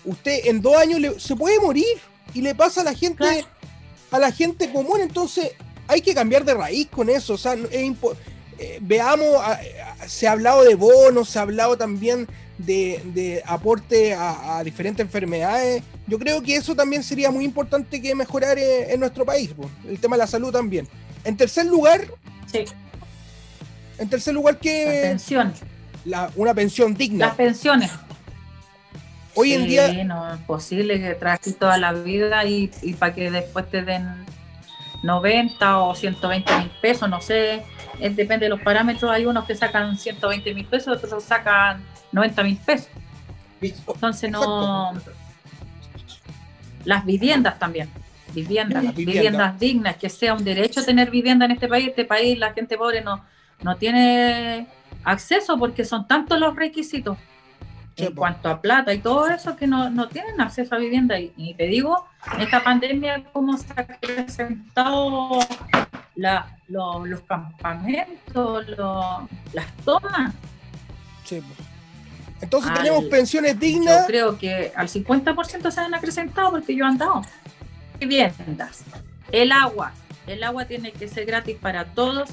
Usted 0.03 0.47
en 0.47 0.59
dos 0.61 0.75
años 0.75 0.99
le- 0.99 1.19
se 1.19 1.35
puede 1.35 1.59
morir 1.59 1.85
y 2.33 2.41
le 2.41 2.55
pasa 2.55 2.81
a 2.81 2.83
la 2.83 2.93
gente, 2.93 3.17
Claro. 3.17 3.47
a 4.11 4.19
la 4.19 4.31
gente 4.31 4.71
común, 4.71 4.99
entonces 5.01 5.51
hay 5.87 6.01
que 6.01 6.13
cambiar 6.13 6.45
de 6.45 6.53
raíz 6.53 6.87
con 6.89 7.09
eso, 7.09 7.33
o 7.33 7.37
sea, 7.37 7.53
es 7.53 7.91
eh, 8.59 8.77
veamos, 8.81 9.27
se 10.07 10.27
ha 10.27 10.31
hablado 10.33 10.63
de 10.63 10.75
bonos, 10.75 11.29
se 11.29 11.39
ha 11.39 11.41
hablado 11.41 11.77
también 11.77 12.27
de, 12.59 13.01
de 13.13 13.41
aporte 13.45 14.13
a, 14.13 14.57
a 14.59 14.63
diferentes 14.63 15.03
enfermedades. 15.03 15.81
Yo 16.05 16.19
creo 16.19 16.43
que 16.43 16.55
eso 16.57 16.75
también 16.75 17.01
sería 17.03 17.31
muy 17.31 17.43
importante 17.43 17.99
que 18.01 18.13
mejorar 18.13 18.59
eh, 18.59 18.93
en 18.93 18.99
nuestro 18.99 19.25
país, 19.25 19.49
el 19.87 19.99
tema 19.99 20.15
de 20.15 20.19
la 20.19 20.27
salud 20.27 20.51
también. 20.51 20.87
En 21.23 21.35
tercer 21.37 21.65
lugar, 21.65 22.05
Sí, 22.51 22.65
en 23.97 24.09
tercer 24.09 24.33
lugar 24.33 24.57
que 24.59 25.17
la- 26.05 26.31
una 26.35 26.53
pensión 26.53 26.93
digna. 26.95 27.27
Las 27.27 27.35
pensiones. 27.35 27.89
Hoy 29.35 29.53
en 29.53 29.61
Sí, 29.61 29.67
día, 29.67 30.03
no 30.03 30.33
es 30.33 30.39
posible 30.41 30.99
que 30.99 31.13
trabajes 31.15 31.57
toda 31.57 31.77
la 31.77 31.93
vida 31.93 32.43
y, 32.45 32.67
para 32.99 33.13
que 33.13 33.31
después 33.31 33.69
te 33.69 33.81
den 33.83 34.25
90 35.03 35.79
o 35.79 35.95
120 35.95 36.57
mil 36.57 36.71
pesos, 36.81 37.09
no 37.09 37.21
sé, 37.21 37.63
es- 37.99 38.15
depende 38.15 38.45
de 38.45 38.49
los 38.49 38.61
parámetros. 38.61 39.09
Hay 39.11 39.25
unos 39.25 39.45
que 39.45 39.55
sacan 39.55 39.97
120 39.97 40.53
mil 40.53 40.65
pesos, 40.65 40.97
otros 40.97 41.23
sacan 41.23 41.81
90 42.11 42.43
mil 42.43 42.57
pesos. 42.57 42.89
Entonces 43.61 44.29
no. 44.31 44.93
Las 46.85 47.05
viviendas 47.05 47.57
también. 47.59 47.89
Viviendas, 48.33 48.81
viviendas. 48.81 48.95
viviendas 48.95 49.59
dignas, 49.59 49.95
que 49.97 50.09
sea 50.09 50.33
un 50.33 50.43
derecho 50.43 50.83
tener 50.83 51.11
vivienda 51.11 51.45
en 51.45 51.51
este 51.51 51.67
país. 51.67 51.89
Este 51.89 52.05
país, 52.05 52.37
la 52.39 52.53
gente 52.53 52.77
pobre 52.77 53.01
no, 53.01 53.23
no 53.61 53.75
tiene 53.75 54.67
acceso 55.03 55.57
porque 55.57 55.83
son 55.85 56.07
tantos 56.07 56.39
los 56.39 56.55
requisitos 56.55 57.17
Sí, 57.97 58.05
en 58.05 58.15
cuanto 58.15 58.49
a 58.49 58.61
plata 58.61 58.93
y 58.93 58.99
todo 58.99 59.27
eso 59.27 59.55
que 59.55 59.67
no, 59.67 59.89
no 59.89 60.07
tienen 60.07 60.39
acceso 60.39 60.73
a 60.75 60.77
vivienda. 60.77 61.19
Y, 61.19 61.33
y 61.37 61.53
te 61.55 61.65
digo, 61.67 62.05
en 62.33 62.41
esta 62.41 62.63
pandemia, 62.63 63.23
cómo 63.33 63.57
se 63.57 63.67
ha 63.75 63.85
presentado 63.85 65.39
la- 66.15 66.57
lo- 66.67 67.05
los 67.05 67.21
campamentos, 67.21 68.67
lo- 68.69 69.27
las 69.53 69.67
tomas. 69.83 70.33
sí, 71.25 71.41
po. 71.41 71.63
entonces 72.41 72.71
Al- 72.71 72.77
tenemos 72.77 73.05
pensiones 73.05 73.53
Yo 73.55 73.59
dignas. 73.59 74.05
creo 74.07 74.37
que 74.37 74.71
al 74.75 74.87
50% 74.87 75.69
se 75.71 75.79
han 75.81 75.93
acrecentado 75.93 76.51
porque 76.51 76.75
yo 76.75 76.85
he 76.85 76.87
andado. 76.87 77.21
Viviendas, 77.99 78.83
el 79.31 79.51
agua, 79.51 79.91
el 80.27 80.43
agua 80.43 80.65
tiene 80.65 80.91
que 80.91 81.07
ser 81.07 81.25
gratis 81.25 81.57
para 81.61 81.85
todos 81.85 82.29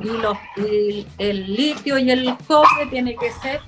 y, 0.00 0.06
los, 0.08 0.38
y 0.56 1.06
el 1.18 1.54
litio 1.54 1.98
y 1.98 2.10
el 2.10 2.36
cobre 2.46 2.86
tiene 2.90 3.14
que 3.16 3.30
ser 3.32 3.60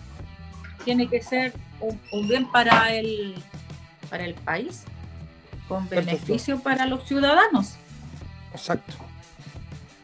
tiene 0.89 1.07
que 1.07 1.21
ser 1.21 1.53
un, 1.81 2.01
un 2.13 2.27
bien 2.27 2.51
para 2.51 2.95
el 2.95 3.35
para 4.09 4.25
el 4.25 4.33
país 4.33 4.85
con 5.69 5.87
Perfecto. 5.87 6.17
beneficio 6.27 6.61
para 6.61 6.87
los 6.87 7.07
ciudadanos. 7.07 7.75
Exacto. 8.55 8.95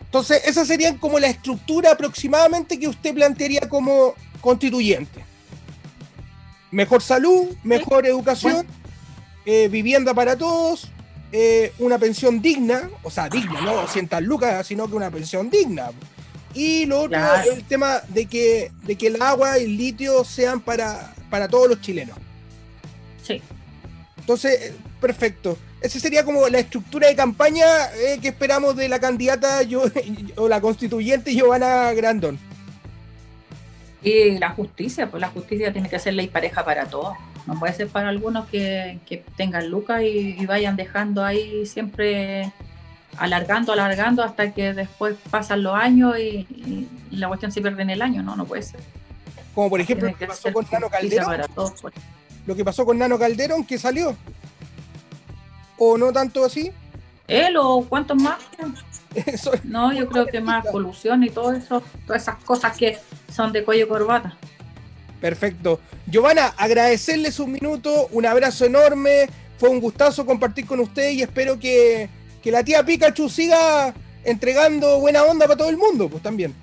Entonces, 0.05 0.43
esa 0.45 0.67
sería 0.67 0.95
como 0.99 1.19
la 1.19 1.29
estructura 1.29 1.93
aproximadamente 1.93 2.79
que 2.79 2.87
usted 2.87 3.15
plantearía 3.15 3.63
como 3.67 4.13
constituyente. 4.43 5.25
Mejor 6.71 7.01
salud, 7.01 7.57
mejor 7.63 8.05
educación, 8.07 8.67
eh, 9.47 9.69
vivienda 9.69 10.13
para 10.13 10.37
todos, 10.37 10.91
eh, 11.33 11.73
una 11.79 11.99
pensión 11.99 12.43
digna, 12.43 12.91
o 13.03 13.11
sea, 13.11 13.31
digna, 13.31 13.63
no 13.63 13.75
200 13.75 14.21
lucas, 14.21 14.67
sino 14.67 14.87
que 14.87 14.97
una 14.97 15.11
pensión 15.11 15.49
digna. 15.49 15.93
Y 16.55 16.87
lo 16.87 16.99
otro, 16.99 17.11
Claro. 17.11 17.53
el 17.53 17.65
tema 17.65 18.01
de 18.09 18.27
que, 18.27 18.71
de 18.85 18.97
que 18.97 19.09
el 19.09 19.21
agua 19.21 19.59
y 19.59 19.65
el 19.65 19.77
litio 19.77 20.25
sean 20.25 20.61
para, 20.61 21.15
para 21.31 21.49
todos 21.49 21.69
los 21.69 21.81
chilenos. 21.81 22.17
Sí. 23.23 23.43
Entonces, 24.19 24.71
eh, 24.71 24.75
perfecto. 25.01 25.59
esa 25.81 25.99
sería 25.99 26.25
como 26.25 26.49
la 26.49 26.61
estructura 26.61 27.09
de 27.09 27.17
campaña 27.17 27.67
eh, 27.97 28.19
que 28.23 28.29
esperamos 28.29 28.77
de 28.77 28.89
la 28.89 29.01
candidata 29.01 29.63
yo, 29.63 29.85
o 30.37 30.49
la 30.49 30.61
constituyente 30.61 31.35
Giovanna 31.35 31.93
Grandón. 31.93 32.39
Y 34.03 34.39
la 34.39 34.51
justicia, 34.51 35.11
pues 35.11 35.21
la 35.21 35.29
justicia 35.29 35.73
tiene 35.73 35.89
que 35.89 35.99
ser 35.99 36.15
ley 36.15 36.29
pareja 36.29 36.65
para 36.65 36.87
todos. 36.87 37.17
No 37.47 37.59
puede 37.59 37.73
ser 37.73 37.89
para 37.89 38.11
algunos 38.11 38.47
que, 38.49 38.99
tengan 39.37 39.69
lucas 39.71 40.03
y, 40.03 40.45
vayan 40.47 40.77
dejando 40.77 41.25
ahí 41.25 41.67
siempre 41.67 42.53
alargando, 43.19 43.73
alargando 43.73 44.23
hasta 44.23 44.53
que 44.53 44.73
después 44.73 45.17
pasan 45.31 45.63
los 45.63 45.75
años 45.75 46.19
y, 46.19 46.89
la 47.11 47.29
cuestión 47.29 47.53
se 47.53 47.61
pierde 47.61 47.83
en 47.83 47.91
el 47.91 48.03
año. 48.03 48.23
No, 48.23 48.35
no 48.35 48.45
puede 48.45 48.63
ser. 48.63 48.81
Como 49.55 49.71
por 49.71 49.81
ejemplo 49.81 50.09
lo 50.09 50.17
que 50.17 50.27
pasó 50.27 50.53
con 50.53 50.67
Nano 50.71 50.91
Calderón. 50.91 51.43
Pues. 51.55 51.95
Lo 52.47 52.57
que 52.57 52.65
pasó 52.65 52.85
con 52.85 52.99
Nano 52.99 53.19
Calderón, 53.19 53.65
que 53.65 53.79
salió. 53.79 54.17
¿O 55.79 55.97
no 55.97 56.13
tanto 56.13 56.45
así? 56.45 56.73
¿Él 57.29 57.57
o 57.57 57.85
cuántos 57.89 58.21
más? 58.21 58.39
No, 59.63 59.93
yo 59.93 60.09
creo 60.09 60.27
que 60.27 60.41
más 60.41 60.67
polución 60.67 61.23
y 61.23 61.31
todo 61.31 61.53
eso, 61.53 61.85
todas 62.05 62.23
esas 62.23 62.43
cosas 62.43 62.77
que 62.77 62.99
son 63.33 63.53
de 63.53 63.65
cuello 63.65 63.89
corbata. 63.89 64.37
Perfecto. 65.21 65.81
Giovanna, 66.07 66.53
agradecerles 66.57 67.39
un 67.39 67.53
minuto, 67.53 68.09
un 68.11 68.27
abrazo 68.27 68.65
enorme. 68.65 69.29
Fue 69.57 69.69
un 69.69 69.81
gustazo 69.81 70.27
compartir 70.27 70.67
con 70.67 70.81
usted 70.81 71.11
y 71.11 71.23
espero 71.23 71.59
que, 71.59 72.09
la 72.51 72.65
tía 72.65 72.85
Pikachu 72.85 73.29
siga 73.29 73.95
entregando 74.25 75.01
buena 75.01 75.23
onda 75.25 75.47
para 75.47 75.57
todo 75.57 75.71
el 75.71 75.77
mundo, 75.77 76.09
pues 76.09 76.23
también. 76.23 76.55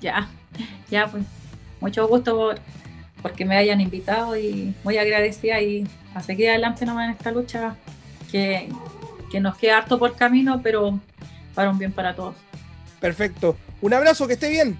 Ya, 0.00 0.28
ya, 0.90 1.06
pues. 1.08 1.24
Mucho 1.80 2.08
gusto 2.08 2.34
por, 2.36 2.58
porque 3.22 3.44
me 3.44 3.56
hayan 3.56 3.80
invitado 3.80 4.36
y 4.36 4.74
muy 4.82 4.96
agradecida 4.96 5.60
y 5.60 5.86
a 6.14 6.22
seguir 6.22 6.48
adelante 6.48 6.86
nomás 6.86 7.06
en 7.06 7.10
esta 7.12 7.30
lucha 7.30 7.76
que, 8.30 8.68
que 9.30 9.40
nos 9.40 9.56
queda 9.56 9.78
harto 9.78 9.98
por 9.98 10.16
camino, 10.16 10.60
pero 10.62 10.98
para 11.54 11.70
un 11.70 11.78
bien 11.78 11.92
para 11.92 12.14
todos. 12.14 12.34
Perfecto. 13.00 13.56
Un 13.82 13.92
abrazo, 13.92 14.26
que 14.26 14.34
esté 14.34 14.48
bien. 14.48 14.78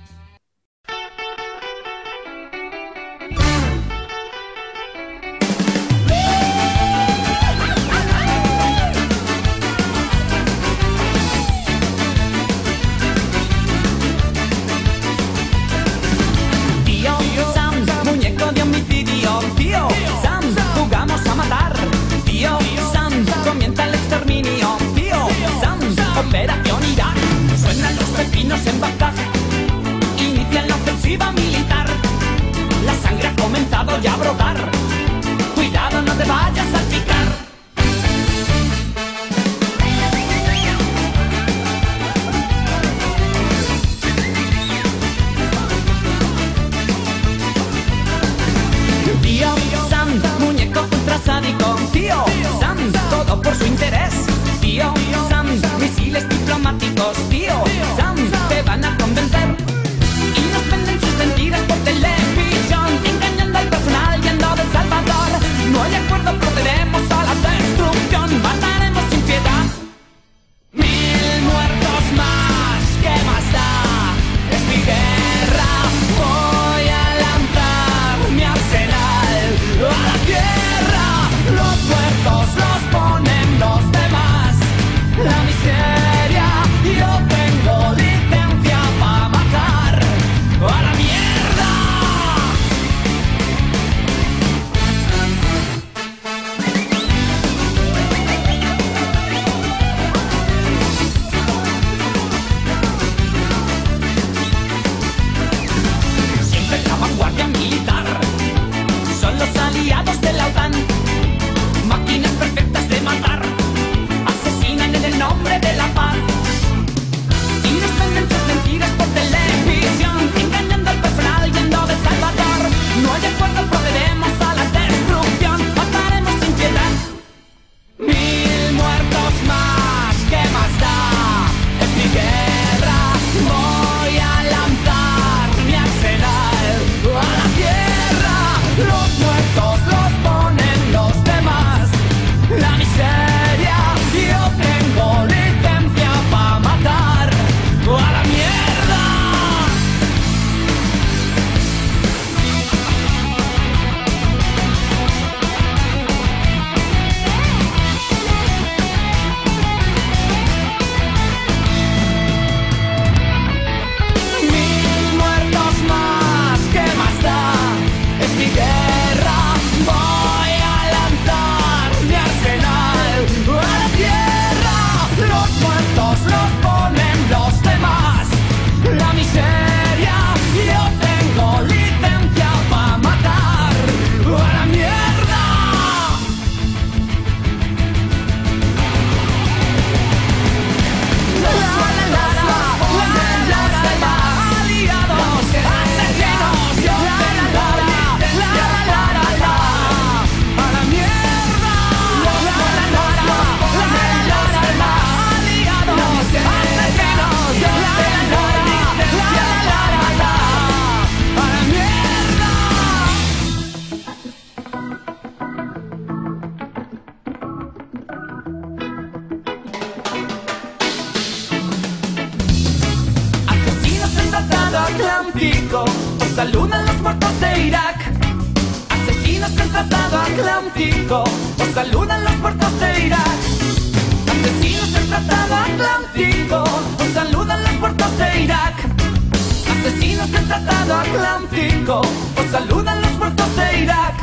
Tratado 240.86 241.00
Atlántico, 241.00 242.00
os 242.00 242.50
saludan 242.52 243.02
los 243.02 243.10
puertos 243.12 243.56
de 243.56 243.78
Irak. 243.80 244.14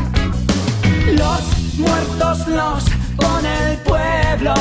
Los 1.12 1.78
muertos 1.78 2.48
los 2.48 2.84
pone 3.18 3.72
el 3.72 3.78
pueblo. 3.80 4.54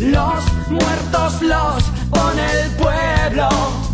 Los 0.00 0.70
muertos 0.70 1.42
los 1.42 1.84
pone 2.10 2.50
el 2.62 2.70
pueblo. 2.72 3.87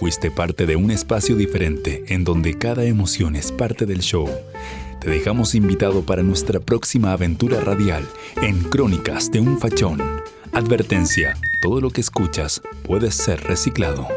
Fuiste 0.00 0.30
parte 0.30 0.64
de 0.64 0.76
un 0.76 0.90
espacio 0.90 1.36
diferente 1.36 2.04
en 2.08 2.24
donde 2.24 2.56
cada 2.56 2.84
emoción 2.84 3.36
es 3.36 3.52
parte 3.52 3.84
del 3.84 4.00
show. 4.00 4.26
Te 4.98 5.10
dejamos 5.10 5.54
invitado 5.54 6.06
para 6.06 6.22
nuestra 6.22 6.58
próxima 6.58 7.12
aventura 7.12 7.60
radial 7.60 8.08
en 8.40 8.62
Crónicas 8.62 9.30
de 9.30 9.40
un 9.40 9.58
Fachón. 9.60 10.00
Advertencia, 10.54 11.36
todo 11.60 11.82
lo 11.82 11.90
que 11.90 12.00
escuchas 12.00 12.62
puede 12.82 13.10
ser 13.10 13.42
reciclado. 13.42 14.08